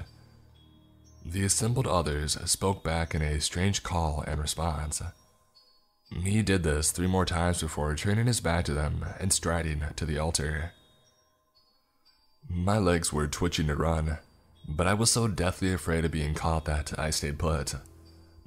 [1.24, 5.00] The assembled others spoke back in a strange call and response.
[6.10, 10.04] He did this three more times before turning his back to them and striding to
[10.04, 10.72] the altar.
[12.48, 14.18] My legs were twitching to run,
[14.76, 17.74] but I was so deathly afraid of being caught that I stayed put.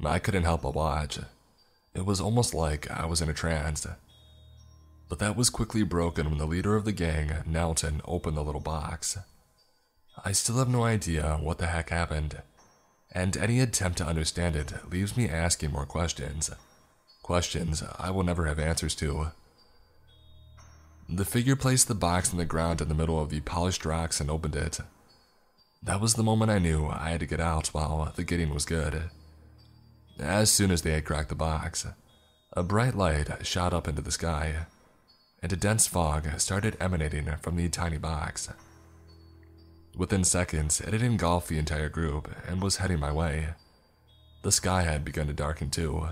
[0.03, 1.19] I couldn't help but watch.
[1.93, 3.87] It was almost like I was in a trance.
[5.07, 8.43] But that was quickly broken when the leader of the gang knelt and opened the
[8.43, 9.17] little box.
[10.23, 12.41] I still have no idea what the heck happened,
[13.11, 16.49] and any attempt to understand it leaves me asking more questions.
[17.21, 19.27] Questions I will never have answers to.
[21.07, 24.19] The figure placed the box on the ground in the middle of the polished rocks
[24.19, 24.79] and opened it.
[25.85, 28.65] That was the moment I knew I had to get out while the getting was
[28.65, 29.03] good.
[30.19, 31.85] As soon as they had cracked the box,
[32.53, 34.65] a bright light shot up into the sky,
[35.43, 38.49] and a dense fog started emanating from the tiny box.
[39.95, 43.49] Within seconds, it had engulfed the entire group and was heading my way.
[44.41, 46.07] The sky had begun to darken too.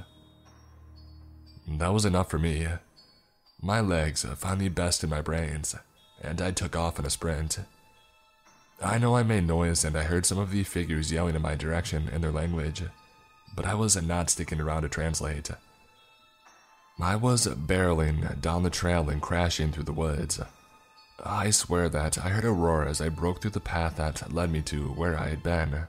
[1.68, 2.68] That was enough for me.
[3.60, 5.76] My legs finally bested my brains,
[6.22, 7.58] and I took off in a sprint.
[8.82, 11.56] I know I made noise and I heard some of the figures yelling in my
[11.56, 12.84] direction in their language,
[13.56, 15.50] but I was not sticking around to translate.
[17.00, 20.40] I was barreling down the trail and crashing through the woods.
[21.24, 24.52] I swear that I heard a roar as I broke through the path that led
[24.52, 25.88] me to where I had been.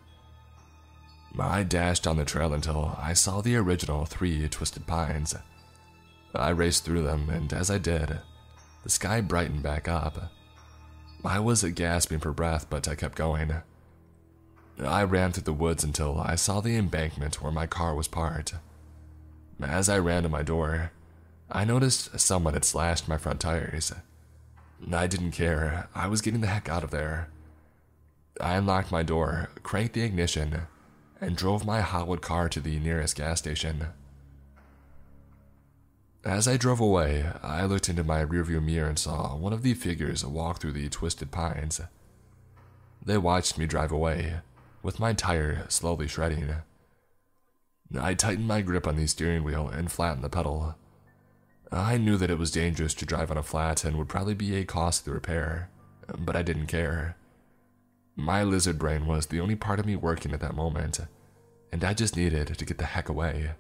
[1.39, 5.35] I dashed down the trail until I saw the original three twisted pines.
[6.35, 8.21] I raced through them, and as I did,
[8.83, 10.31] the sky brightened back up.
[11.25, 13.53] I was gasping for breath, but I kept going.
[14.79, 18.55] I ran through the woods until I saw the embankment where my car was parked.
[19.63, 20.91] As I ran to my door,
[21.51, 23.93] I noticed someone had slashed my front tires.
[24.93, 27.31] I didn't care, I was getting the heck out of there.
[28.41, 30.63] I unlocked my door, cranked the ignition,
[31.21, 33.87] and drove my Hotwood car to the nearest gas station.
[36.25, 39.75] As I drove away, I looked into my rearview mirror and saw one of the
[39.75, 41.83] figures walk through the twisted pines.
[43.05, 44.37] They watched me drive away,
[44.83, 46.55] with my tire slowly shredding.
[47.95, 50.77] I tightened my grip on the steering wheel and flattened the pedal.
[51.71, 54.57] I knew that it was dangerous to drive on a flat and would probably be
[54.57, 55.69] a cost costly repair,
[56.19, 57.19] but I didn't care.
[58.17, 61.01] My lizard brain was the only part of me working at that moment,
[61.71, 63.51] and I just needed to get the heck away.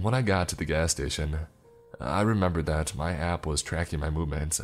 [0.00, 1.38] When I got to the gas station,
[2.00, 4.58] I remembered that my app was tracking my movements.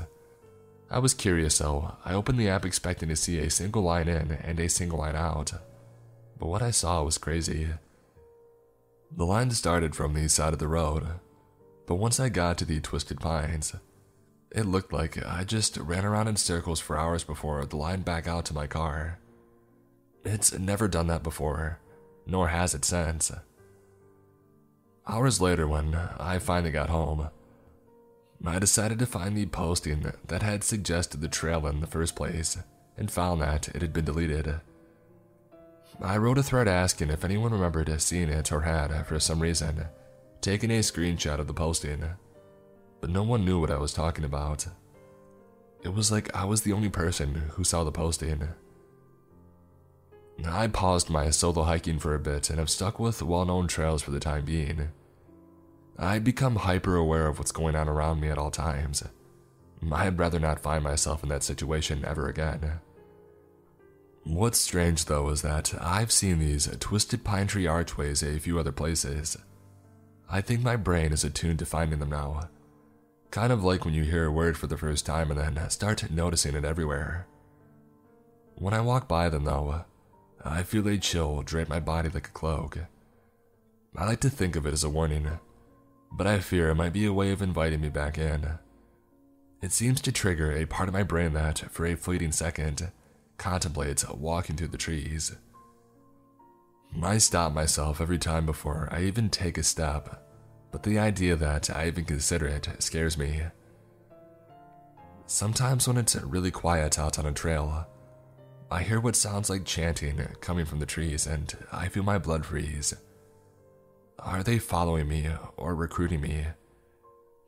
[0.91, 4.33] I was curious, so I opened the app expecting to see a single line in
[4.33, 5.53] and a single line out.
[6.39, 7.69] But what I saw was crazy.
[9.15, 11.07] The line started from the side of the road,
[11.87, 13.75] but once I got to the twisted pines,
[14.51, 18.27] it looked like I just ran around in circles for hours before the line back
[18.27, 19.19] out to my car.
[20.25, 21.81] It's never done that before,
[22.27, 23.31] nor has it since.
[25.09, 27.31] Hours later, when I finally got home,
[28.45, 32.59] I decided to find the posting that had suggested the trail in the first place
[32.99, 34.61] and found that it had been deleted.
[36.03, 39.87] I wrote a thread asking if anyone remembered seeing it or had, for some reason,
[40.43, 42.05] taken a screenshot of the posting,
[43.01, 44.67] but no one knew what I was talking about.
[45.83, 48.47] It was like I was the only person who saw the posting.
[50.45, 54.03] I paused my solo hiking for a bit and have stuck with well known trails
[54.03, 54.91] for the time being.
[55.99, 59.03] I become hyper aware of what's going on around me at all times.
[59.91, 62.81] I'd rather not find myself in that situation ever again.
[64.25, 68.73] What's strange though is that I've seen these twisted pine tree archways a few other
[68.73, 69.37] places.
[70.31, 72.49] I think my brain is attuned to finding them now.
[73.31, 76.11] Kind of like when you hear a word for the first time and then start
[76.11, 77.27] noticing it everywhere.
[78.55, 79.85] When I walk by them though,
[80.45, 82.79] I feel a chill drape my body like a cloak.
[83.97, 85.39] I like to think of it as a warning
[86.13, 88.59] but I fear it might be a way of inviting me back in.
[89.61, 92.91] It seems to trigger a part of my brain that, for a fleeting second,
[93.39, 95.33] contemplates walking through the trees.
[97.03, 100.25] I stop myself every time before I even take a step,
[100.71, 103.43] but the idea that I even consider it scares me.
[105.27, 107.87] Sometimes, when it's really quiet out on a trail,
[108.71, 112.47] I hear what sounds like chanting coming from the trees and I feel my blood
[112.47, 112.95] freeze.
[114.21, 116.47] Are they following me or recruiting me?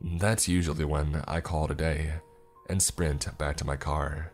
[0.01, 2.13] That's usually when I call it a day
[2.69, 4.33] and sprint back to my car.